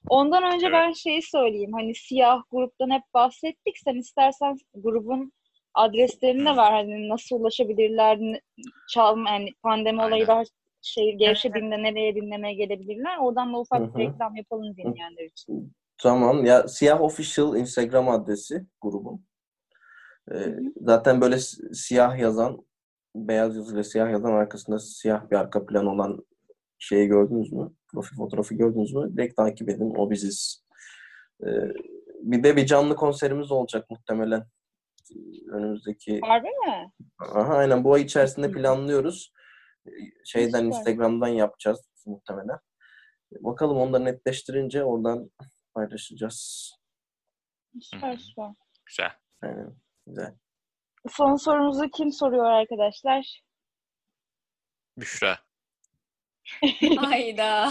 Ondan 0.08 0.54
önce 0.54 0.66
Evet. 0.66 0.74
ben 0.74 0.92
şeyi 0.92 1.22
söyleyeyim. 1.22 1.72
Hani 1.72 1.94
siyah 1.94 2.42
gruptan 2.50 2.90
hep 2.90 3.02
bahsettik. 3.14 3.78
Sen 3.84 3.94
istersen 3.94 4.56
grubun 4.74 5.32
adreslerini 5.74 6.44
de 6.44 6.56
ver. 6.56 6.72
Hani 6.72 7.08
nasıl 7.08 7.36
ulaşabilirler, 7.36 8.40
çalma 8.88 9.30
yani 9.30 9.54
pandemi 9.62 10.00
olayı 10.00 10.12
Aynen. 10.14 10.26
daha 10.26 10.42
şey 10.82 11.12
gevşediğinde 11.12 11.82
nereye 11.82 12.14
dinlemeye 12.14 12.54
gelebilirler. 12.54 13.18
Oradan 13.18 13.52
da 13.52 13.58
ufak 13.58 13.96
bir 13.96 14.00
reklam 14.00 14.36
yapalım 14.36 14.76
dinleyenler 14.76 15.24
için. 15.24 15.72
Tamam. 15.98 16.44
Ya 16.44 16.68
Siyah 16.68 17.00
Official 17.00 17.56
Instagram 17.56 18.08
adresi 18.08 18.66
grubun. 18.80 19.26
Ee, 20.32 20.36
zaten 20.76 21.20
böyle 21.20 21.38
siyah 21.72 22.18
yazan, 22.18 22.66
beyaz 23.16 23.56
yazıyla 23.56 23.84
siyah 23.84 24.10
yazan 24.10 24.32
arkasında 24.32 24.78
siyah 24.78 25.30
bir 25.30 25.36
arka 25.36 25.66
plan 25.66 25.86
olan 25.86 26.26
şeyi 26.78 27.08
gördünüz 27.08 27.52
mü? 27.52 27.70
Profil 27.92 28.16
fotoğrafı 28.16 28.54
gördünüz 28.54 28.94
mü? 28.94 29.16
Direkt 29.16 29.36
takip 29.36 29.68
edin. 29.68 29.94
O 29.96 30.10
biziz. 30.10 30.64
Ee, 31.42 31.46
bir 32.20 32.42
de 32.42 32.56
bir 32.56 32.66
canlı 32.66 32.96
konserimiz 32.96 33.50
olacak 33.50 33.90
muhtemelen. 33.90 34.46
Önümüzdeki 35.52 36.20
Harbi 36.20 36.48
mi? 36.48 36.92
Aha, 37.18 37.54
aynen 37.54 37.84
bu 37.84 37.92
ay 37.92 38.02
içerisinde 38.02 38.52
planlıyoruz. 38.52 39.32
Ee, 39.86 39.90
Şeyden 40.24 40.58
Süper. 40.58 40.66
Instagram'dan 40.66 41.28
yapacağız 41.28 41.88
muhtemelen. 42.06 42.58
Bakalım 43.40 43.92
da 43.92 43.98
netleştirince 43.98 44.84
oradan 44.84 45.30
paylaşacağız. 45.74 46.72
Süper 47.80 48.16
süper. 48.16 48.50
Güzel. 48.86 49.10
Aynen. 49.42 49.76
Güzel. 50.06 50.34
Son 51.10 51.36
sorumuzu 51.36 51.88
kim 51.90 52.12
soruyor 52.12 52.44
arkadaşlar? 52.44 53.40
Büşra. 54.98 55.38
Hayda. 56.98 57.70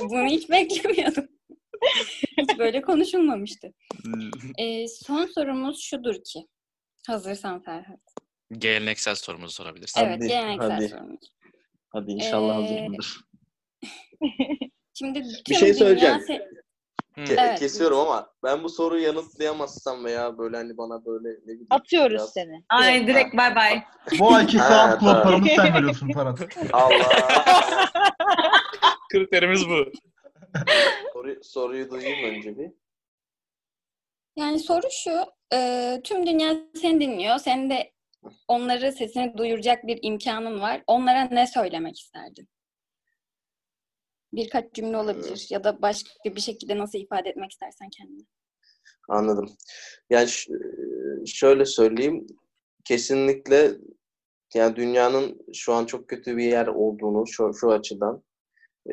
Bunu 0.00 0.26
hiç 0.26 0.50
beklemiyordum. 0.50 1.28
Hiç 2.38 2.58
böyle 2.58 2.82
konuşulmamıştı. 2.82 3.72
Ee, 4.58 4.88
son 4.88 5.26
sorumuz 5.26 5.80
şudur 5.82 6.14
ki. 6.14 6.46
Hazırsan 7.06 7.62
Ferhat. 7.62 8.00
Geleneksel 8.58 9.14
sorumuzu 9.14 9.52
sorabilirsin. 9.54 10.00
Evet, 10.00 10.16
Hadi, 10.16 10.28
geleneksel 10.28 10.70
hadi. 10.70 10.88
sorumuz. 10.88 11.32
Hadi 11.88 12.10
inşallah 12.10 12.54
Ee, 12.58 12.62
hazırdır. 12.62 13.20
Şimdi 14.94 15.20
Bir 15.50 15.54
şey 15.54 15.60
dünya 15.68 15.74
söyleyeceğim. 15.74 16.16
se-. 16.16 16.61
Ke- 17.16 17.36
Evet. 17.40 17.58
Kesiyorum 17.58 17.98
ama 17.98 18.30
ben 18.42 18.62
bu 18.64 18.68
soruyu 18.68 19.02
yanıtlayamazsam 19.02 20.04
veya 20.04 20.38
böyle 20.38 20.56
hani 20.56 20.76
bana 20.76 21.04
böyle 21.04 21.28
ne 21.28 21.42
bileyim 21.46 21.66
Atıyoruz 21.70 22.12
biraz- 22.12 22.32
seni. 22.32 22.64
Ay 22.68 23.06
direkt 23.06 23.36
bay 23.36 23.56
bay. 23.56 23.82
Bu 24.18 24.34
ayki 24.34 24.56
tamam. 24.58 24.98
klaplarımızı 24.98 25.54
sen 25.56 25.74
veriyorsun 25.74 26.12
Ferhat. 26.12 26.38
Allah. 26.72 27.08
Kriterimiz 29.12 29.68
bu. 29.68 29.84
Soru, 31.12 31.36
soruyu 31.42 31.90
duyayım 31.90 32.34
önce 32.36 32.58
bir. 32.58 32.70
Yani 34.36 34.58
soru 34.58 34.86
şu, 35.04 35.24
e, 35.54 36.00
tüm 36.04 36.26
dünya 36.26 36.54
seni 36.80 37.00
dinliyor. 37.00 37.38
Senin 37.38 37.70
de 37.70 37.92
onları 38.48 38.92
sesini 38.92 39.38
duyuracak 39.38 39.86
bir 39.86 39.98
imkanın 40.02 40.60
var. 40.60 40.82
Onlara 40.86 41.22
ne 41.22 41.46
söylemek 41.46 42.00
isterdin? 42.00 42.48
Birkaç 44.32 44.72
cümle 44.74 44.96
olabilir 44.96 45.46
ya 45.50 45.64
da 45.64 45.82
başka 45.82 46.10
bir 46.24 46.40
şekilde 46.40 46.78
nasıl 46.78 46.98
ifade 46.98 47.28
etmek 47.28 47.50
istersen 47.52 47.88
kendini. 47.90 48.22
Anladım. 49.08 49.50
Yani 50.10 50.28
ş- 50.28 50.52
şöyle 51.26 51.64
söyleyeyim. 51.64 52.26
Kesinlikle 52.84 53.72
yani 54.54 54.76
dünyanın 54.76 55.46
şu 55.54 55.72
an 55.72 55.86
çok 55.86 56.08
kötü 56.08 56.36
bir 56.36 56.44
yer 56.44 56.66
olduğunu 56.66 57.26
şu, 57.26 57.54
şu 57.54 57.70
açıdan 57.70 58.22
e, 58.90 58.92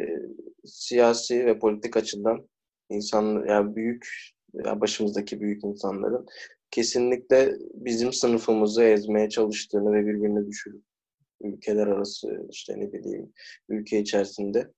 siyasi 0.66 1.46
ve 1.46 1.60
politik 1.60 1.98
açıdan 1.98 2.50
insan 2.90 3.46
yani 3.48 3.76
büyük 3.76 4.08
yani 4.54 4.82
başımızdaki 4.82 5.42
büyük 5.42 5.64
insanların 5.64 6.26
kesinlikle 6.72 7.56
bizim 7.74 8.14
sınıfımızı 8.14 8.84
ezmeye 8.84 9.30
çalıştığını 9.30 9.94
ve 9.94 10.06
birbirine 10.06 10.48
düşürüp 10.48 10.84
ülkeler 11.42 11.88
arası 11.88 12.48
işte 12.50 12.80
ne 12.80 12.94
bileyim 12.94 13.34
ülke 13.70 14.00
içerisinde 14.00 14.72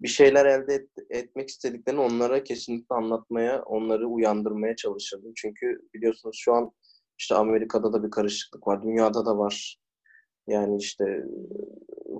bir 0.00 0.08
şeyler 0.08 0.46
elde 0.46 0.74
et- 0.74 1.06
etmek 1.10 1.48
istediklerini 1.48 2.00
onlara 2.00 2.44
kesinlikle 2.44 2.94
anlatmaya, 2.94 3.62
onları 3.62 4.06
uyandırmaya 4.06 4.76
çalışırdım. 4.76 5.32
Çünkü 5.36 5.80
biliyorsunuz 5.94 6.36
şu 6.40 6.52
an 6.52 6.72
işte 7.18 7.34
Amerika'da 7.34 7.92
da 7.92 8.04
bir 8.04 8.10
karışıklık 8.10 8.66
var, 8.66 8.82
dünyada 8.82 9.26
da 9.26 9.38
var. 9.38 9.78
Yani 10.46 10.76
işte 10.76 11.24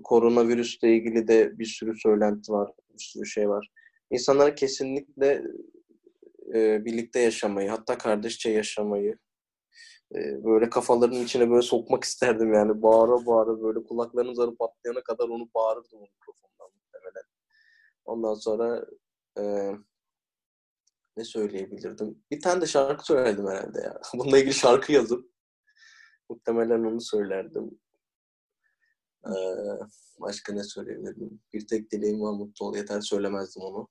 koronavirüsle 0.05 0.97
ilgili 0.97 1.29
de 1.29 1.59
bir 1.59 1.65
sürü 1.65 1.99
söylenti 1.99 2.53
var, 2.53 2.73
bir 2.95 3.03
sürü 3.03 3.27
şey 3.27 3.49
var. 3.49 3.71
İnsanlara 4.11 4.55
kesinlikle 4.55 5.43
e, 6.55 6.85
birlikte 6.85 7.21
yaşamayı, 7.21 7.71
hatta 7.71 7.99
kardeşçe 7.99 8.51
yaşamayı, 8.51 9.19
e, 10.15 10.45
böyle 10.45 10.71
kafalarının 10.71 11.25
içine 11.25 11.51
böyle 11.51 11.63
sokmak 11.63 12.05
isterdim 12.05 12.55
yani. 12.55 12.83
Bağıra 12.83 13.27
bağıra 13.27 13.63
böyle 13.63 13.85
kulaklarının 13.85 14.35
zarı 14.35 14.57
patlayana 14.57 15.03
kadar 15.03 15.29
onu 15.29 15.49
bağırırdım 15.55 15.99
o 15.99 16.07
muhtemelen. 16.27 16.58
Ondan 18.09 18.35
sonra 18.35 18.87
e, 19.39 19.73
ne 21.17 21.25
söyleyebilirdim? 21.25 22.25
Bir 22.31 22.41
tane 22.41 22.61
de 22.61 22.67
şarkı 22.67 23.05
söylerdim 23.05 23.47
herhalde 23.47 23.81
ya. 23.81 24.01
Bununla 24.15 24.39
ilgili 24.39 24.55
şarkı 24.55 24.93
yazıp 24.93 25.31
muhtemelen 26.31 26.85
onu 26.85 27.01
söylerdim. 27.01 27.81
E, 29.27 29.33
başka 30.21 30.53
ne 30.53 30.65
söyleyebilirdim? 30.65 31.41
Bir 31.53 31.67
tek 31.67 31.91
dileğim 31.91 32.21
var 32.21 32.33
mutlu 32.33 32.67
ol 32.67 32.77
yeter 32.77 33.01
söylemezdim 33.01 33.63
onu. 33.63 33.89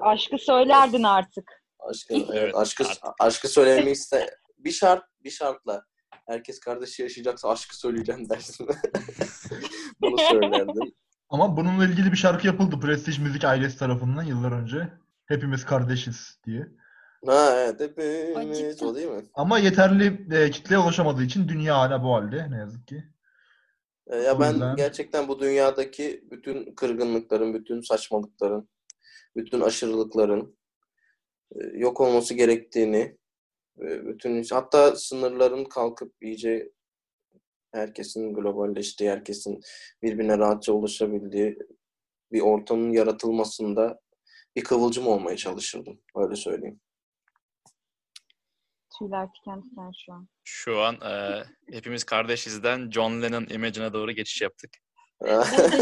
Aşkı 0.00 0.38
söylerdin 0.38 1.02
artık. 1.02 1.64
Aşkı, 1.78 2.14
Evet, 2.14 2.28
evet, 2.34 2.54
aşkı, 2.54 2.84
artık. 2.84 3.04
aşkı 3.20 3.48
söylemeyi 3.48 3.92
iste. 3.92 4.36
Bir 4.58 4.72
şart, 4.72 5.04
bir 5.20 5.30
şartla. 5.30 5.84
Herkes 6.26 6.60
kardeşi 6.60 7.02
yaşayacaksa 7.02 7.48
aşkı 7.48 7.78
söyleyeceğim 7.78 8.28
dersin. 8.28 8.68
Bunu 10.00 10.18
söylerdim. 10.18 10.94
Ama 11.32 11.56
bununla 11.56 11.84
ilgili 11.84 12.12
bir 12.12 12.16
şarkı 12.16 12.46
yapıldı 12.46 12.80
Prestige 12.80 13.22
Müzik 13.22 13.44
ailesi 13.44 13.78
tarafından 13.78 14.22
yıllar 14.22 14.52
önce. 14.52 14.88
Hepimiz 15.26 15.64
kardeşiz 15.64 16.38
diye. 16.46 16.68
Ha 17.26 17.54
evet 17.56 17.80
hepimiz 17.80 18.82
o 18.82 18.94
değil 18.94 19.08
mi? 19.08 19.22
Ama 19.34 19.58
yeterli 19.58 20.26
e, 20.36 20.50
kitleye 20.50 20.78
ulaşamadığı 20.78 21.22
için 21.22 21.48
dünya 21.48 21.78
hala 21.78 22.02
bu 22.04 22.14
halde 22.14 22.50
ne 22.50 22.56
yazık 22.58 22.86
ki. 22.88 23.04
Ee, 24.06 24.16
Ya 24.16 24.36
O 24.36 24.40
ben 24.40 24.50
yüzden- 24.52 24.76
gerçekten 24.76 25.28
bu 25.28 25.40
dünyadaki 25.40 26.24
bütün 26.30 26.74
kırgınlıkların, 26.74 27.54
bütün 27.54 27.80
saçmalıkların, 27.80 28.68
bütün 29.36 29.60
aşırılıkların 29.60 30.56
e, 31.54 31.64
yok 31.78 32.00
olması 32.00 32.34
gerektiğini, 32.34 33.18
e, 33.80 34.06
bütün 34.06 34.44
hatta 34.50 34.96
sınırların 34.96 35.64
kalkıp 35.64 36.12
iyice 36.22 36.72
herkesin 37.72 38.34
globalleştiği, 38.34 39.10
herkesin 39.10 39.60
birbirine 40.02 40.38
rahatça 40.38 40.72
ulaşabildiği 40.72 41.58
bir 42.32 42.40
ortamın 42.40 42.92
yaratılmasında 42.92 44.00
bir 44.56 44.64
kıvılcım 44.64 45.06
olmaya 45.06 45.36
çalışırdım. 45.36 46.00
Öyle 46.16 46.36
söyleyeyim. 46.36 46.80
Tüyler 48.98 49.28
diken 49.34 49.62
diken 49.62 49.90
şu 50.06 50.12
an. 50.12 50.28
Şu 50.44 50.80
an 50.80 50.94
e, 50.94 51.42
hepimiz 51.72 52.04
kardeşizden 52.04 52.90
John 52.90 53.22
Lennon 53.22 53.46
image'ine 53.50 53.92
doğru 53.92 54.12
geçiş 54.12 54.42
yaptık. 54.42 54.70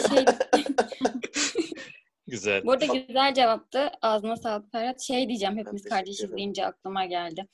Şey, 0.09 0.25
Güzel. 2.27 2.65
bu 2.65 2.73
arada 2.73 2.87
güzel 2.87 3.35
cevaptı. 3.35 3.91
Ağzına 4.03 4.37
sağlık 4.37 4.73
Ferhat. 4.73 5.01
Şey 5.01 5.29
diyeceğim 5.29 5.57
hepimiz 5.59 5.85
kardeşiz 5.85 6.37
deyince 6.37 6.67
aklıma 6.67 7.05
geldi. 7.05 7.47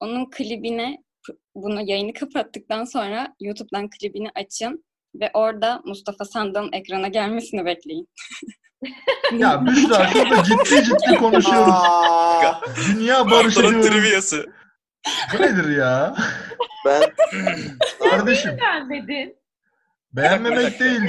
onun 0.00 0.30
klibine 0.30 1.04
bunu 1.54 1.80
yayını 1.90 2.12
kapattıktan 2.12 2.84
sonra 2.84 3.34
YouTube'dan 3.40 3.90
klibini 3.90 4.28
açın 4.34 4.84
ve 5.14 5.30
orada 5.34 5.82
Mustafa 5.84 6.24
Sandal'ın 6.24 6.72
ekrana 6.72 7.08
gelmesini 7.08 7.64
bekleyin. 7.64 8.08
Ya 9.32 9.66
Büşra 9.66 10.08
şurada 10.08 10.42
ciddi 10.44 10.84
ciddi 10.84 11.16
konuşuyoruz. 11.18 11.74
Dünya 12.88 13.30
barışı 13.30 13.60
diyoruz. 13.62 13.86
triviası. 13.86 14.46
Bu 15.32 15.42
nedir 15.42 15.76
ya? 15.76 16.14
ben 16.86 17.02
Kardeşim 18.10 18.56
Beğenmedin. 18.58 19.36
beğenmemek 20.12 20.80
değil. 20.80 21.00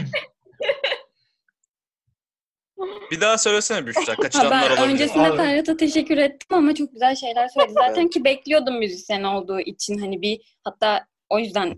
Bir 3.12 3.22
daha 3.22 3.38
söylesene 3.38 3.88
Büşra. 3.88 4.02
Ha, 4.08 4.16
Kaçıranlar 4.22 4.62
ben 4.62 4.78
olabilir. 4.78 4.94
öncesinde 4.94 5.28
Abi. 5.28 5.38
Ferhat'a 5.38 5.78
teşekkür 5.78 6.18
ettim 6.18 6.58
ama 6.58 6.76
çok 6.76 6.92
güzel 6.94 7.16
şeyler 7.16 7.48
söyledi. 7.48 7.74
Zaten 7.74 8.08
ki 8.08 8.24
bekliyordum 8.24 8.80
müzisyen 8.80 9.24
olduğu 9.24 9.60
için 9.60 9.98
hani 9.98 10.22
bir 10.22 10.42
hatta 10.64 11.06
o 11.30 11.40
yüzden 11.40 11.76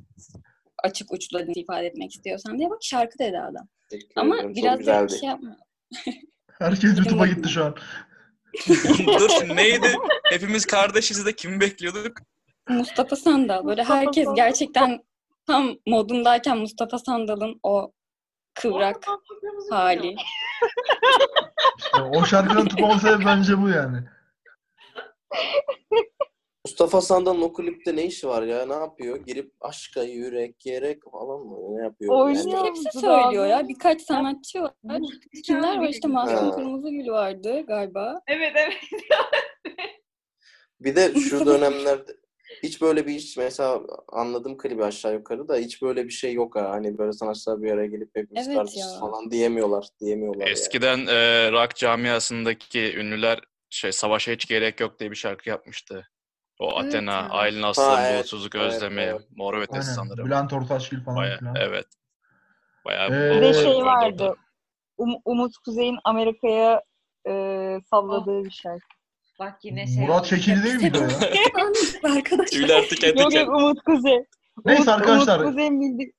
açık 0.84 1.14
uçlu 1.14 1.52
ifade 1.56 1.86
etmek 1.88 2.16
istiyorsan 2.16 2.60
diye 2.60 2.70
bak 2.70 2.80
şarkı 2.82 3.20
dedi 3.20 3.40
adam. 3.40 3.68
Teşekkür 3.90 4.22
Ama 4.22 4.36
ederim, 4.38 4.56
biraz 4.56 4.86
da 4.88 5.08
şey 5.10 5.30
yapma. 5.30 5.58
Herkes 6.60 6.98
YouTube'a 6.98 7.28
gitti 7.28 7.50
şu 7.50 7.66
an. 7.66 7.76
Dur 9.20 9.30
şimdi 9.40 9.56
neydi? 9.56 9.96
Hepimiz 10.24 10.66
kardeşiz 10.66 11.26
de 11.26 11.36
kimi 11.36 11.60
bekliyorduk? 11.60 12.18
Mustafa 12.70 13.16
Sandal 13.16 13.66
böyle 13.66 13.82
Mustafa 13.82 14.00
herkes 14.00 14.24
Sandal. 14.26 14.36
gerçekten 14.36 15.04
tam 15.48 15.76
modundayken 15.88 16.58
Mustafa 16.58 16.98
Sandal'ın 17.00 17.60
o 17.64 17.92
kıvrak 18.54 19.06
hali. 19.70 20.16
O 22.16 22.26
şarkının 22.26 22.66
tutmama 22.66 23.00
sebebi 23.00 23.26
bence 23.26 23.62
bu 23.62 23.70
yani. 23.70 23.98
Mustafa 26.66 27.02
Sandal'ın 27.02 27.42
o 27.42 27.54
klipte 27.54 27.96
ne 27.96 28.06
işi 28.06 28.28
var 28.28 28.44
ya? 28.44 28.66
Ne 28.66 28.74
yapıyor? 28.74 29.18
Girip 29.18 29.54
aşka 29.62 30.04
yürek 30.04 30.60
gerek 30.60 31.04
falan 31.12 31.40
mı? 31.40 31.78
Ne 31.78 31.84
yapıyor? 31.84 32.14
Oynuyor. 32.14 32.46
Yani, 32.48 32.68
Hepsi 32.68 33.00
söylüyor 33.00 33.46
ya. 33.46 33.68
Birkaç 33.68 34.02
sanatçı 34.02 34.62
var. 34.62 34.74
Kimler 35.46 35.78
var 35.78 35.88
işte 35.88 36.08
Mahsun. 36.08 36.52
Kırmızıgül 36.52 37.08
vardı 37.08 37.66
galiba. 37.68 38.22
Evet 38.28 38.52
evet. 38.56 38.74
bir 40.80 40.96
de 40.96 41.14
şu 41.20 41.46
dönemlerde 41.46 42.12
hiç 42.64 42.82
böyle 42.82 43.08
bir 43.08 43.16
iş 43.16 43.38
mesela 43.38 43.82
anladım 44.08 44.58
klibi 44.58 44.84
aşağı 44.86 45.14
yukarı 45.14 45.48
da 45.48 45.56
hiç 45.56 45.82
böyle 45.82 46.06
bir 46.06 46.10
şey 46.12 46.34
yok 46.34 46.56
ha. 46.56 46.70
Hani 46.70 46.98
böyle 46.98 47.14
sanatçılar 47.14 47.62
bir 47.62 47.72
araya 47.72 47.88
gelip 47.88 48.10
hepimiz 48.16 48.48
Evet 48.48 48.58
kardeşiz 48.58 48.94
ya. 48.94 49.00
falan 49.00 49.32
diyemiyorlar. 49.32 49.88
Diyemiyorlar 50.02 50.40
yani. 50.42 50.50
Eskiden 50.52 51.08
e, 51.08 51.52
rock 51.52 51.76
camiasındaki 51.76 52.96
ünlüler 52.98 53.40
şey 53.70 53.92
savaşa 53.92 54.32
hiç 54.32 54.48
gerek 54.48 54.80
yok 54.80 55.00
diye 55.00 55.12
bir 55.12 55.16
şarkı 55.16 55.50
yapmıştı. 55.50 56.08
O 56.60 56.66
Evet 56.76 56.86
Athena, 56.86 57.12
ya. 57.12 57.28
Aylin 57.30 57.62
Aslan, 57.62 57.96
Ha, 57.98 58.08
evet, 58.08 58.16
Bulutsuzluk 58.18 58.56
evet, 58.56 58.66
Özlemi, 58.74 59.02
evet. 59.02 59.22
Mor 59.36 59.54
ve 59.54 59.62
Ötesi 59.62 59.94
sanırım. 59.94 60.26
Bülent 60.26 60.54
Ortaçgil 60.54 61.04
falan 61.04 61.18
Baya, 61.18 61.38
filan. 61.38 61.56
evet. 61.56 61.86
Bayağı 62.86 63.08
Ee, 63.12 63.32
Bir 63.36 63.42
de 63.42 63.54
şey 63.54 63.86
vardı. 63.86 64.36
Um- 64.98 65.22
Umut 65.26 65.58
Kuzey'in 65.66 65.98
Amerika'ya 66.04 66.84
e, 67.28 67.32
salladığı 67.90 68.44
bir 68.44 68.52
şarkı. 68.52 68.86
Bak 69.40 69.60
yine 69.64 69.88
şey 69.88 70.06
Murat. 70.06 70.26
Çekili 70.26 70.64
değil 70.64 70.76
miydi 70.76 70.98
o 70.98 71.02
ya? 71.02 71.10
Arkadaşlar. 72.16 72.46
Tüyler 72.46 72.84
diken 72.90 73.16
Yok 73.24 73.34
yok 73.34 73.50
Umut 73.50 73.84
Kuzey. 73.84 74.26
Neyse 74.66 74.82
Umut, 74.82 74.94
arkadaşlar. 74.94 75.40
Umut 75.40 75.50
Kuzey'in 75.50 75.82
bildi... 75.82 76.12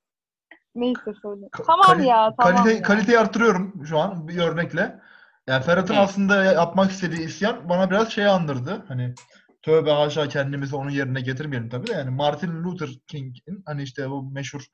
Neyse 0.75 1.13
söyle. 1.23 1.49
Tamam 1.67 1.87
kali- 1.87 2.07
ya 2.07 2.35
tamam 2.39 2.57
kalite, 2.57 2.77
ya. 2.77 2.83
Kaliteyi 2.83 3.19
arttırıyorum 3.19 3.87
şu 3.87 3.99
an 3.99 4.29
bir 4.29 4.39
örnekle. 4.39 5.01
Yani 5.47 5.65
Ferhat'ın 5.65 5.95
Hı. 5.95 5.99
aslında 5.99 6.45
yapmak 6.45 6.91
istediği 6.91 7.27
isyan 7.27 7.69
bana 7.69 7.91
biraz 7.91 8.11
şey 8.11 8.27
andırdı. 8.27 8.85
Hani 8.89 9.15
tövbe 9.63 9.91
haşa 9.91 10.29
kendimizi 10.29 10.77
onun 10.77 10.91
yerine 10.91 11.21
getirmeyelim 11.21 11.69
tabii 11.69 11.87
de. 11.87 11.93
Yani 11.93 12.11
Martin 12.11 12.65
Luther 12.65 12.89
King'in 13.07 13.63
hani 13.67 13.83
işte 13.83 14.11
bu 14.11 14.31
meşhur 14.31 14.65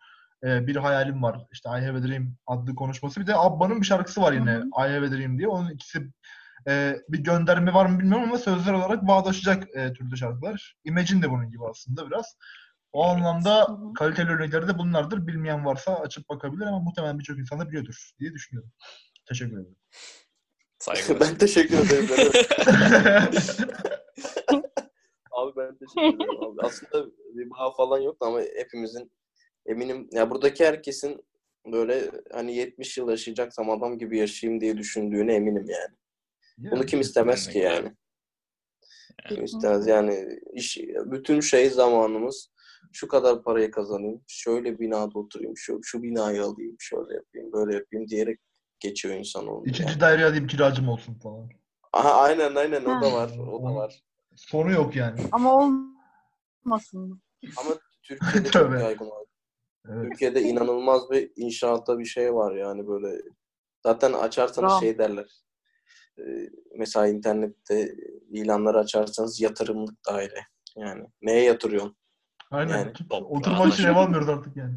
e, 0.44 0.66
bir 0.66 0.76
hayalim 0.76 1.22
var. 1.22 1.38
İşte 1.52 1.68
I 1.68 1.86
Have 1.86 1.98
a 1.98 2.02
Dream 2.02 2.34
adlı 2.46 2.74
konuşması. 2.74 3.20
Bir 3.20 3.26
de 3.26 3.36
Abba'nın 3.36 3.80
bir 3.80 3.86
şarkısı 3.86 4.22
var 4.22 4.32
yine. 4.32 4.52
I 4.56 4.80
Have 4.80 5.06
a 5.06 5.10
Dream 5.10 5.38
diye. 5.38 5.48
Onun 5.48 5.70
ikisi 5.70 6.10
e, 6.68 6.96
bir 7.08 7.18
gönderme 7.18 7.74
var 7.74 7.86
mı 7.86 7.98
bilmiyorum 7.98 8.24
ama 8.28 8.38
sözler 8.38 8.72
olarak 8.72 9.08
bağdaşacak 9.08 9.76
e, 9.76 9.92
türde 9.92 10.16
şarkılar. 10.16 10.76
Imagine 10.84 11.22
de 11.22 11.30
bunun 11.30 11.50
gibi 11.50 11.62
aslında 11.70 12.10
biraz. 12.10 12.36
O 12.92 13.04
anlamda 13.04 13.68
Hı 13.68 13.72
hı. 13.72 13.92
kaliteli 13.94 14.30
örnekleri 14.30 14.68
de 14.68 14.78
bunlardır. 14.78 15.26
Bilmeyen 15.26 15.64
varsa 15.64 15.94
açıp 15.94 16.28
bakabilir 16.28 16.66
ama 16.66 16.78
muhtemelen 16.78 17.18
birçok 17.18 17.38
insan 17.38 17.60
da 17.60 17.68
biliyordur 17.68 18.10
diye 18.18 18.32
düşünüyorum. 18.32 18.72
Teşekkür 19.28 19.52
ederim. 19.52 19.76
Saygılar. 20.78 21.20
ben 21.20 21.38
teşekkür 21.38 21.78
ederim. 21.78 22.08
Abi 25.30 25.56
ben 25.56 25.76
teşekkür 25.76 26.16
ederim 26.16 26.42
abi. 26.42 26.60
Aslında 26.62 27.10
bir 27.34 27.50
bağ 27.50 27.70
falan 27.76 28.00
yok 28.00 28.16
ama 28.20 28.40
hepimizin 28.40 29.12
eminim 29.66 30.08
ya 30.12 30.30
buradaki 30.30 30.66
herkesin 30.66 31.24
böyle 31.72 32.10
hani 32.32 32.56
70 32.56 32.98
yıl 32.98 33.10
yaşayacaksam 33.10 33.70
adam 33.70 33.98
gibi 33.98 34.18
yaşayayım 34.18 34.60
diye 34.60 34.78
düşündüğüne 34.78 35.34
eminim 35.34 35.64
yani. 35.68 35.96
Bunu 36.60 36.86
kim 36.86 37.00
istemez 37.00 37.48
ki 37.48 37.58
yani? 37.58 37.96
Kim 39.28 39.44
istemez 39.44 39.86
yani 39.86 40.38
iş, 40.54 40.78
bütün 41.04 41.40
şey 41.40 41.70
zamanımız 41.70 42.50
şu 42.92 43.08
kadar 43.08 43.42
parayı 43.42 43.70
kazanayım, 43.70 44.22
şöyle 44.26 44.78
binada 44.78 45.18
oturayım, 45.18 45.56
şu, 45.56 45.80
şu 45.82 46.02
binayı 46.02 46.42
alayım, 46.42 46.76
şöyle 46.78 47.14
yapayım, 47.14 47.52
böyle 47.52 47.74
yapayım 47.74 48.08
diyerek 48.08 48.40
geçiyor 48.80 49.14
insan 49.14 49.46
onu. 49.46 49.62
İkinci 49.66 49.90
yani. 49.90 50.00
daire 50.00 50.24
alayım 50.24 50.46
kiracım 50.46 50.88
olsun 50.88 51.14
falan. 51.14 51.48
Aha, 51.92 52.12
aynen 52.12 52.54
aynen 52.54 52.84
o 52.84 53.02
da 53.02 53.12
var, 53.12 53.30
o 53.38 53.62
da 53.62 53.74
var. 53.74 54.02
Sonu 54.36 54.70
yok 54.70 54.96
yani. 54.96 55.20
Ama 55.32 55.54
olmasın. 56.64 57.22
Ama 57.56 57.70
Türkiye'de 58.02 58.50
çok 58.50 58.52
Tövbe. 58.52 58.80
yaygın 58.80 59.10
var. 59.10 59.24
Evet. 59.88 60.10
Türkiye'de 60.10 60.42
inanılmaz 60.42 61.10
bir 61.10 61.32
inşaatta 61.36 61.98
bir 61.98 62.04
şey 62.04 62.34
var 62.34 62.56
yani 62.56 62.86
böyle. 62.86 63.22
Zaten 63.82 64.12
açarsanız 64.12 64.80
şey 64.80 64.98
derler. 64.98 65.42
Ee, 66.18 66.50
Mesela 66.78 67.06
internette 67.06 67.94
ilanları 68.30 68.78
açarsanız 68.78 69.40
yatırımlık 69.40 69.98
daire. 70.08 70.46
Yani 70.76 71.04
neye 71.22 71.42
yatırıyorsun? 71.44 71.96
Aynen. 72.50 72.78
Yani. 72.78 72.92
Oturmak 73.10 73.72
için 73.74 73.84
ev 73.84 73.96
almıyoruz 73.96 74.28
artık 74.28 74.56
yani. 74.56 74.74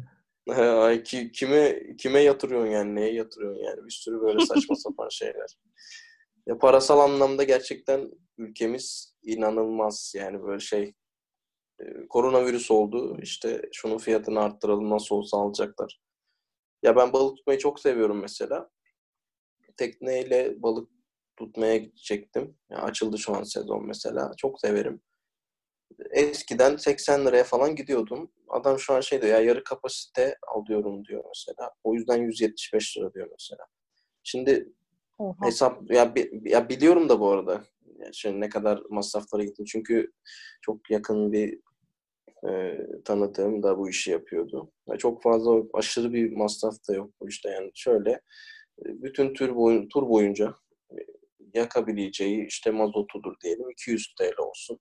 Ay, 0.60 1.02
ki, 1.02 1.32
kime 1.32 1.82
kime 1.96 2.20
yatırıyorsun 2.20 2.70
yani? 2.70 2.94
Neye 2.94 3.14
yatırıyorsun 3.14 3.62
yani? 3.64 3.84
Bir 3.86 3.90
sürü 3.90 4.20
böyle 4.20 4.46
saçma 4.46 4.74
sapan 4.76 5.08
şeyler. 5.08 5.56
Ya 6.46 6.58
parasal 6.58 7.00
anlamda 7.00 7.42
gerçekten 7.44 8.10
ülkemiz 8.38 9.14
inanılmaz 9.22 10.12
yani 10.16 10.42
böyle 10.42 10.60
şey. 10.60 10.94
e, 11.80 12.06
Koronavirüs 12.08 12.70
oldu. 12.70 13.18
İşte 13.22 13.62
şunun 13.72 13.98
fiyatını 13.98 14.40
arttıralım 14.40 14.90
nasıl 14.90 15.14
olsa 15.14 15.36
alacaklar. 15.36 16.00
Ya 16.82 16.96
ben 16.96 17.12
balık 17.12 17.36
tutmayı 17.36 17.58
çok 17.58 17.80
seviyorum 17.80 18.20
mesela. 18.20 18.70
Tekneyle 19.76 20.62
balık 20.62 20.90
tutmaya 21.36 21.76
gidecektim. 21.76 22.56
Ya 22.70 22.78
açıldı 22.78 23.18
şu 23.18 23.36
an 23.36 23.42
sezon 23.42 23.86
mesela. 23.86 24.30
Çok 24.36 24.60
severim. 24.60 25.00
Eskiden 26.10 26.76
80 26.76 27.26
liraya 27.26 27.44
falan 27.44 27.76
gidiyordum. 27.76 28.32
Adam 28.48 28.78
şu 28.78 28.94
an 28.94 29.00
şey 29.00 29.22
diyor 29.22 29.32
ya 29.32 29.40
yarı 29.40 29.64
kapasite 29.64 30.36
alıyorum 30.54 31.04
diyor 31.04 31.24
mesela. 31.28 31.70
O 31.84 31.94
yüzden 31.94 32.22
175 32.22 32.98
lira 32.98 33.14
diyor 33.14 33.28
mesela. 33.30 33.66
Şimdi 34.22 34.72
Oha. 35.18 35.46
hesap 35.46 35.90
ya, 35.90 36.14
ya 36.44 36.68
biliyorum 36.68 37.08
da 37.08 37.20
bu 37.20 37.30
arada. 37.30 37.64
Yani 37.98 38.14
şimdi 38.14 38.40
ne 38.40 38.48
kadar 38.48 38.82
masraflara 38.90 39.44
gitti. 39.44 39.64
Çünkü 39.64 40.12
çok 40.62 40.90
yakın 40.90 41.32
bir 41.32 41.60
e, 42.48 42.78
tanıdığım 43.04 43.62
da 43.62 43.78
bu 43.78 43.88
işi 43.88 44.10
yapıyordu. 44.10 44.72
Ya 44.88 44.96
çok 44.96 45.22
fazla 45.22 45.62
aşırı 45.74 46.12
bir 46.12 46.32
masraf 46.36 46.74
da 46.88 46.94
yok 46.94 47.10
bu 47.20 47.28
işte 47.28 47.50
yani 47.50 47.70
şöyle 47.74 48.10
e, 48.10 49.02
bütün 49.02 49.34
tür 49.34 49.56
boyun, 49.56 49.88
tur 49.88 50.08
boyunca 50.08 50.54
yakabileceği 51.54 52.46
işte 52.46 52.70
mazotudur 52.70 53.40
diyelim 53.40 53.70
200 53.70 54.14
TL 54.18 54.38
olsun. 54.38 54.80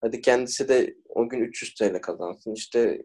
Hadi 0.00 0.20
kendisi 0.20 0.68
de 0.68 0.96
o 1.08 1.28
gün 1.28 1.40
300 1.40 1.74
TL 1.74 2.00
kazansın. 2.00 2.54
İşte 2.54 3.02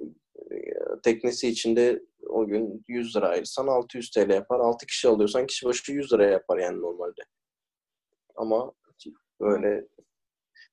e, 0.51 0.57
teknesi 1.03 1.47
içinde 1.47 2.01
o 2.29 2.47
gün 2.47 2.85
100 2.87 3.15
lira 3.15 3.29
ayırsan 3.29 3.67
600 3.67 4.11
TL 4.11 4.29
yapar. 4.29 4.59
6 4.59 4.85
kişi 4.85 5.07
alıyorsan 5.07 5.45
kişi 5.45 5.65
başı 5.65 5.91
100 5.91 6.13
lira 6.13 6.25
yapar 6.25 6.57
yani 6.57 6.81
normalde. 6.81 7.21
Ama 8.35 8.73
böyle 9.39 9.87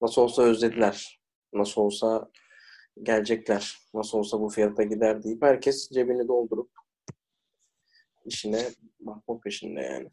nasıl 0.03 0.22
olsa 0.22 0.42
özlediler. 0.42 1.20
Nasıl 1.53 1.80
olsa 1.80 2.30
gelecekler. 3.03 3.78
Nasıl 3.94 4.18
olsa 4.18 4.40
bu 4.40 4.49
fiyata 4.49 4.82
gider 4.82 5.22
deyip 5.24 5.42
herkes 5.42 5.90
cebini 5.90 6.28
doldurup 6.28 6.70
işine 8.24 8.62
bakma 9.01 9.40
peşinde 9.40 9.80
yani. 9.80 10.11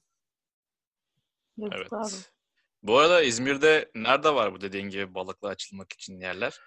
Evet. 1.62 1.88
Bu 2.84 2.98
arada 2.98 3.22
İzmir'de 3.22 3.92
nerede 3.96 4.36
var 4.36 4.54
bu 4.54 4.62
dediğin 4.62 4.90
gibi 4.90 5.16
balıkla 5.16 5.48
açılmak 5.48 5.94
için 5.94 6.20
yerler? 6.20 6.60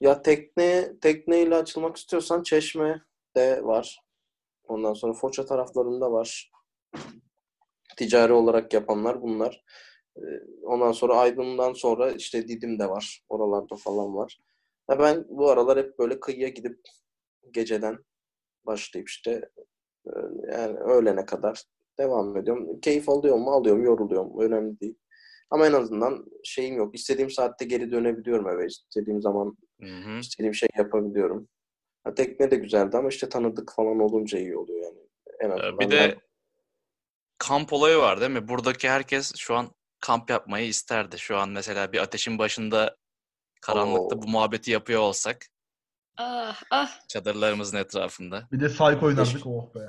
Ya 0.00 0.22
tekne 0.22 0.98
tekneyle 1.00 1.56
açılmak 1.56 1.96
istiyorsan 1.96 2.42
Çeşme'de 2.42 3.64
var. 3.64 4.00
Ondan 4.64 4.94
sonra 4.94 5.12
Foça 5.12 5.44
taraflarında 5.46 6.12
var. 6.12 6.50
Ticari 7.96 8.32
olarak 8.32 8.74
yapanlar 8.74 9.22
bunlar. 9.22 9.64
Ee, 10.16 10.20
Ondan 10.62 10.92
sonra 10.92 11.16
Aydın'dan 11.16 11.72
sonra 11.72 12.10
işte 12.10 12.48
Didim 12.48 12.78
de 12.78 12.88
var. 12.88 13.24
Oralarda 13.28 13.76
falan 13.76 14.16
var. 14.16 14.40
Ya 14.90 14.98
ben 14.98 15.24
bu 15.28 15.50
aralar 15.50 15.78
hep 15.78 15.98
böyle 15.98 16.20
kıyıya 16.20 16.48
gidip 16.48 16.80
geceden 17.50 17.98
başlayıp 18.66 19.08
işte 19.08 19.50
e, 20.06 20.12
yani 20.52 20.78
öğlene 20.78 21.26
kadar 21.26 21.64
devam 22.00 22.36
ediyorum. 22.36 22.80
Keyif 22.80 23.08
alıyorum 23.08 23.40
mu? 23.42 23.50
Alıyorum. 23.50 23.84
Yoruluyorum. 23.84 24.40
Önemli 24.40 24.80
değil. 24.80 24.94
Ama 25.50 25.66
en 25.66 25.72
azından 25.72 26.24
şeyim 26.44 26.76
yok. 26.76 26.94
İstediğim 26.94 27.30
saatte 27.30 27.64
geri 27.64 27.90
dönebiliyorum 27.92 28.48
eve. 28.48 28.66
İstediğim 28.66 29.22
zaman 29.22 29.56
Hı 29.80 29.86
hı. 29.86 30.18
istediğim 30.18 30.54
şey 30.54 30.68
yapabiliyorum. 30.76 31.48
Ha, 32.04 32.14
tekne 32.14 32.50
de 32.50 32.56
güzeldi 32.56 32.96
ama 32.96 33.08
işte 33.08 33.28
tanıdık 33.28 33.72
falan 33.76 34.00
olunca 34.00 34.38
iyi 34.38 34.56
oluyor 34.56 34.82
yani. 34.84 34.98
En 35.40 35.50
Ee, 35.50 35.52
azından 35.52 35.78
Bir 35.78 35.90
de 35.90 36.18
kamp 37.38 37.72
olayı 37.72 37.96
var 37.98 38.20
değil 38.20 38.30
mi? 38.30 38.48
Buradaki 38.48 38.88
herkes 38.88 39.32
şu 39.36 39.54
an 39.54 39.68
kamp 40.00 40.30
yapmayı 40.30 40.66
isterdi. 40.68 41.18
Şu 41.18 41.36
an 41.36 41.48
mesela 41.50 41.92
bir 41.92 41.98
ateşin 41.98 42.38
başında 42.38 42.96
karanlıkta 43.62 44.16
Oo. 44.16 44.22
bu 44.22 44.28
muhabbeti 44.28 44.70
yapıyor 44.70 45.00
olsak 45.00 45.46
Ah 46.18 46.62
ah. 46.70 46.90
çadırlarımızın 47.08 47.76
etrafında. 47.78 48.48
Bir 48.52 48.60
de 48.60 48.66
Psycho 48.68 49.06
oynardık 49.06 49.46
oh 49.46 49.74
be. 49.74 49.80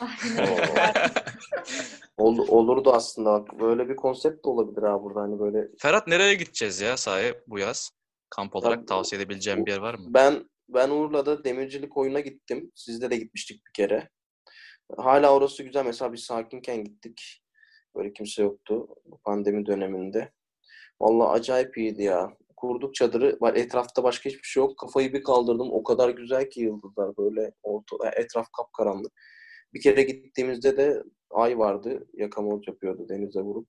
Ol- 2.18 2.48
olurdu 2.48 2.92
aslında. 2.92 3.32
Bak, 3.32 3.60
Böyle 3.60 3.88
bir 3.88 3.96
konsept 3.96 4.44
de 4.44 4.48
olabilir 4.48 4.82
ha 4.82 5.02
burada. 5.02 5.20
Hani 5.20 5.38
böyle 5.40 5.68
Ferhat 5.78 6.06
nereye 6.06 6.34
gideceğiz 6.34 6.80
ya 6.80 6.96
sahi 6.96 7.34
bu 7.46 7.58
yaz? 7.58 7.90
Kamp 8.30 8.56
olarak 8.56 8.78
Ya, 8.78 8.86
tavsiye 8.86 9.20
edebileceğim 9.22 9.66
bir 9.66 9.70
yer 9.70 9.78
var 9.78 9.94
mı? 9.94 10.00
ben 10.08 10.44
ben 10.68 10.90
Urla'da 10.90 11.44
demircilik 11.44 11.96
oyuna 11.96 12.20
gittim. 12.20 12.72
Sizde 12.74 13.10
de 13.10 13.16
gitmiştik 13.16 13.62
bir 13.66 13.72
kere. 13.72 14.08
Hala 14.96 15.34
orası 15.34 15.62
güzel. 15.62 15.84
Mesela 15.84 16.12
biz 16.12 16.20
sakinken 16.20 16.84
gittik. 16.84 17.42
Böyle 17.96 18.12
kimse 18.12 18.42
yoktu 18.42 18.88
bu 19.04 19.18
pandemi 19.18 19.66
döneminde. 19.66 20.32
Vallahi 21.00 21.28
acayip 21.28 21.78
iyiydi 21.78 22.02
ya. 22.02 22.32
Kurduk 22.56 22.94
çadırı. 22.94 23.36
Var 23.40 23.54
etrafta 23.54 24.02
başka 24.02 24.30
hiçbir 24.30 24.48
şey 24.48 24.60
yok. 24.62 24.78
Kafayı 24.78 25.12
bir 25.12 25.22
kaldırdım. 25.22 25.72
O 25.72 25.82
kadar 25.82 26.08
güzel 26.08 26.50
ki 26.50 26.60
yıldızlar 26.60 27.16
böyle 27.16 27.52
orta, 27.62 27.96
etraf 28.16 28.46
kapkaranlık. 28.56 29.12
Bir 29.74 29.80
kere 29.82 30.02
gittiğimizde 30.02 30.76
de 30.76 31.02
ay 31.30 31.58
vardı. 31.58 32.06
Yakamoz 32.14 32.68
yapıyordu 32.68 33.08
denize 33.08 33.40
vurup. 33.40 33.68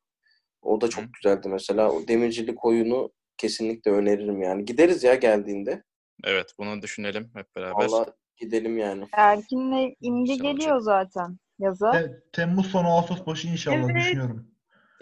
O 0.62 0.82
da 0.82 0.90
çok 0.90 1.04
Hı. 1.04 1.08
güzeldi 1.14 1.50
mesela. 1.50 1.92
O 1.92 2.08
demircilik 2.08 2.66
oyunu 2.66 3.12
kesinlikle 3.38 3.92
öneririm 3.92 4.42
yani. 4.42 4.66
Gideriz 4.66 5.04
ya 5.04 5.16
geldiğinde. 5.16 5.84
Evet 6.24 6.54
bunu 6.60 6.82
düşünelim 6.82 7.32
hep 7.34 7.56
beraber. 7.56 7.86
Valla 7.86 8.06
gidelim 8.38 8.78
yani. 8.78 9.08
Erkin'le 9.14 9.96
imge 10.02 10.34
Güzel 10.34 10.46
olacak. 10.46 10.58
geliyor 10.60 10.80
zaten 10.82 11.40
yaza. 11.60 11.92
Te- 11.92 12.24
Temmuz 12.34 12.68
sonu 12.68 12.88
Ağustos 12.88 13.26
başı 13.26 13.48
inşallah 13.48 13.76
Evet. 13.90 13.96
düşünüyorum. 13.96 14.52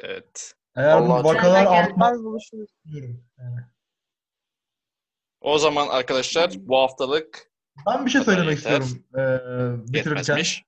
Evet. 0.04 0.54
Eğer 0.76 1.02
bu 1.02 1.10
Vallahi 1.10 1.24
çok- 1.24 1.36
vakalar 1.36 1.66
artmaz 1.66 2.24
buluşuruz. 2.24 2.70
Yani. 3.38 3.60
O 5.42 5.58
zaman 5.58 5.88
arkadaşlar 5.88 6.52
bu 6.58 6.78
haftalık 6.78 7.52
Ben 7.88 8.06
bir 8.06 8.12
şey 8.12 8.22
Bu 8.22 8.26
söylemek 8.26 8.58
yeter. 8.58 8.82
istiyorum. 8.82 9.04
Ee, 9.16 9.94
bitirirken. 9.94 10.16
yetmezmiş. 10.18 10.64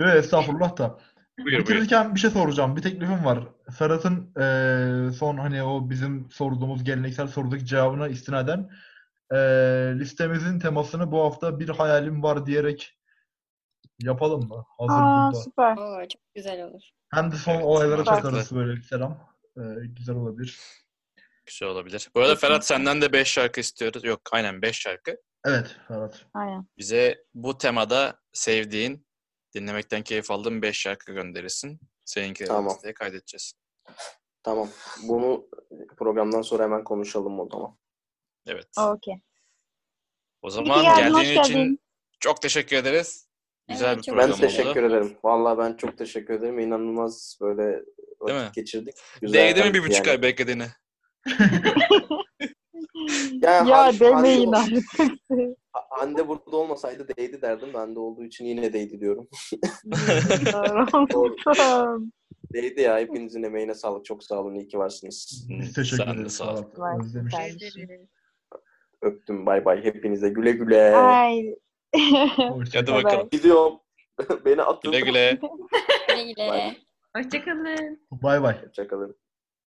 Evet, 0.00 0.24
estağfurullah 0.24 0.76
da. 0.78 0.98
Buyur 1.38 1.46
buyur. 1.46 1.58
Bitirirken 1.60 2.14
bir 2.14 2.20
şey 2.20 2.30
soracağım. 2.30 2.76
Bir 2.76 2.82
teklifim 2.82 3.24
var. 3.24 3.38
Ferhat'ın 3.78 4.32
eee, 4.38 5.12
son 5.12 5.36
hani 5.36 5.62
o 5.62 5.90
bizim 5.90 6.30
sorduğumuz 6.30 6.84
geleneksel 6.84 7.26
sorudaki 7.28 7.66
cevabına 7.66 8.08
istinaden 8.08 8.70
eee, 9.32 9.38
listemizin 9.98 10.58
temasını 10.58 11.12
bu 11.12 11.20
hafta 11.24 11.60
bir 11.60 11.68
hayalim 11.68 12.22
var 12.22 12.46
diyerek 12.46 12.98
yapalım 13.98 14.48
mı? 14.48 14.64
Hazır 14.78 15.02
Aa 15.02 15.16
burada. 15.32 15.36
süper. 15.44 15.76
Oo, 15.76 16.08
çok 16.08 16.22
güzel 16.34 16.64
olur. 16.64 16.82
Hem 17.14 17.32
de 17.32 17.36
son 17.36 17.54
Evet, 17.54 17.64
olaylara 17.64 18.04
çakarız 18.04 18.52
böyle 18.54 18.72
bir 18.76 18.82
selam. 18.82 19.18
Eee, 19.56 19.64
güzel 19.86 20.16
olabilir. 20.16 20.60
Güzel 21.46 21.68
olabilir. 21.68 22.08
Bu 22.14 22.20
arada 22.20 22.36
Ferhat 22.36 22.66
senden 22.66 23.00
de 23.02 23.12
5 23.12 23.28
şarkı 23.28 23.60
istiyoruz. 23.60 24.04
Yok 24.04 24.20
aynen 24.32 24.62
5 24.62 24.78
şarkı. 24.80 25.16
Evet 25.44 25.76
Ferhat. 25.88 26.26
Aynen. 26.34 26.66
Bize 26.78 27.24
bu 27.34 27.58
temada 27.58 28.18
sevdiğin, 28.32 29.06
dinlemekten 29.54 30.02
keyif 30.02 30.30
aldığın 30.30 30.62
5 30.62 30.76
şarkı 30.80 31.12
gönderirsin. 31.12 31.80
Seninki 32.04 32.44
Tamam. 32.44 32.74
listeye 32.74 32.94
kaydedeceğiz. 32.94 33.52
Tamam. 34.42 34.68
Bunu 35.02 35.48
programdan 35.96 36.42
sonra 36.42 36.62
hemen 36.62 36.84
konuşalım 36.84 37.40
o 37.40 37.48
zaman. 37.52 37.76
Evet. 38.46 38.68
Okey. 38.78 39.14
O 40.42 40.50
zaman 40.50 40.84
geldiğin 40.96 41.40
için 41.42 41.54
geldin. 41.54 41.80
çok 42.20 42.42
teşekkür 42.42 42.76
ederiz. 42.76 43.26
Güzel 43.68 43.86
Evet, 43.94 43.98
bir 44.06 44.12
program 44.12 44.30
Ben 44.30 44.36
teşekkür 44.36 44.70
oldu. 44.70 44.78
ederim. 44.94 45.16
Vallahi 45.24 45.58
ben 45.58 45.76
çok 45.76 45.98
teşekkür 45.98 46.34
ederim. 46.34 46.58
İnanılmaz 46.58 47.38
böyle 47.40 47.82
vakit 48.20 48.36
mi? 48.36 48.50
geçirdik. 48.54 48.94
Güzel 49.20 49.38
Değdi 49.56 49.64
mi 49.68 49.74
bir 49.74 49.82
buçuk 49.82 50.06
yani. 50.06 50.10
ay 50.10 50.22
beklediğine? 50.22 50.68
Ya, 53.42 53.50
Ya 53.66 53.92
demeyin 54.00 54.52
artık. 54.52 54.84
Hande 55.72 56.28
burada 56.28 56.56
olmasaydı 56.56 57.08
değdi 57.16 57.42
derdim. 57.42 57.74
Hande 57.74 57.98
olduğu 57.98 58.24
için 58.24 58.44
yine 58.44 58.72
değdi 58.72 59.00
diyorum. 59.00 59.28
Değdi 62.52 62.80
ya. 62.80 62.98
Hepinizin 62.98 63.42
emeğine 63.42 63.74
sağlık. 63.74 64.04
Çok 64.04 64.24
sağ 64.24 64.40
olun. 64.40 64.54
İyi 64.54 64.68
ki 64.68 64.78
varsınız. 64.78 65.46
Biz 65.48 65.72
teşekkür 65.72 66.04
Sen 66.04 66.06
de 66.06 66.12
ederiz 66.12 66.32
sağ 66.32 66.54
ol. 66.54 66.64
Öptüm. 69.02 69.46
Bay 69.46 69.64
bay. 69.64 69.84
Hepinize 69.84 70.28
güle 70.28 70.52
güle. 70.52 70.96
Ay. 70.96 71.54
Hadi 71.94 72.86
kal. 72.86 72.94
bakalım. 72.94 73.28
Gidiyorum. 73.30 73.78
Beni 74.44 74.62
atın. 74.62 74.92
Güle 74.92 75.00
güle. 75.00 75.38
Güle 76.08 76.32
güle. 76.32 76.52
Bye. 76.52 76.76
Hoşçakalın. 77.16 78.06
Bay 78.10 78.42
bay. 78.42 78.66
Hoşçakalın. 78.66 79.19